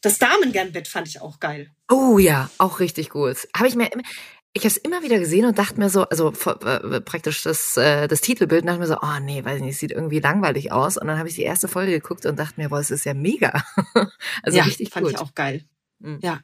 das 0.00 0.18
Damengambit 0.18 0.88
fand 0.88 1.08
ich 1.08 1.20
auch 1.20 1.40
geil. 1.40 1.70
Oh 1.90 2.18
ja, 2.18 2.50
auch 2.58 2.80
richtig 2.80 3.10
gut. 3.10 3.48
Habe 3.54 3.68
ich 3.68 3.74
mir 3.74 3.90
ich 4.56 4.62
habe 4.62 4.68
es 4.68 4.76
immer 4.76 5.02
wieder 5.02 5.18
gesehen 5.18 5.46
und 5.46 5.58
dachte 5.58 5.80
mir 5.80 5.90
so, 5.90 6.04
also 6.04 6.28
äh, 6.28 7.00
praktisch 7.00 7.42
das, 7.42 7.76
äh, 7.76 8.06
das 8.06 8.20
Titelbild 8.20 8.62
und 8.62 8.68
dachte 8.68 8.78
mir 8.78 8.86
so, 8.86 8.98
oh 9.02 9.18
nee, 9.20 9.44
weiß 9.44 9.60
nicht, 9.60 9.76
sieht 9.76 9.90
irgendwie 9.90 10.20
langweilig 10.20 10.70
aus. 10.70 10.96
Und 10.96 11.08
dann 11.08 11.18
habe 11.18 11.28
ich 11.28 11.34
die 11.34 11.42
erste 11.42 11.66
Folge 11.66 11.90
geguckt 11.90 12.24
und 12.24 12.38
dachte 12.38 12.60
mir, 12.60 12.68
boah, 12.68 12.78
es 12.78 12.92
ist 12.92 13.04
ja 13.04 13.14
mega. 13.14 13.64
also 14.44 14.56
ja, 14.56 14.62
richtig 14.62 14.90
fand 14.90 15.06
gut. 15.06 15.14
ich 15.14 15.20
auch 15.20 15.34
geil. 15.34 15.64
Mhm. 15.98 16.20
Ja. 16.22 16.40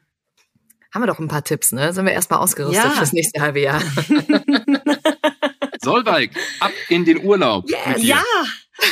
Haben 0.93 1.03
wir 1.03 1.07
doch 1.07 1.19
ein 1.21 1.29
paar 1.29 1.45
Tipps, 1.45 1.71
ne? 1.73 1.93
Sind 1.93 2.05
wir 2.05 2.13
erstmal 2.13 2.41
ausgerüstet 2.41 2.85
Ja. 2.85 2.91
fürs 2.91 3.13
nächste 3.13 3.41
halbe 3.41 3.61
Jahr. 3.61 3.81
Solveig, 5.83 6.31
ab 6.61 6.73
in 6.89 7.05
den 7.05 7.25
Urlaub. 7.25 7.65
mit 7.65 7.75
dir. 7.99 8.05
Ja, 8.09 8.23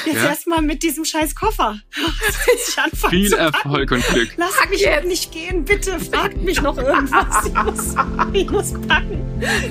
jetzt 0.07 0.17
Ja? 0.17 0.29
erstmal 0.29 0.63
mit 0.63 0.83
diesem 0.83 1.05
scheiß 1.05 1.35
Koffer. 1.35 1.79
Viel. 3.11 3.33
Erfolg 3.35 3.91
und 3.91 4.05
Glück. 4.07 4.31
Lasst 4.37 4.71
mich 4.71 4.87
nicht 5.07 5.33
gehen, 5.33 5.65
bitte. 5.65 5.99
Fragt 5.99 6.43
mich 6.43 6.63
noch 6.63 6.79
irgendwas. 6.79 7.47
Ich 7.47 7.55
muss, 7.63 7.95
ich 8.33 8.51
muss 8.51 8.73
packen. 8.87 9.21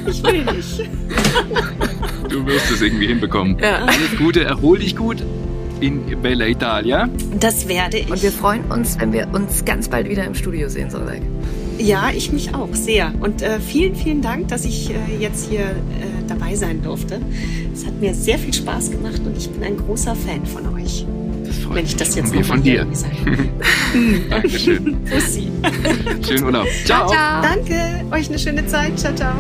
Ich 0.06 0.22
will 0.24 0.44
nicht. 0.46 0.90
Du 2.30 2.46
wirst 2.46 2.72
es 2.72 2.82
irgendwie 2.82 3.08
hinbekommen. 3.08 3.58
Ja. 3.60 3.86
Alles 3.86 4.16
Gute, 4.18 4.44
erhol 4.44 4.80
dich 4.80 4.96
gut 4.96 5.24
in 5.80 6.22
Bella 6.22 6.46
Italia. 6.48 7.10
Das 7.40 7.68
werde 7.68 8.00
ich. 8.00 8.10
Und 8.12 8.22
wir 8.22 8.32
freuen 8.32 8.66
uns, 8.72 9.00
wenn 9.00 9.14
wir 9.14 9.28
uns 9.34 9.64
ganz 9.66 9.90
bald 9.90 10.10
wieder 10.10 10.26
im 10.26 10.36
Studio 10.36 10.70
sehen, 10.70 10.90
Solveig. 10.90 11.22
Ja, 11.78 12.10
ich 12.14 12.32
mich 12.32 12.54
auch 12.54 12.74
sehr. 12.74 13.14
Und 13.20 13.42
äh, 13.42 13.60
vielen, 13.60 13.96
vielen 13.96 14.22
Dank, 14.22 14.48
dass 14.48 14.66
ich 14.66 14.90
äh, 14.90 14.96
jetzt 15.20 15.50
hier 15.50 15.62
äh, 15.62 15.74
dabei 16.28 16.56
sein 16.56 16.82
durfte. 16.82 17.22
Es 17.74 17.86
hat 17.86 18.00
mir 18.00 18.14
sehr 18.14 18.40
viel 18.40 18.54
Spaß 18.54 18.92
gemacht 18.92 19.22
und 19.26 19.38
ich 19.38 19.50
bin 19.50 19.64
ein 19.64 19.78
großer 19.78 20.16
Fan 20.16 20.46
von 20.46 20.76
euch. 20.76 21.06
Das 21.46 21.56
freut 21.58 21.76
Wenn 21.76 21.86
ich 21.86 21.96
das 21.96 22.16
jetzt 22.16 22.34
noch 22.34 22.44
von 22.44 22.62
dir. 22.62 22.86
Dankeschön. 24.30 24.98
Bussi. 25.04 25.48
Schönen 26.28 26.46
Urlaub. 26.46 26.68
Ciao. 26.86 27.10
Danke. 27.10 28.06
Euch 28.12 28.30
eine 28.30 28.40
schöne 28.40 28.66
Zeit. 28.68 29.00
Ciao, 29.00 29.14
ciao. 29.16 29.36